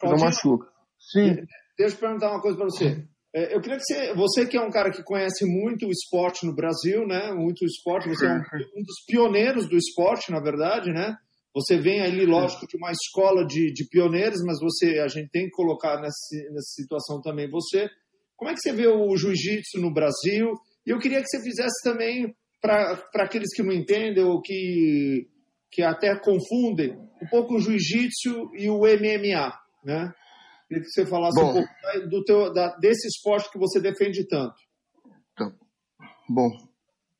que 0.00 0.06
não 0.06 0.18
machuca. 0.18 0.66
Sim. 0.98 1.36
Deixa 1.78 1.96
eu 1.96 2.00
perguntar 2.00 2.30
uma 2.30 2.40
coisa 2.40 2.56
para 2.56 2.66
você. 2.66 3.06
É, 3.34 3.54
eu 3.54 3.60
queria 3.60 3.78
que 3.78 3.84
você, 3.84 4.14
você 4.14 4.46
que 4.46 4.56
é 4.56 4.60
um 4.60 4.70
cara 4.70 4.92
que 4.92 5.02
conhece 5.02 5.44
muito 5.44 5.86
o 5.86 5.90
esporte 5.90 6.46
no 6.46 6.54
Brasil, 6.54 7.06
né? 7.06 7.32
Muito 7.32 7.64
esporte, 7.64 8.08
você 8.08 8.26
é 8.26 8.32
um, 8.32 8.36
um 8.36 8.82
dos 8.82 9.04
pioneiros 9.08 9.68
do 9.68 9.76
esporte, 9.76 10.30
na 10.30 10.40
verdade, 10.40 10.92
né? 10.92 11.16
Você 11.52 11.76
vem 11.76 12.00
ali, 12.00 12.26
lógico, 12.26 12.66
de 12.66 12.76
uma 12.76 12.92
escola 12.92 13.44
de, 13.46 13.72
de 13.72 13.88
pioneiros, 13.88 14.40
mas 14.44 14.58
você, 14.60 14.98
a 14.98 15.08
gente 15.08 15.30
tem 15.30 15.44
que 15.44 15.50
colocar 15.50 15.96
nessa, 16.00 16.36
nessa 16.50 16.74
situação 16.74 17.20
também 17.20 17.50
você. 17.50 17.88
Como 18.36 18.50
é 18.50 18.54
que 18.54 18.60
você 18.60 18.72
vê 18.72 18.86
o 18.86 19.16
jiu-jitsu 19.16 19.80
no 19.80 19.92
Brasil? 19.92 20.52
E 20.86 20.90
eu 20.90 20.98
queria 20.98 21.20
que 21.20 21.28
você 21.28 21.40
fizesse 21.42 21.82
também, 21.82 22.34
para 22.64 23.24
aqueles 23.24 23.54
que 23.54 23.62
não 23.62 23.74
entendem 23.74 24.24
ou 24.24 24.40
que, 24.40 25.28
que 25.70 25.82
até 25.82 26.18
confundem, 26.18 26.96
um 27.22 27.26
pouco 27.28 27.56
o 27.56 27.60
jiu-jitsu 27.60 28.54
e 28.56 28.70
o 28.70 28.78
MMA, 28.78 29.52
né? 29.84 30.14
Queria 30.66 30.82
que 30.82 30.88
você 30.88 31.04
falasse 31.04 31.38
Bom, 31.38 31.50
um 31.50 31.52
pouco 31.52 32.08
do 32.08 32.24
teu, 32.24 32.52
da, 32.54 32.74
desse 32.76 33.06
esporte 33.06 33.50
que 33.50 33.58
você 33.58 33.78
defende 33.82 34.26
tanto. 34.26 34.54
Tá. 35.36 35.52
Bom, 36.26 36.48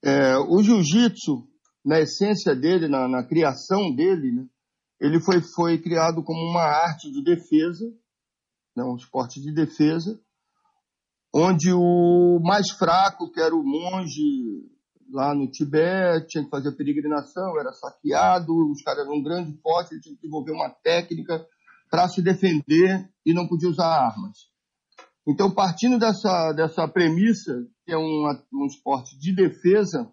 é, 0.02 0.38
o 0.38 0.62
jiu-jitsu 0.62 1.46
na 1.84 2.00
essência 2.00 2.56
dele, 2.56 2.88
na, 2.88 3.06
na 3.06 3.22
criação 3.22 3.94
dele, 3.94 4.32
né, 4.32 4.46
ele 4.98 5.20
foi, 5.20 5.42
foi 5.54 5.78
criado 5.78 6.24
como 6.24 6.40
uma 6.40 6.62
arte 6.62 7.12
de 7.12 7.22
defesa, 7.22 7.84
né, 8.74 8.82
um 8.82 8.96
esporte 8.96 9.42
de 9.42 9.52
defesa, 9.52 10.18
onde 11.34 11.70
o 11.70 12.40
mais 12.42 12.70
fraco, 12.70 13.30
que 13.30 13.40
era 13.40 13.54
o 13.54 13.62
monge 13.62 14.72
lá 15.14 15.32
no 15.32 15.48
Tibete, 15.48 16.26
tinha 16.26 16.44
que 16.44 16.50
fazer 16.50 16.72
peregrinação, 16.72 17.58
era 17.58 17.72
saqueado, 17.72 18.52
os 18.70 18.82
caras 18.82 19.06
eram 19.06 19.22
grandes 19.22 19.58
fortes, 19.60 19.92
ele 19.92 20.00
tinha 20.00 20.14
que 20.16 20.22
desenvolver 20.22 20.50
uma 20.50 20.68
técnica 20.68 21.46
para 21.88 22.08
se 22.08 22.20
defender 22.20 23.08
e 23.24 23.32
não 23.32 23.46
podia 23.46 23.68
usar 23.68 23.86
armas. 23.86 24.50
Então, 25.26 25.54
partindo 25.54 26.00
dessa, 26.00 26.52
dessa 26.52 26.88
premissa, 26.88 27.64
que 27.86 27.92
é 27.92 27.96
um, 27.96 28.24
um 28.52 28.66
esporte 28.66 29.16
de 29.16 29.32
defesa, 29.32 30.10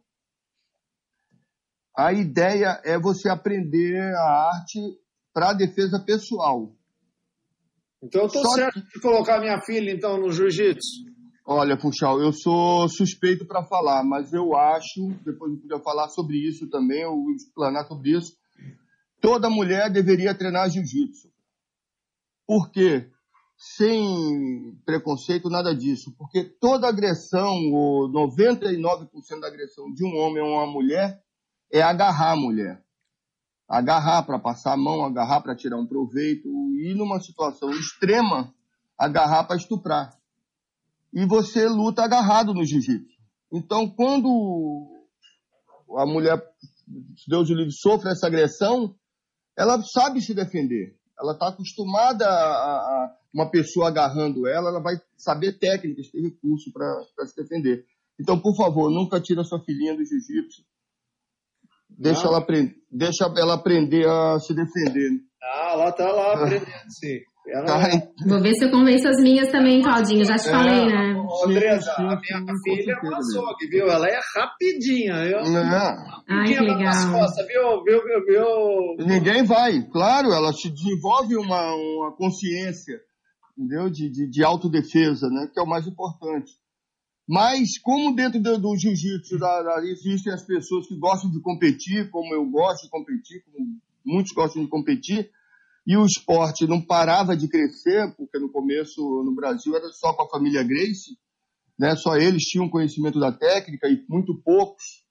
a 1.98 2.14
ideia 2.14 2.80
é 2.86 3.00
você 3.00 3.28
aprender 3.28 4.00
a 4.16 4.52
arte 4.54 4.80
para 5.34 5.54
defesa 5.54 6.00
pessoal. 6.00 6.72
Então 8.04 8.22
eu 8.22 8.28
estou 8.28 8.48
certo 8.52 8.82
que... 8.82 8.94
de 8.94 9.02
colocar 9.02 9.40
minha 9.40 9.60
filha 9.62 9.92
então 9.92 10.18
no 10.18 10.32
jiu-jitsu. 10.32 11.11
Olha, 11.44 11.76
Funchal, 11.76 12.22
eu 12.22 12.32
sou 12.32 12.88
suspeito 12.88 13.46
para 13.46 13.64
falar, 13.64 14.04
mas 14.04 14.32
eu 14.32 14.56
acho, 14.56 15.08
depois 15.26 15.52
eu 15.52 15.60
podia 15.60 15.80
falar 15.80 16.08
sobre 16.10 16.38
isso 16.38 16.70
também, 16.70 17.04
ou 17.06 17.32
explanar 17.32 17.88
sobre 17.88 18.12
isso, 18.12 18.38
toda 19.20 19.50
mulher 19.50 19.92
deveria 19.92 20.38
treinar 20.38 20.70
jiu-jitsu. 20.70 21.32
Por 22.46 22.70
quê? 22.70 23.10
Sem 23.58 24.78
preconceito, 24.86 25.50
nada 25.50 25.76
disso. 25.76 26.14
Porque 26.16 26.44
toda 26.44 26.88
agressão, 26.88 27.56
ou 27.74 28.08
99% 28.12 29.40
da 29.40 29.48
agressão 29.48 29.92
de 29.94 30.06
um 30.06 30.16
homem 30.18 30.44
ou 30.44 30.50
uma 30.50 30.68
mulher, 30.68 31.24
é 31.74 31.82
agarrar 31.82 32.34
a 32.34 32.36
mulher. 32.36 32.84
Agarrar 33.68 34.24
para 34.24 34.38
passar 34.38 34.74
a 34.74 34.78
mão, 34.78 35.06
agarrar 35.06 35.42
para 35.42 35.56
tirar 35.56 35.78
um 35.78 35.88
proveito, 35.88 36.48
e 36.48 36.94
numa 36.94 37.20
situação 37.20 37.72
extrema, 37.72 38.54
agarrar 38.96 39.46
para 39.46 39.56
estuprar. 39.56 40.21
E 41.14 41.26
você 41.26 41.68
luta 41.68 42.04
agarrado 42.04 42.54
no 42.54 42.66
jiu-jitsu. 42.66 43.12
Então, 43.52 43.90
quando 43.90 44.88
a 45.98 46.06
mulher, 46.06 46.42
Deus 47.28 47.50
o 47.50 47.54
livre, 47.54 47.74
sofre 47.74 48.10
essa 48.12 48.28
agressão, 48.28 48.96
ela 49.58 49.82
sabe 49.84 50.22
se 50.22 50.34
defender. 50.34 50.96
Ela 51.20 51.34
está 51.34 51.50
acostumada 51.50 52.26
a, 52.26 52.30
a, 52.30 53.18
uma 53.34 53.50
pessoa 53.52 53.90
agarrando 53.90 54.48
ela, 54.48 54.70
ela 54.70 54.82
vai 54.82 54.96
saber 55.18 55.60
técnicas, 55.60 56.10
ter 56.10 56.22
recurso 56.22 56.72
para 56.72 57.28
se 57.28 57.36
defender. 57.36 57.86
Então, 58.20 58.40
por 58.40 58.56
favor, 58.56 58.90
nunca 58.90 59.20
tira 59.20 59.44
sua 59.44 59.60
filhinha 59.64 59.96
do 59.96 60.06
jiu-jitsu 60.06 60.64
Deixa 61.98 62.28
ela, 62.28 62.46
deixa 62.90 63.26
ela 63.38 63.56
aprender 63.56 64.08
a 64.08 64.40
se 64.40 64.54
defender. 64.54 65.22
Ah, 65.44 65.72
ela 65.74 65.92
tá 65.92 66.12
lá 66.12 66.34
aprendendo, 66.34 66.90
sim. 66.90 67.20
Ela... 67.48 67.66
Tá, 67.66 67.90
Vou 68.28 68.42
ver 68.42 68.54
se 68.54 68.66
eu 68.66 68.72
convenço 68.72 69.08
as 69.08 69.18
minhas 69.22 69.52
também, 69.52 69.82
Claudinho. 69.82 70.24
Já 70.24 70.36
te 70.36 70.48
é, 70.48 70.52
falei, 70.52 70.86
né? 70.86 71.16
Andressa, 71.46 71.92
a 71.94 72.04
minha 72.04 72.20
filha 72.64 72.92
é 72.92 73.08
uma 73.08 73.18
açougue, 73.18 73.68
viu? 73.68 73.88
Ela 73.90 74.08
é 74.08 74.20
rapidinha. 74.36 75.14
Eu... 75.26 75.44
Não. 75.44 76.22
Ai, 76.30 76.48
que 76.48 76.60
legal. 76.60 77.12
Costas, 77.12 77.48
viu? 77.48 77.84
Viu, 77.84 78.04
viu, 78.04 78.26
viu? 78.26 79.08
Ninguém 79.08 79.44
vai. 79.44 79.82
Claro, 79.92 80.32
ela 80.32 80.54
se 80.54 80.70
desenvolve 80.70 81.36
uma, 81.36 81.74
uma 81.74 82.12
consciência 82.16 83.00
entendeu? 83.58 83.90
De, 83.90 84.10
de, 84.10 84.28
de 84.28 84.44
autodefesa, 84.44 85.30
né? 85.30 85.48
que 85.52 85.60
é 85.60 85.64
o 85.64 85.68
mais 85.68 85.88
importante. 85.88 86.54
Mas 87.28 87.78
como 87.78 88.16
dentro 88.16 88.42
do, 88.42 88.58
do 88.58 88.76
jiu-jitsu 88.76 89.38
existem 89.84 90.34
as 90.34 90.44
pessoas 90.44 90.88
que 90.88 90.98
gostam 90.98 91.30
de 91.30 91.40
competir, 91.40 92.10
como 92.10 92.34
eu 92.34 92.46
gosto 92.50 92.84
de 92.84 92.90
competir, 92.90 93.44
como 93.46 93.80
muitos 94.04 94.34
gostam 94.34 94.64
de 94.64 94.70
competir, 94.70 95.30
e 95.86 95.98
o 95.98 96.06
esporte 96.06 96.68
não 96.68 96.82
parava 96.82 97.36
de 97.36 97.48
crescer, 97.48 98.14
porque 98.16 98.38
no 98.38 98.52
começo 98.52 99.02
no 99.24 99.34
Brasil 99.34 99.76
era 99.76 99.90
só 99.90 100.14
com 100.14 100.24
a 100.24 100.30
família 100.30 100.64
Grace, 100.64 101.18
né? 101.78 101.96
só 101.96 102.16
eles 102.16 102.44
tinham 102.44 102.70
conhecimento 102.70 103.20
da 103.20 103.32
técnica 103.32 103.88
e 103.88 104.06
muito 104.08 104.40
poucos 104.44 105.02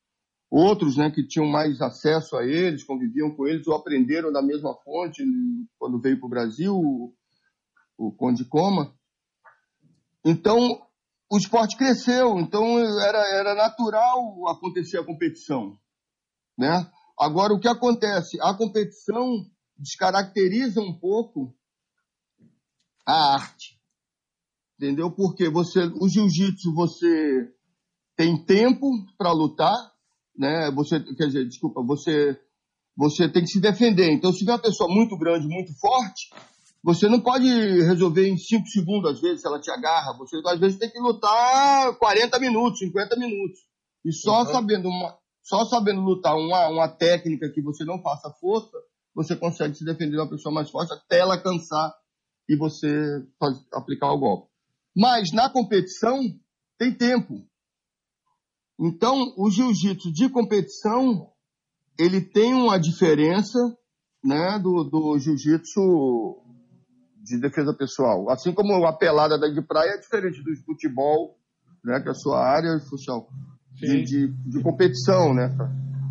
outros 0.51 0.97
né, 0.97 1.11
que 1.11 1.27
tinham 1.27 1.47
mais 1.47 1.81
acesso 1.81 2.37
a 2.37 2.45
eles, 2.45 2.83
conviviam 2.83 3.31
com 3.35 3.47
eles 3.47 3.67
ou 3.69 3.75
aprenderam 3.75 4.33
da 4.33 4.43
mesma 4.43 4.75
fonte 4.83 5.23
quando 5.79 6.01
veio 6.01 6.19
para 6.19 6.27
o 6.27 6.31
Brasil, 6.31 6.75
o 7.97 8.13
Conde 8.13 8.45
Coma. 8.45 8.93
Então, 10.25 10.59
o 11.31 11.37
esporte 11.39 11.77
cresceu, 11.77 12.39
então 12.41 12.79
era, 12.79 13.19
era 13.39 13.55
natural 13.55 14.49
acontecer 14.49 14.99
a 14.99 15.05
competição. 15.05 15.79
Né? 16.59 16.91
Agora, 17.19 17.55
o 17.55 17.61
que 17.61 17.69
acontece? 17.69 18.37
A 18.41 18.53
competição 18.53 19.47
descaracteriza 19.81 20.81
um 20.81 20.93
pouco 20.93 21.55
a 23.07 23.35
arte. 23.35 23.81
Entendeu? 24.79 25.11
Porque 25.11 25.49
você, 25.49 25.81
o 26.01 26.09
jiu-jitsu 26.09 26.75
você 26.75 27.53
tem 28.17 28.45
tempo 28.45 28.87
para 29.19 29.33
lutar, 29.33 29.77
né? 30.37 30.71
Você, 30.73 31.01
quer 31.17 31.27
dizer, 31.27 31.47
desculpa, 31.47 31.83
você 31.83 32.39
você 32.97 33.29
tem 33.29 33.43
que 33.43 33.49
se 33.49 33.61
defender. 33.61 34.13
Então, 34.13 34.31
se 34.31 34.41
tiver 34.41 34.53
uma 34.53 34.59
pessoa 34.59 34.93
muito 34.93 35.17
grande, 35.17 35.47
muito 35.47 35.73
forte, 35.79 36.29
você 36.83 37.09
não 37.09 37.21
pode 37.21 37.47
resolver 37.47 38.29
em 38.29 38.37
5 38.37 38.67
segundos, 38.67 39.13
às 39.13 39.21
vezes, 39.21 39.41
se 39.41 39.47
ela 39.47 39.61
te 39.61 39.71
agarra. 39.71 40.17
Você, 40.19 40.37
às 40.45 40.61
vezes, 40.61 40.79
tem 40.79 40.91
que 40.91 41.01
lutar 41.01 41.97
40 41.97 42.39
minutos, 42.39 42.79
50 42.79 43.17
minutos. 43.17 43.61
E 44.05 44.13
só, 44.13 44.41
uhum. 44.41 44.47
sabendo, 44.47 44.89
uma, 44.89 45.17
só 45.43 45.65
sabendo 45.65 46.03
lutar 46.03 46.35
uma, 46.37 46.69
uma 46.69 46.89
técnica 46.89 47.51
que 47.51 47.63
você 47.63 47.85
não 47.85 48.03
faça 48.03 48.31
força, 48.41 48.77
você 49.15 49.37
consegue 49.37 49.75
se 49.75 49.85
defender 49.85 50.13
de 50.13 50.19
uma 50.19 50.31
pessoa 50.31 50.55
mais 50.55 50.71
forte 50.71 50.93
até 50.93 51.19
ela 51.19 51.41
cansar 51.41 51.93
e 52.49 52.57
você 52.57 52.89
aplicar 53.73 54.13
o 54.13 54.19
golpe. 54.19 54.49
Mas 54.97 55.33
na 55.33 55.49
competição 55.49 56.19
tem 56.79 56.95
tempo. 56.95 57.47
Então, 58.79 59.35
o 59.37 59.51
jiu-jitsu 59.51 60.11
de 60.13 60.29
competição, 60.31 61.31
ele 61.99 62.21
tem 62.21 62.55
uma 62.55 62.79
diferença 62.79 63.59
né, 64.25 64.59
do, 64.59 64.85
do 64.85 65.19
jiu-jitsu 65.19 66.41
de 67.23 67.39
defesa 67.39 67.75
pessoal. 67.75 68.31
Assim 68.31 68.53
como 68.53 68.85
a 68.87 68.97
pelada 68.97 69.39
da 69.39 69.49
de 69.49 69.63
praia 69.63 69.91
é 69.91 69.99
diferente 69.99 70.43
do 70.43 70.57
futebol, 70.65 71.39
né, 71.85 72.01
que 72.01 72.09
é 72.09 72.11
a 72.11 72.15
sua 72.15 72.43
área, 72.43 72.81
Fuxão, 72.89 73.27
de, 73.75 74.03
de, 74.03 74.29
de, 74.29 74.63
competição, 74.63 75.35
né? 75.35 75.55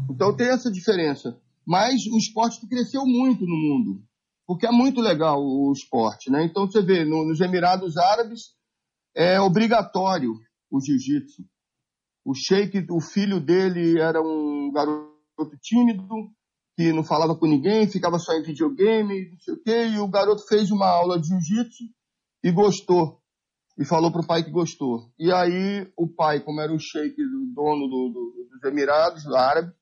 Então 0.09 0.35
tem 0.35 0.47
essa 0.47 0.71
diferença. 0.71 1.35
Mas 1.69 2.07
o 2.07 2.17
esporte 2.17 2.65
cresceu 2.67 3.05
muito 3.05 3.45
no 3.45 3.55
mundo, 3.55 4.03
porque 4.47 4.65
é 4.65 4.71
muito 4.71 4.99
legal 5.01 5.39
o 5.39 5.71
esporte, 5.71 6.31
né? 6.31 6.43
Então 6.43 6.65
você 6.65 6.81
vê, 6.81 7.05
no, 7.05 7.23
nos 7.27 7.39
Emirados 7.39 7.95
Árabes 7.95 8.55
é 9.15 9.39
obrigatório 9.39 10.33
o 10.71 10.81
jiu-jitsu. 10.81 11.43
O 12.25 12.33
Sheik, 12.33 12.87
o 12.89 12.99
filho 12.99 13.39
dele 13.39 13.99
era 13.99 14.19
um 14.19 14.71
garoto 14.71 15.55
tímido, 15.61 16.07
que 16.75 16.91
não 16.91 17.03
falava 17.03 17.35
com 17.35 17.45
ninguém, 17.45 17.87
ficava 17.87 18.17
só 18.17 18.33
em 18.33 18.41
videogame, 18.41 19.29
não 19.29 19.39
sei 19.39 19.53
o 19.53 19.61
quê, 19.61 19.89
e 19.89 19.99
o 19.99 20.07
garoto 20.07 20.47
fez 20.47 20.71
uma 20.71 20.87
aula 20.87 21.19
de 21.19 21.27
jiu-jitsu 21.27 21.83
e 22.43 22.51
gostou. 22.51 23.21
E 23.77 23.85
falou 23.85 24.11
pro 24.11 24.25
pai 24.25 24.43
que 24.43 24.49
gostou. 24.49 25.13
E 25.19 25.31
aí 25.31 25.87
o 25.95 26.07
pai, 26.07 26.39
como 26.39 26.61
era 26.61 26.73
o 26.73 26.79
sheik, 26.79 27.21
o 27.21 27.53
dono 27.53 27.87
do, 27.87 28.09
do, 28.09 28.47
dos 28.49 28.63
Emirados 28.63 29.27
Árabes, 29.27 29.75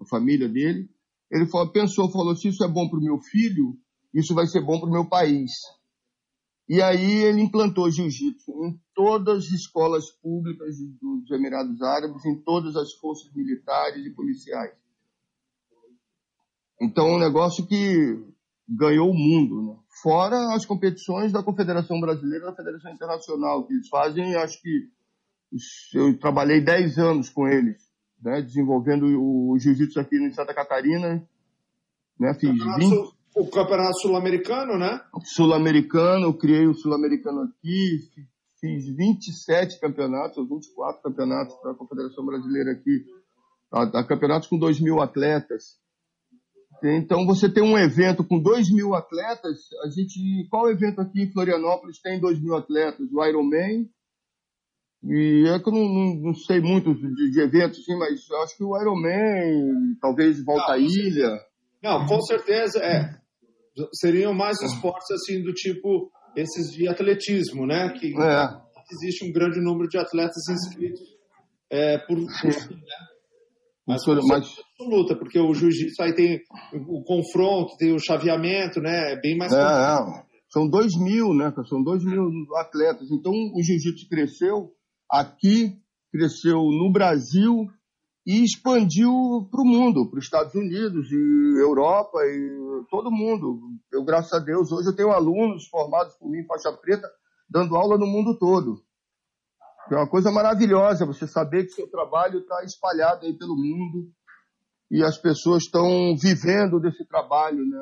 a 0.00 0.06
família 0.06 0.48
dele, 0.48 0.95
ele 1.30 1.46
falou, 1.46 1.72
pensou, 1.72 2.10
falou, 2.10 2.36
se 2.36 2.48
isso 2.48 2.64
é 2.64 2.68
bom 2.68 2.88
pro 2.88 3.00
meu 3.00 3.18
filho, 3.18 3.76
isso 4.14 4.34
vai 4.34 4.46
ser 4.46 4.64
bom 4.64 4.80
pro 4.80 4.90
meu 4.90 5.08
país. 5.08 5.52
E 6.68 6.82
aí 6.82 7.22
ele 7.22 7.42
implantou 7.42 7.90
jiu-jitsu 7.90 8.50
em 8.64 8.80
todas 8.92 9.46
as 9.46 9.50
escolas 9.52 10.10
públicas 10.10 10.76
dos 11.00 11.30
Emirados 11.30 11.80
Árabes, 11.80 12.24
em 12.24 12.42
todas 12.42 12.74
as 12.76 12.92
forças 12.94 13.32
militares 13.32 14.04
e 14.04 14.10
policiais. 14.10 14.74
Então, 16.80 17.14
um 17.14 17.18
negócio 17.18 17.66
que 17.66 18.20
ganhou 18.68 19.10
o 19.10 19.14
mundo, 19.14 19.62
né? 19.62 19.78
Fora 20.02 20.54
as 20.54 20.66
competições 20.66 21.32
da 21.32 21.42
Confederação 21.42 22.00
Brasileira 22.00 22.44
e 22.44 22.48
da 22.48 22.56
Federação 22.56 22.92
Internacional, 22.92 23.64
que 23.64 23.72
eles 23.72 23.88
fazem, 23.88 24.34
acho 24.34 24.60
que 24.60 24.90
eu 25.94 26.18
trabalhei 26.18 26.60
10 26.60 26.98
anos 26.98 27.30
com 27.30 27.46
eles, 27.46 27.85
né? 28.22 28.42
desenvolvendo 28.42 29.06
o 29.06 29.58
jiu-jitsu 29.58 30.00
aqui 30.00 30.16
em 30.16 30.32
Santa 30.32 30.54
Catarina, 30.54 31.22
né? 32.18 32.34
Fiz 32.34 32.52
20... 32.52 33.16
O 33.36 33.50
Campeonato 33.50 33.98
Sul-Americano, 33.98 34.78
né? 34.78 34.98
Sul-Americano, 35.24 36.32
criei 36.32 36.66
o 36.66 36.72
Sul-Americano 36.72 37.42
aqui, 37.42 38.08
fiz 38.58 38.88
27 38.88 39.78
campeonatos, 39.78 40.38
ou 40.38 40.46
24 40.46 41.02
campeonatos 41.02 41.54
para 41.56 41.72
a 41.72 41.74
Confederação 41.74 42.24
Brasileira 42.24 42.72
aqui, 42.72 43.04
a, 43.70 43.82
a 44.00 44.04
campeonatos 44.04 44.48
com 44.48 44.58
2 44.58 44.80
mil 44.80 45.02
atletas, 45.02 45.78
então, 46.82 47.26
você 47.26 47.48
tem 47.48 47.62
um 47.62 47.78
evento 47.78 48.22
com 48.22 48.38
2 48.38 48.70
mil 48.70 48.94
atletas. 48.94 49.68
A 49.82 49.88
gente, 49.88 50.46
qual 50.50 50.70
evento 50.70 51.00
aqui 51.00 51.22
em 51.22 51.32
Florianópolis 51.32 52.00
tem 52.00 52.20
2 52.20 52.40
mil 52.40 52.54
atletas? 52.54 53.08
O 53.12 53.24
Ironman. 53.24 53.88
E 55.04 55.44
é 55.48 55.58
que 55.60 55.68
eu 55.68 55.72
não, 55.72 55.88
não, 55.88 56.14
não 56.16 56.34
sei 56.34 56.60
muito 56.60 56.94
de, 56.94 57.30
de, 57.30 57.40
eventos, 57.40 57.78
assim, 57.78 57.96
mas 57.96 58.18
acho 58.42 58.56
que 58.56 58.64
o 58.64 58.76
Ironman, 58.80 59.96
talvez 60.00 60.42
Volta 60.44 60.72
à 60.72 60.78
Ilha. 60.78 61.30
Não, 61.82 62.06
com 62.06 62.20
certeza, 62.22 62.80
é. 62.80 63.14
Seriam 63.92 64.32
mais 64.32 64.60
esportes 64.62 65.10
assim 65.12 65.42
do 65.42 65.52
tipo 65.52 66.10
esses 66.34 66.72
de 66.72 66.88
atletismo, 66.88 67.66
né? 67.66 67.90
Que 67.90 68.08
é. 68.18 68.48
existe 68.92 69.24
um 69.24 69.32
grande 69.32 69.60
número 69.60 69.88
de 69.88 69.98
atletas 69.98 70.42
inscritos 70.50 71.16
é, 71.70 71.98
por, 71.98 72.16
por 72.16 72.70
né? 72.70 72.82
Mas, 73.86 74.02
mas... 74.06 74.58
absoluta, 74.76 75.14
porque 75.14 75.38
o 75.38 75.54
jiu-jitsu 75.54 76.02
aí 76.02 76.12
tem 76.12 76.40
o 76.88 77.04
confronto, 77.04 77.76
tem 77.78 77.94
o 77.94 78.00
chaveamento, 78.00 78.80
né? 78.80 79.12
É 79.12 79.20
bem 79.20 79.36
mais. 79.36 79.52
É, 79.52 79.58
é. 79.58 80.26
São 80.48 80.68
dois 80.68 80.92
mil, 80.98 81.32
né? 81.32 81.52
São 81.68 81.82
dois 81.82 82.04
mil 82.04 82.28
atletas. 82.56 83.08
Então 83.12 83.32
o 83.32 83.62
jiu-jitsu 83.62 84.08
cresceu 84.08 84.72
aqui, 85.10 85.78
cresceu 86.12 86.62
no 86.62 86.90
Brasil 86.92 87.66
e 88.26 88.42
expandiu 88.42 89.48
para 89.50 89.62
o 89.62 89.64
mundo, 89.64 90.10
para 90.10 90.18
os 90.18 90.24
Estados 90.24 90.54
Unidos 90.54 91.10
e 91.12 91.60
Europa 91.60 92.18
e 92.24 92.84
todo 92.90 93.10
mundo. 93.10 93.60
Eu, 93.92 94.04
graças 94.04 94.32
a 94.32 94.38
Deus, 94.38 94.72
hoje 94.72 94.88
eu 94.88 94.96
tenho 94.96 95.12
alunos 95.12 95.68
formados 95.68 96.14
por 96.16 96.28
mim, 96.28 96.44
faixa 96.44 96.72
preta, 96.72 97.08
dando 97.48 97.76
aula 97.76 97.96
no 97.96 98.06
mundo 98.06 98.36
todo. 98.36 98.82
É 99.90 99.94
uma 99.94 100.08
coisa 100.08 100.32
maravilhosa 100.32 101.06
você 101.06 101.28
saber 101.28 101.64
que 101.64 101.70
seu 101.70 101.88
trabalho 101.88 102.40
está 102.40 102.64
espalhado 102.64 103.24
aí 103.24 103.32
pelo 103.38 103.54
mundo 103.54 104.10
e 104.90 105.02
as 105.02 105.16
pessoas 105.16 105.62
estão 105.62 106.16
vivendo 106.16 106.80
desse 106.80 107.04
trabalho. 107.06 107.64
Né? 107.64 107.78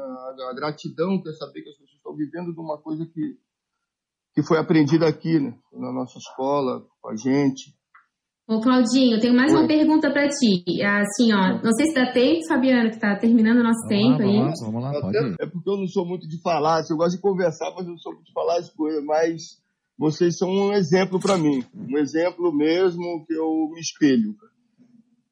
A 0.51 0.55
gratidão 0.55 1.23
é 1.27 1.33
saber 1.33 1.63
que 1.63 1.71
as 1.71 1.77
pessoas 1.77 1.97
estão 1.97 2.15
vivendo 2.15 2.53
de 2.53 2.61
uma 2.61 2.77
coisa 2.79 3.07
que, 3.07 3.39
que 4.35 4.43
foi 4.43 4.59
aprendida 4.59 5.07
aqui, 5.07 5.39
né? 5.39 5.55
na 5.73 5.93
nossa 5.93 6.19
escola, 6.19 6.85
com 7.01 7.11
a 7.11 7.17
gente. 7.17 7.73
Ô, 8.47 8.61
Claudinho, 8.61 9.19
tenho 9.21 9.35
mais 9.35 9.53
Oi. 9.55 9.59
uma 9.59 9.67
pergunta 9.67 10.11
para 10.13 10.29
ti. 10.29 10.63
Assim, 10.83 11.33
ó, 11.33 11.63
não 11.63 11.73
sei 11.73 11.87
se 11.87 11.95
dá 11.95 12.13
tempo, 12.13 12.47
Fabiano, 12.47 12.91
que 12.91 12.97
está 12.97 13.17
terminando 13.17 13.61
o 13.61 13.63
nosso 13.63 13.89
vamos 13.89 13.89
tempo 13.89 14.19
lá, 14.19 14.25
aí. 14.25 14.39
Vamos 14.39 14.61
lá, 14.61 14.67
vamos 14.67 14.83
lá, 14.83 15.01
pode 15.01 15.17
ir. 15.17 15.37
É 15.41 15.47
porque 15.47 15.71
eu 15.71 15.77
não 15.79 15.87
sou 15.87 16.07
muito 16.07 16.29
de 16.29 16.43
falar, 16.43 16.81
assim, 16.81 16.93
eu 16.93 16.99
gosto 16.99 17.17
de 17.17 17.23
conversar, 17.23 17.73
mas 17.75 17.87
eu 17.87 17.93
não 17.93 17.99
sou 17.99 18.13
muito 18.13 18.27
de 18.27 18.33
falar 18.33 18.59
as 18.59 18.69
coisas, 18.71 19.03
mas 19.05 19.63
vocês 19.97 20.37
são 20.37 20.51
um 20.51 20.73
exemplo 20.73 21.19
para 21.19 21.39
mim, 21.39 21.65
um 21.75 21.97
exemplo 21.97 22.53
mesmo 22.55 23.25
que 23.27 23.33
eu 23.33 23.71
me 23.73 23.81
espelho. 23.81 24.35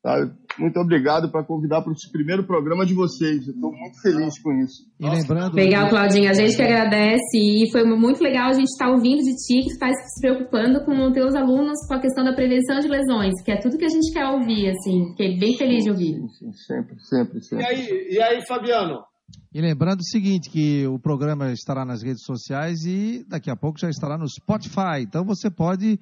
Tá? 0.03 0.19
Muito 0.59 0.81
obrigado 0.81 1.31
por 1.31 1.47
convidar 1.47 1.81
para 1.81 1.93
o 1.93 2.11
primeiro 2.11 2.45
programa 2.45 2.85
de 2.85 2.93
vocês. 2.93 3.47
Eu 3.47 3.55
estou 3.55 3.71
muito 3.71 4.03
feliz 4.03 4.43
com 4.43 4.53
isso. 4.55 4.83
E 4.99 5.09
lembrando. 5.09 5.55
Legal, 5.55 5.89
Claudinha. 5.89 6.31
A 6.31 6.35
gente 6.35 6.57
que 6.57 6.63
agradece. 6.63 7.39
E 7.39 7.71
foi 7.71 7.85
muito 7.85 8.21
legal 8.21 8.49
a 8.49 8.53
gente 8.53 8.67
estar 8.67 8.87
tá 8.87 8.91
ouvindo 8.91 9.23
de 9.23 9.33
ti, 9.37 9.63
que 9.63 9.71
está 9.71 9.87
se 9.93 10.21
preocupando 10.21 10.85
com 10.85 11.07
os 11.07 11.13
teus 11.13 11.37
alunos 11.37 11.79
com 11.87 11.95
a 11.95 12.01
questão 12.01 12.25
da 12.25 12.33
prevenção 12.33 12.81
de 12.81 12.89
lesões, 12.89 13.33
que 13.45 13.53
é 13.53 13.61
tudo 13.61 13.79
que 13.79 13.85
a 13.85 13.89
gente 13.89 14.13
quer 14.13 14.27
ouvir, 14.27 14.71
assim. 14.71 15.11
Fiquei 15.11 15.39
bem 15.39 15.57
feliz 15.57 15.85
de 15.85 15.91
ouvir. 15.91 16.15
Sim, 16.15 16.29
sim, 16.29 16.53
sempre, 16.53 16.97
sempre, 17.01 17.41
sempre. 17.45 17.65
E 17.65 17.69
aí, 17.69 18.09
e 18.11 18.21
aí 18.21 18.47
Fabiano? 18.47 19.05
E 19.55 19.61
lembrando 19.61 20.01
o 20.01 20.05
seguinte, 20.05 20.51
que 20.51 20.85
o 20.87 20.99
programa 20.99 21.53
estará 21.53 21.85
nas 21.85 22.03
redes 22.03 22.25
sociais 22.25 22.85
e 22.85 23.25
daqui 23.29 23.51
a 23.51 23.57
pouco 23.57 23.79
já 23.79 23.89
estará 23.89 24.19
no 24.19 24.29
Spotify. 24.29 25.03
Então 25.03 25.25
você 25.25 25.49
pode 25.49 26.01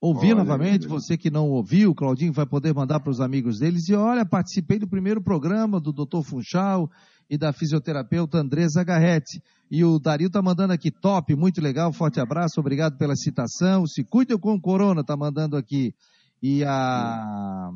ouvir 0.00 0.32
olha, 0.32 0.36
novamente, 0.36 0.88
você 0.88 1.16
que 1.16 1.30
não 1.30 1.50
ouviu, 1.50 1.90
o 1.90 1.94
Claudinho 1.94 2.32
vai 2.32 2.46
poder 2.46 2.74
mandar 2.74 3.00
para 3.00 3.10
os 3.10 3.20
amigos 3.20 3.58
deles. 3.58 3.88
E 3.88 3.94
olha, 3.94 4.24
participei 4.24 4.78
do 4.78 4.88
primeiro 4.88 5.22
programa 5.22 5.78
do 5.78 5.92
Dr. 5.92 6.22
Funchal 6.22 6.90
e 7.28 7.36
da 7.36 7.52
fisioterapeuta 7.52 8.38
Andresa 8.38 8.82
Garretti. 8.82 9.42
E 9.70 9.84
o 9.84 9.98
Dario 9.98 10.26
está 10.28 10.42
mandando 10.42 10.72
aqui, 10.72 10.90
top, 10.90 11.34
muito 11.36 11.60
legal, 11.60 11.92
forte 11.92 12.18
abraço, 12.18 12.58
obrigado 12.58 12.96
pela 12.96 13.14
citação. 13.14 13.86
Se 13.86 14.02
cuide 14.02 14.36
com 14.38 14.54
o 14.54 14.60
corona, 14.60 15.02
está 15.02 15.16
mandando 15.16 15.56
aqui. 15.56 15.94
E 16.42 16.64
a... 16.64 17.70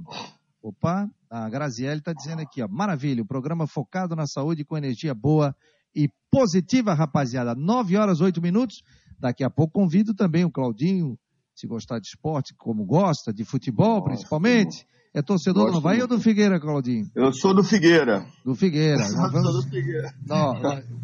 Opa, 0.62 1.06
a 1.28 1.48
Graziele 1.50 1.98
está 1.98 2.14
dizendo 2.14 2.40
aqui, 2.40 2.62
ó, 2.62 2.68
maravilha, 2.68 3.22
o 3.22 3.26
programa 3.26 3.66
focado 3.66 4.16
na 4.16 4.26
saúde 4.26 4.64
com 4.64 4.78
energia 4.78 5.14
boa 5.14 5.54
e 5.94 6.08
positiva, 6.30 6.94
rapaziada. 6.94 7.54
9 7.54 7.96
horas, 7.98 8.20
8 8.22 8.40
minutos. 8.40 8.82
Daqui 9.20 9.44
a 9.44 9.50
pouco 9.50 9.74
convido 9.74 10.14
também 10.14 10.44
o 10.44 10.50
Claudinho, 10.50 11.18
se 11.54 11.66
gostar 11.66 11.98
de 12.00 12.08
esporte, 12.08 12.54
como 12.56 12.84
gosta, 12.84 13.32
de 13.32 13.44
futebol 13.44 13.96
Nossa, 13.96 14.04
principalmente. 14.04 14.86
É 15.16 15.22
torcedor 15.22 15.70
do 15.70 15.76
Havaí 15.76 16.02
ou 16.02 16.08
do 16.08 16.18
Figueira, 16.18 16.58
Claudinho? 16.58 17.06
Eu 17.14 17.32
sou 17.32 17.54
do 17.54 17.62
Figueira. 17.62 18.26
Do 18.44 18.56
Figueira. 18.56 19.00
Eu 19.00 19.14
vamos... 19.14 19.42
sou 19.42 19.62
do 19.62 19.70
Figueira. 19.70 20.12
Não, 20.26 20.60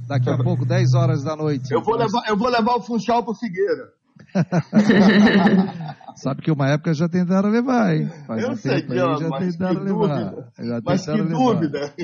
daqui 0.08 0.28
a 0.28 0.36
pouco, 0.36 0.66
10 0.66 0.94
horas 0.94 1.22
da 1.22 1.36
noite. 1.36 1.72
Eu 1.72 1.80
vou, 1.80 1.94
levar, 1.94 2.28
eu 2.28 2.36
vou 2.36 2.48
levar 2.48 2.74
o 2.74 2.82
Funchal 2.82 3.22
pro 3.22 3.36
Figueira. 3.36 3.92
Sabe 6.16 6.42
que 6.42 6.50
uma 6.50 6.68
época 6.68 6.92
já 6.92 7.08
tentaram 7.08 7.50
levar, 7.50 7.94
hein? 7.94 8.10
Faz 8.26 8.42
eu 8.42 8.50
um 8.50 8.56
sei 8.56 8.82
que 8.82 8.96
já 8.96 9.16
tentaram 9.38 9.82
levar. 9.82 10.34
Já 10.58 10.80
mas 10.84 11.04
que 11.04 11.10
levar. 11.12 11.28
dúvida. 11.28 11.94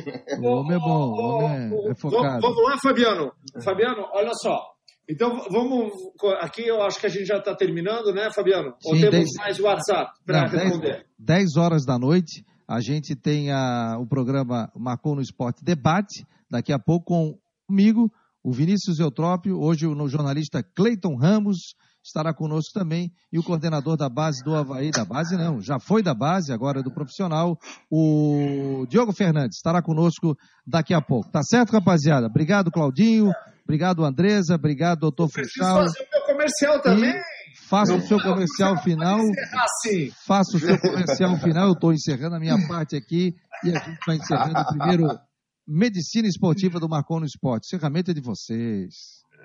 O 0.41 0.47
homem 0.47 0.77
é 0.77 0.79
bom, 0.79 1.11
o 1.11 1.19
homem 1.19 1.87
é, 1.89 1.91
é 1.91 1.95
focado. 1.95 2.41
Vamos 2.41 2.63
lá, 2.63 2.79
Fabiano. 2.81 3.33
Fabiano, 3.63 4.07
olha 4.13 4.33
só. 4.35 4.76
Então, 5.09 5.47
vamos. 5.51 5.93
Aqui 6.41 6.67
eu 6.67 6.83
acho 6.83 6.99
que 6.99 7.07
a 7.07 7.11
gente 7.11 7.27
já 7.27 7.39
está 7.39 7.55
terminando, 7.55 8.13
né, 8.13 8.31
Fabiano? 8.33 8.75
Sim, 8.81 8.89
Ou 8.89 8.95
temos 8.97 9.11
dez... 9.11 9.33
mais 9.39 9.61
WhatsApp 9.61 10.13
para 10.25 10.47
responder? 10.49 11.07
10 11.19 11.57
horas 11.57 11.85
da 11.85 11.99
noite, 11.99 12.45
a 12.67 12.81
gente 12.81 13.15
tem 13.15 13.53
a, 13.53 13.97
o 13.99 14.07
programa 14.07 14.71
Marcou 14.75 15.15
no 15.15 15.23
Esporte 15.23 15.65
Debate, 15.65 16.27
daqui 16.51 16.73
a 16.73 16.79
pouco 16.79 17.07
com 17.07 17.39
comigo, 17.67 18.11
o 18.43 18.53
Vinícius 18.53 19.01
Eutrópio, 19.01 19.61
hoje 19.61 19.87
o 19.87 20.09
jornalista 20.09 20.63
Cleiton 20.63 21.17
Ramos, 21.17 21.75
estará 22.03 22.33
conosco 22.33 22.73
também, 22.73 23.13
e 23.33 23.39
o 23.39 23.43
coordenador 23.43 23.97
da 23.97 24.09
base 24.09 24.43
do 24.45 24.55
Havaí, 24.55 24.93
da 24.93 25.05
base 25.05 25.37
não, 25.37 25.61
já 25.61 25.81
foi 25.81 26.03
da 26.03 26.15
base, 26.15 26.53
agora 26.53 26.79
é 26.79 26.83
do 26.83 26.93
profissional, 26.93 27.59
o 27.91 28.87
Diogo 28.89 29.13
Fernandes, 29.13 29.57
estará 29.57 29.83
conosco 29.83 30.37
daqui 30.65 30.95
a 30.95 31.03
pouco. 31.03 31.29
Tá 31.31 31.43
certo, 31.43 31.73
rapaziada? 31.73 32.27
Obrigado, 32.27 32.71
Claudinho. 32.71 33.33
Obrigado, 33.67 34.05
Andresa. 34.05 34.55
Obrigado, 34.55 35.01
doutor 35.01 35.29
Funchal. 35.29 35.83
fazer 35.83 36.01
o 36.01 36.07
meu 36.13 36.23
comercial 36.25 36.81
também. 36.81 37.11
E 37.11 37.69
faça 37.69 37.95
o 37.95 38.01
seu 38.01 38.21
comercial 38.21 38.81
final. 38.81 39.19
Assim. 39.19 40.13
Faça 40.25 40.57
o 40.57 40.61
seu 40.61 40.79
comercial 40.79 41.37
final. 41.41 41.67
Eu 41.67 41.73
estou 41.73 41.93
encerrando 41.93 42.37
a 42.37 42.39
minha 42.39 42.57
parte 42.69 42.95
aqui 42.95 43.35
e 43.65 43.71
a 43.71 43.79
gente 43.81 43.99
vai 44.07 44.17
encerrando 44.17 44.61
o 44.61 44.67
primeiro 44.69 45.19
Medicina 45.67 46.29
Esportiva 46.29 46.79
do 46.79 46.89
Marcon 46.89 47.19
no 47.19 47.27
Esporte. 47.27 47.67
Encerramento 47.67 48.13
é 48.13 48.15
de 48.15 48.21
vocês. 48.21 48.95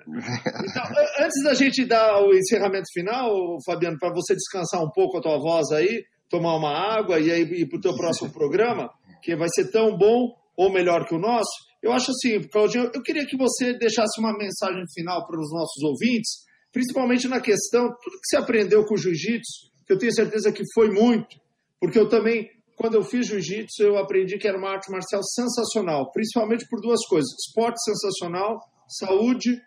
Então, 0.06 0.82
antes 1.20 1.42
da 1.42 1.54
gente 1.54 1.84
dar 1.84 2.20
o 2.22 2.32
encerramento 2.32 2.86
final, 2.92 3.56
Fabiano, 3.66 3.98
para 3.98 4.12
você 4.12 4.34
descansar 4.34 4.80
um 4.82 4.90
pouco 4.90 5.18
a 5.18 5.20
tua 5.20 5.38
voz 5.38 5.72
aí, 5.72 6.04
tomar 6.28 6.56
uma 6.56 6.70
água 6.70 7.18
e 7.18 7.30
aí 7.30 7.42
ir 7.42 7.68
para 7.68 7.78
o 7.78 7.80
teu 7.80 7.96
próximo 7.96 8.30
programa, 8.30 8.88
que 9.20 9.34
vai 9.34 9.48
ser 9.48 9.70
tão 9.70 9.96
bom 9.96 10.28
ou 10.56 10.72
melhor 10.72 11.06
que 11.06 11.14
o 11.14 11.18
nosso, 11.18 11.50
eu 11.82 11.92
acho 11.92 12.12
assim, 12.12 12.40
Claudinho, 12.48 12.90
eu 12.94 13.02
queria 13.02 13.26
que 13.26 13.36
você 13.36 13.72
deixasse 13.74 14.20
uma 14.20 14.32
mensagem 14.36 14.84
final 14.94 15.26
para 15.26 15.40
os 15.40 15.50
nossos 15.52 15.82
ouvintes, 15.82 16.44
principalmente 16.72 17.26
na 17.26 17.40
questão, 17.40 17.88
tudo 18.02 18.20
que 18.20 18.26
você 18.26 18.36
aprendeu 18.36 18.84
com 18.84 18.94
o 18.94 18.98
jiu-jitsu, 18.98 19.70
que 19.86 19.92
eu 19.92 19.98
tenho 19.98 20.14
certeza 20.14 20.52
que 20.52 20.62
foi 20.74 20.90
muito, 20.90 21.36
porque 21.80 21.98
eu 21.98 22.08
também, 22.08 22.48
quando 22.76 22.94
eu 22.94 23.02
fiz 23.02 23.26
jiu-jitsu, 23.26 23.82
eu 23.82 23.98
aprendi 23.98 24.38
que 24.38 24.46
era 24.46 24.56
uma 24.56 24.70
arte 24.70 24.90
marcial 24.90 25.22
sensacional, 25.24 26.10
principalmente 26.12 26.66
por 26.70 26.80
duas 26.80 27.04
coisas: 27.06 27.30
esporte 27.46 27.82
sensacional, 27.84 28.60
saúde, 28.88 29.60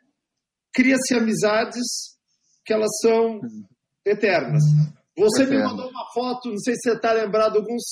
cria-se 0.74 1.14
amizades 1.14 1.86
que 2.66 2.74
elas 2.74 2.92
são 3.02 3.42
eternas. 4.06 4.64
Você 5.18 5.44
Eterno. 5.44 5.60
me 5.60 5.70
mandou 5.70 5.90
uma 5.90 6.06
foto, 6.14 6.50
não 6.50 6.58
sei 6.58 6.76
se 6.76 6.90
você 6.90 6.96
está 6.96 7.14
lembrado, 7.14 7.58
alguns 7.58 7.84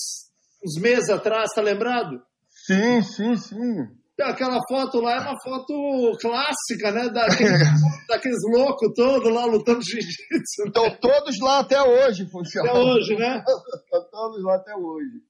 uns 0.66 0.82
meses 0.82 1.10
atrás, 1.10 1.50
está 1.50 1.62
lembrado? 1.62 2.22
Sim, 2.66 3.02
sim, 3.02 3.36
sim. 3.36 4.03
Aquela 4.22 4.59
foto 4.68 5.01
lá 5.01 5.16
é 5.16 5.20
uma 5.22 5.41
foto 5.41 6.18
clássica, 6.22 6.91
né? 6.91 7.09
Daqueles, 7.09 7.61
daqueles 8.07 8.39
loucos 8.53 8.93
todos 8.95 9.34
lá 9.34 9.45
lutando 9.45 9.82
jiu-jitsu. 9.82 10.68
Estão 10.68 10.95
todos 10.97 11.39
lá 11.39 11.59
até 11.59 11.82
hoje, 11.82 12.30
Funchal. 12.30 12.66
Até 12.66 12.80
hoje, 12.80 13.16
né? 13.16 13.43
Estão 13.84 14.09
todos 14.11 14.43
lá 14.43 14.55
até 14.55 14.76
hoje. 14.76 15.24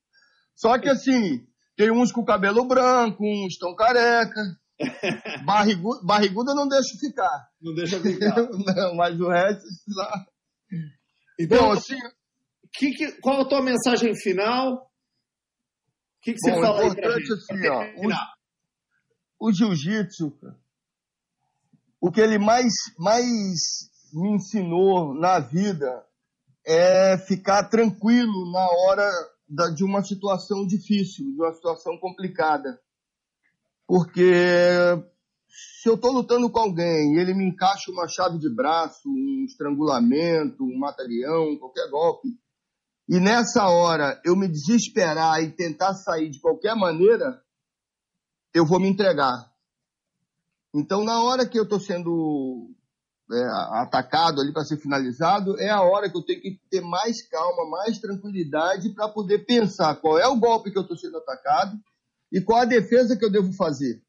Só 0.55 0.77
que 0.77 0.89
assim, 0.89 1.45
tem 1.77 1.91
uns 1.91 2.11
com 2.11 2.25
cabelo 2.25 2.65
branco, 2.65 3.23
uns 3.23 3.53
estão 3.53 3.73
careca. 3.75 4.41
Barriguda, 5.45 6.01
barriguda 6.03 6.53
não 6.53 6.67
deixa 6.67 6.97
ficar. 6.99 7.47
Não 7.61 7.73
deixa 7.73 7.99
ficar. 7.99 8.35
não, 8.35 8.95
mas 8.95 9.19
o 9.19 9.29
resto 9.29 9.63
lá. 9.95 10.25
Então, 11.39 11.59
Bom, 11.59 11.71
assim. 11.71 11.97
Que, 12.75 12.91
que, 12.91 13.11
qual 13.21 13.41
a 13.41 13.47
tua 13.47 13.61
mensagem 13.61 14.15
final? 14.15 14.73
O 14.73 14.79
que, 16.21 16.33
que 16.33 16.39
você 16.39 16.51
Bom, 16.51 16.61
fala 16.61 16.81
aí 16.81 16.95
pra 16.95 17.11
gente? 17.11 17.33
Assim, 17.33 17.67
ó, 17.67 17.83
o 19.43 19.51
jiu-jitsu, 19.51 20.31
o 21.99 22.09
que 22.09 22.21
ele 22.21 22.37
mais, 22.37 22.71
mais 22.97 23.59
me 24.13 24.35
ensinou 24.35 25.13
na 25.13 25.39
vida 25.39 26.05
é 26.65 27.17
ficar 27.17 27.65
tranquilo 27.65 28.49
na 28.53 28.65
hora 28.65 29.11
da, 29.49 29.67
de 29.67 29.83
uma 29.83 30.01
situação 30.01 30.65
difícil, 30.65 31.25
de 31.25 31.41
uma 31.41 31.53
situação 31.53 31.97
complicada. 31.97 32.79
Porque 33.85 34.31
se 35.49 35.89
eu 35.89 35.95
estou 35.95 36.13
lutando 36.13 36.49
com 36.49 36.59
alguém 36.59 37.13
e 37.13 37.19
ele 37.19 37.33
me 37.33 37.45
encaixa 37.45 37.91
uma 37.91 38.07
chave 38.07 38.39
de 38.39 38.49
braço, 38.49 39.09
um 39.09 39.43
estrangulamento, 39.45 40.63
um 40.63 40.79
mata-leão, 40.79 41.57
qualquer 41.57 41.89
golpe, 41.89 42.29
e 43.09 43.19
nessa 43.19 43.67
hora 43.67 44.21
eu 44.23 44.37
me 44.37 44.47
desesperar 44.47 45.43
e 45.43 45.51
tentar 45.51 45.95
sair 45.95 46.29
de 46.29 46.39
qualquer 46.39 46.77
maneira, 46.77 47.42
eu 48.53 48.65
vou 48.65 48.79
me 48.79 48.87
entregar. 48.87 49.51
Então, 50.73 51.03
na 51.03 51.23
hora 51.23 51.47
que 51.47 51.57
eu 51.57 51.63
estou 51.63 51.79
sendo 51.79 52.69
é, 53.31 53.43
atacado 53.81 54.41
ali 54.41 54.51
para 54.51 54.65
ser 54.65 54.77
finalizado, 54.77 55.59
é 55.59 55.69
a 55.69 55.81
hora 55.81 56.09
que 56.09 56.17
eu 56.17 56.23
tenho 56.23 56.41
que 56.41 56.59
ter 56.69 56.81
mais 56.81 57.27
calma, 57.27 57.69
mais 57.69 57.99
tranquilidade 57.99 58.93
para 58.93 59.07
poder 59.09 59.45
pensar 59.45 59.95
qual 59.95 60.19
é 60.19 60.27
o 60.27 60.39
golpe 60.39 60.71
que 60.71 60.77
eu 60.77 60.81
estou 60.81 60.97
sendo 60.97 61.17
atacado 61.17 61.77
e 62.31 62.41
qual 62.41 62.61
a 62.61 62.65
defesa 62.65 63.15
que 63.15 63.23
eu 63.23 63.31
devo 63.31 63.53
fazer. 63.53 64.01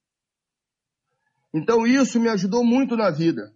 Então 1.53 1.86
isso 1.86 2.18
me 2.18 2.28
ajudou 2.28 2.64
muito 2.64 2.97
na 2.97 3.11
vida. 3.11 3.55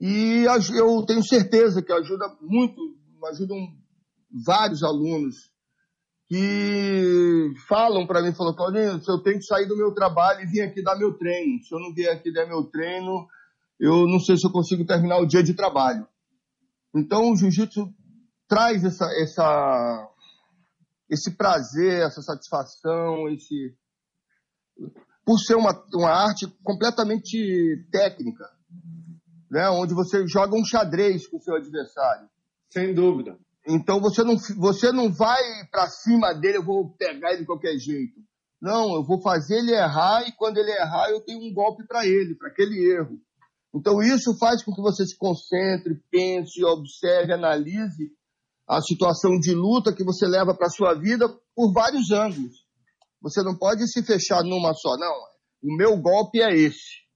E 0.00 0.44
eu 0.74 1.04
tenho 1.06 1.26
certeza 1.26 1.82
que 1.82 1.92
ajuda 1.92 2.28
muito, 2.40 2.80
ajudam 3.24 3.56
vários 4.30 4.82
alunos 4.82 5.50
que 6.28 7.52
falam 7.68 8.06
para 8.06 8.20
mim, 8.20 8.34
falam, 8.34 8.54
Claudinho, 8.54 9.00
eu 9.06 9.22
tenho 9.22 9.38
que 9.38 9.44
sair 9.44 9.66
do 9.66 9.76
meu 9.76 9.94
trabalho 9.94 10.42
e 10.42 10.46
vir 10.46 10.62
aqui 10.62 10.82
dar 10.82 10.96
meu 10.96 11.16
treino. 11.16 11.62
Se 11.62 11.74
eu 11.74 11.78
não 11.78 11.94
vier 11.94 12.12
aqui 12.12 12.32
dar 12.32 12.46
meu 12.46 12.64
treino, 12.64 13.26
eu 13.78 14.06
não 14.06 14.18
sei 14.18 14.36
se 14.36 14.46
eu 14.46 14.50
consigo 14.50 14.84
terminar 14.84 15.18
o 15.18 15.26
dia 15.26 15.42
de 15.42 15.54
trabalho. 15.54 16.06
Então 16.94 17.30
o 17.30 17.36
jiu-jitsu 17.36 17.88
traz 18.48 18.84
essa, 18.84 19.06
essa, 19.20 20.10
esse 21.08 21.36
prazer, 21.36 22.02
essa 22.02 22.22
satisfação, 22.22 23.28
esse 23.28 23.76
por 25.24 25.38
ser 25.40 25.56
uma, 25.56 25.72
uma 25.92 26.10
arte 26.10 26.46
completamente 26.62 27.84
técnica, 27.90 28.48
né? 29.50 29.68
onde 29.70 29.92
você 29.92 30.24
joga 30.28 30.54
um 30.54 30.64
xadrez 30.64 31.26
com 31.26 31.38
o 31.38 31.42
seu 31.42 31.56
adversário. 31.56 32.28
Sem 32.70 32.94
dúvida. 32.94 33.36
Então 33.66 34.00
você 34.00 34.22
não, 34.22 34.36
você 34.56 34.92
não 34.92 35.12
vai 35.12 35.42
para 35.70 35.88
cima 35.88 36.32
dele, 36.32 36.58
eu 36.58 36.64
vou 36.64 36.90
pegar 36.96 37.30
ele 37.30 37.40
de 37.40 37.46
qualquer 37.46 37.76
jeito. 37.78 38.14
Não, 38.60 38.94
eu 38.94 39.04
vou 39.04 39.20
fazer 39.20 39.58
ele 39.58 39.72
errar 39.72 40.26
e 40.26 40.32
quando 40.32 40.58
ele 40.58 40.70
errar 40.70 41.10
eu 41.10 41.20
tenho 41.20 41.40
um 41.40 41.52
golpe 41.52 41.86
para 41.86 42.06
ele, 42.06 42.34
para 42.36 42.48
aquele 42.48 42.78
erro. 42.92 43.18
Então 43.74 44.00
isso 44.00 44.36
faz 44.38 44.62
com 44.62 44.72
que 44.72 44.80
você 44.80 45.04
se 45.04 45.16
concentre, 45.16 46.00
pense, 46.10 46.64
observe, 46.64 47.32
analise 47.32 48.10
a 48.66 48.80
situação 48.80 49.38
de 49.38 49.54
luta 49.54 49.92
que 49.92 50.04
você 50.04 50.26
leva 50.26 50.54
para 50.54 50.70
sua 50.70 50.94
vida 50.94 51.28
por 51.54 51.72
vários 51.72 52.10
ângulos. 52.10 52.66
Você 53.20 53.42
não 53.42 53.56
pode 53.56 53.86
se 53.88 54.02
fechar 54.02 54.42
numa 54.42 54.74
só. 54.74 54.96
Não, 54.96 55.12
o 55.62 55.76
meu 55.76 55.96
golpe 55.96 56.40
é 56.40 56.54
esse. 56.54 57.06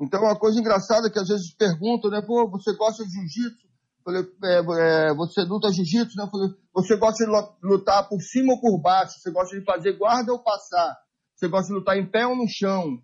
Então, 0.00 0.22
uma 0.22 0.38
coisa 0.38 0.58
engraçada 0.58 1.10
que 1.10 1.18
às 1.18 1.28
vezes 1.28 1.54
perguntam, 1.54 2.10
né? 2.10 2.20
Pô, 2.20 2.48
você 2.50 2.74
gosta 2.76 3.04
de 3.04 3.10
jiu-jitsu? 3.10 3.71
Falei, 4.04 4.22
é, 4.44 5.10
é, 5.10 5.14
você 5.14 5.42
luta 5.42 5.72
jiu-jitsu, 5.72 6.16
né? 6.16 6.28
Falei, 6.30 6.48
você 6.74 6.96
gosta 6.96 7.24
de 7.24 7.30
lutar 7.62 8.08
por 8.08 8.20
cima 8.20 8.54
ou 8.54 8.60
por 8.60 8.80
baixo? 8.80 9.20
Você 9.20 9.30
gosta 9.30 9.58
de 9.58 9.64
fazer 9.64 9.96
guarda 9.96 10.32
ou 10.32 10.42
passar? 10.42 10.96
Você 11.36 11.48
gosta 11.48 11.68
de 11.68 11.78
lutar 11.78 11.96
em 11.96 12.10
pé 12.10 12.26
ou 12.26 12.36
no 12.36 12.48
chão? 12.48 13.00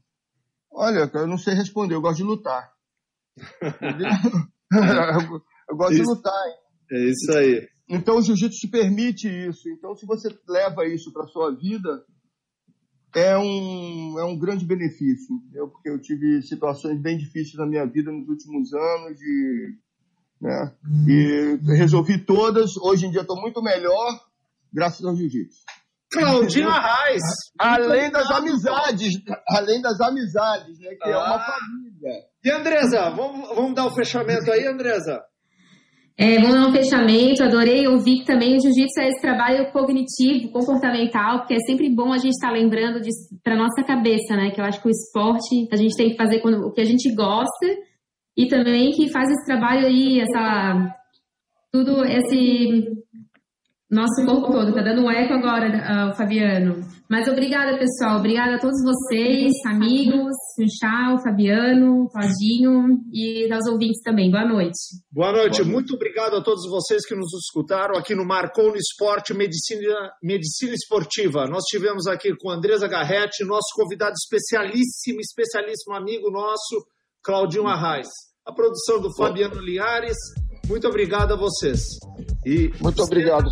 Olha, 0.70 1.10
eu 1.14 1.26
não 1.26 1.38
sei 1.38 1.54
responder, 1.54 1.94
eu 1.94 2.00
gosto 2.00 2.18
de 2.18 2.24
lutar. 2.24 2.70
eu, 3.62 3.72
eu 5.70 5.76
gosto 5.76 5.92
isso, 5.92 6.02
de 6.02 6.08
lutar. 6.08 6.46
Hein? 6.46 6.54
É 6.92 7.10
isso 7.10 7.32
aí. 7.32 7.68
Então 7.88 8.16
o 8.16 8.22
jiu-jitsu 8.22 8.58
te 8.58 8.68
permite 8.68 9.28
isso. 9.28 9.68
Então, 9.70 9.94
se 9.94 10.04
você 10.04 10.28
leva 10.48 10.84
isso 10.86 11.12
para 11.12 11.26
sua 11.26 11.54
vida, 11.54 12.04
é 13.14 13.38
um, 13.38 14.18
é 14.18 14.24
um 14.24 14.38
grande 14.38 14.66
benefício, 14.66 15.34
entendeu? 15.36 15.68
porque 15.68 15.88
eu 15.88 16.00
tive 16.00 16.42
situações 16.42 17.00
bem 17.00 17.16
difíceis 17.16 17.54
na 17.54 17.66
minha 17.66 17.86
vida 17.86 18.12
nos 18.12 18.28
últimos 18.28 18.72
anos 18.74 19.20
e, 19.20 19.78
né, 20.40 20.72
e 21.06 21.58
resolvi 21.76 22.18
todas. 22.18 22.76
Hoje 22.76 23.06
em 23.06 23.10
dia 23.10 23.22
estou 23.22 23.40
muito 23.40 23.62
melhor, 23.62 24.20
graças 24.72 25.04
ao 25.04 25.14
jiu-jitsu. 25.14 25.62
Claudinho 26.10 26.68
Arraes. 26.68 27.22
Além 27.58 28.10
das 28.10 28.30
amizades, 28.30 29.14
além 29.48 29.82
das 29.82 30.00
amizades, 30.00 30.78
né, 30.78 30.94
que 30.94 31.08
ah. 31.08 31.12
é 31.12 31.16
uma 31.16 31.36
ah. 31.36 31.40
família. 31.40 32.24
E 32.44 32.50
Andresa, 32.50 33.10
vamos, 33.10 33.48
vamos 33.54 33.74
dar 33.74 33.86
o 33.86 33.94
fechamento 33.94 34.50
aí, 34.50 34.66
Andresa? 34.66 35.20
É, 36.16 36.40
vamos 36.40 36.54
dar 36.54 36.68
um 36.68 36.72
fechamento. 36.72 37.44
Adorei 37.44 37.86
ouvir 37.86 38.20
que 38.20 38.24
também 38.24 38.56
o 38.56 38.60
jiu-jitsu 38.60 39.00
é 39.00 39.08
esse 39.08 39.20
trabalho 39.20 39.70
cognitivo, 39.70 40.50
comportamental, 40.50 41.38
porque 41.38 41.54
é 41.54 41.60
sempre 41.60 41.88
bom 41.94 42.12
a 42.12 42.18
gente 42.18 42.32
estar 42.32 42.48
tá 42.48 42.54
lembrando 42.54 43.00
para 43.44 43.56
nossa 43.56 43.84
cabeça, 43.86 44.34
né? 44.34 44.50
Que 44.50 44.60
eu 44.60 44.64
acho 44.64 44.82
que 44.82 44.88
o 44.88 44.90
esporte 44.90 45.68
a 45.70 45.76
gente 45.76 45.96
tem 45.96 46.10
que 46.10 46.16
fazer 46.16 46.40
quando, 46.40 46.66
o 46.66 46.72
que 46.72 46.80
a 46.80 46.84
gente 46.84 47.14
gosta 47.14 47.66
e 48.38 48.46
também 48.46 48.92
que 48.92 49.10
faz 49.10 49.28
esse 49.28 49.44
trabalho 49.44 49.84
aí, 49.84 50.20
essa 50.20 50.94
tudo 51.72 52.04
esse 52.04 52.86
nosso 53.90 54.24
corpo 54.24 54.52
todo. 54.52 54.72
Tá 54.72 54.82
dando 54.82 55.02
um 55.02 55.10
eco 55.10 55.34
agora, 55.34 55.66
uh, 55.66 56.16
Fabiano. 56.16 56.86
Mas 57.10 57.26
obrigada, 57.26 57.76
pessoal. 57.78 58.18
Obrigada 58.18 58.54
a 58.54 58.58
todos 58.60 58.80
vocês, 58.84 59.50
amigos, 59.66 60.36
Funchal, 60.54 61.18
Fabiano, 61.20 62.06
Claudinho 62.10 63.00
e 63.12 63.50
aos 63.50 63.66
ouvintes 63.66 64.02
também. 64.04 64.30
Boa 64.30 64.46
noite. 64.46 64.78
Boa 65.10 65.32
noite. 65.32 65.62
Boa 65.62 65.72
Muito 65.72 65.94
obrigado 65.94 66.36
a 66.36 66.42
todos 66.42 66.68
vocês 66.70 67.04
que 67.06 67.16
nos 67.16 67.32
escutaram 67.34 67.98
aqui 67.98 68.14
no 68.14 68.24
Marcou 68.24 68.68
no 68.68 68.76
Esporte 68.76 69.34
Medicina, 69.34 70.12
Medicina 70.22 70.74
Esportiva. 70.74 71.46
Nós 71.46 71.64
tivemos 71.64 72.06
aqui 72.06 72.36
com 72.36 72.50
Andresa 72.50 72.86
Garretti, 72.86 73.42
nosso 73.42 73.74
convidado 73.74 74.12
especialíssimo, 74.12 75.18
especialíssimo 75.18 75.96
amigo 75.96 76.30
nosso, 76.30 76.86
Claudinho 77.20 77.66
Arraes. 77.66 78.27
A 78.48 78.52
produção 78.52 78.98
do 78.98 79.14
Fabiano 79.14 79.60
Liares. 79.60 80.16
Muito 80.66 80.88
obrigado 80.88 81.34
a 81.34 81.36
vocês. 81.36 81.82
E 82.46 82.72
Muito 82.80 83.02
obrigado, 83.02 83.46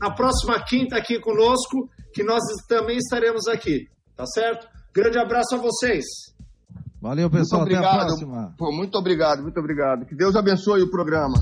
Na 0.00 0.10
próxima 0.10 0.58
quinta 0.64 0.96
aqui 0.96 1.20
conosco 1.20 1.90
que 2.14 2.22
nós 2.22 2.40
também 2.66 2.96
estaremos 2.96 3.46
aqui, 3.46 3.86
tá 4.16 4.24
certo? 4.24 4.66
Grande 4.94 5.18
abraço 5.18 5.54
a 5.54 5.58
vocês. 5.58 6.04
Valeu, 6.98 7.28
pessoal. 7.28 7.64
Até 7.64 7.76
a 7.76 7.82
próxima. 7.82 8.54
Pô, 8.56 8.72
muito 8.72 8.96
obrigado, 8.96 9.42
muito 9.42 9.60
obrigado. 9.60 10.06
Que 10.06 10.14
Deus 10.14 10.34
abençoe 10.34 10.80
o 10.80 10.90
programa. 10.90 11.34